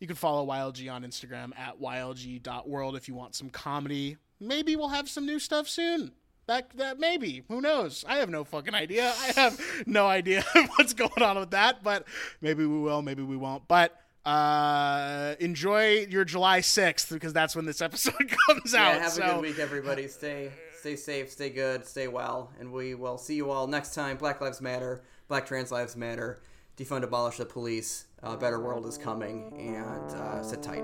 you 0.02 0.08
can 0.08 0.18
follow 0.18 0.46
YLG 0.46 0.92
on 0.92 1.04
Instagram 1.04 1.58
at 1.58 1.80
ylg.world 1.80 2.98
if 2.98 3.08
you 3.08 3.16
want 3.16 3.34
some 3.34 3.50
comedy. 3.50 4.18
Maybe 4.42 4.76
we'll 4.76 4.90
have 4.90 5.08
some 5.08 5.26
new 5.26 5.40
stuff 5.40 5.70
soon. 5.70 6.12
That, 6.48 6.70
that 6.78 7.00
maybe 7.00 7.44
who 7.50 7.60
knows? 7.62 8.06
I 8.08 8.18
have 8.18 8.30
no 8.30 8.44
fucking 8.44 8.74
idea. 8.74 9.14
I 9.20 9.40
have 9.40 9.62
no 9.86 10.08
idea 10.08 10.44
what's 10.78 10.94
going 10.94 11.22
on 11.22 11.38
with 11.40 11.52
that, 11.52 11.84
but 11.84 12.06
maybe 12.42 12.66
we 12.66 12.80
will, 12.80 13.02
maybe 13.02 13.22
we 13.24 13.36
won't. 13.38 13.68
But 13.68 14.00
uh, 14.26 15.36
enjoy 15.40 16.06
your 16.10 16.26
July 16.26 16.62
sixth 16.62 17.10
because 17.12 17.34
that's 17.34 17.56
when 17.56 17.66
this 17.66 17.82
episode 17.88 18.14
comes 18.48 18.74
Yeah, 18.74 18.88
out. 18.90 19.02
have 19.02 19.12
so 19.12 19.24
a 19.24 19.34
good 19.34 19.42
week, 19.42 19.60
everybody. 19.60 20.08
Stay 20.08 20.52
stay 20.80 20.96
safe, 20.96 21.32
stay 21.32 21.50
good, 21.50 21.86
stay 21.86 22.08
well, 22.08 22.52
and 22.60 22.72
we 22.72 22.94
will 22.96 23.18
see 23.18 23.36
you 23.36 23.52
all 23.52 23.68
next 23.68 23.94
time. 23.94 24.16
Black 24.18 24.40
Lives 24.42 24.62
Matter, 24.62 25.02
Black 25.28 25.46
Trans 25.46 25.72
Lives 25.72 25.96
Matter, 25.98 26.40
defund, 26.78 27.04
abolish 27.04 27.38
the 27.38 27.46
police. 27.46 28.06
A 28.24 28.36
better 28.38 28.60
world 28.60 28.86
is 28.88 28.98
coming, 28.98 29.54
and 29.58 30.12
uh, 30.22 30.42
sit 30.44 30.64
tight. 30.64 30.84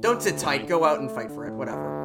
Don't 0.00 0.22
sit 0.22 0.38
tight. 0.38 0.68
Go 0.68 0.84
out 0.84 1.00
and 1.00 1.10
fight 1.10 1.30
for 1.30 1.46
it. 1.46 1.52
Whatever. 1.52 2.03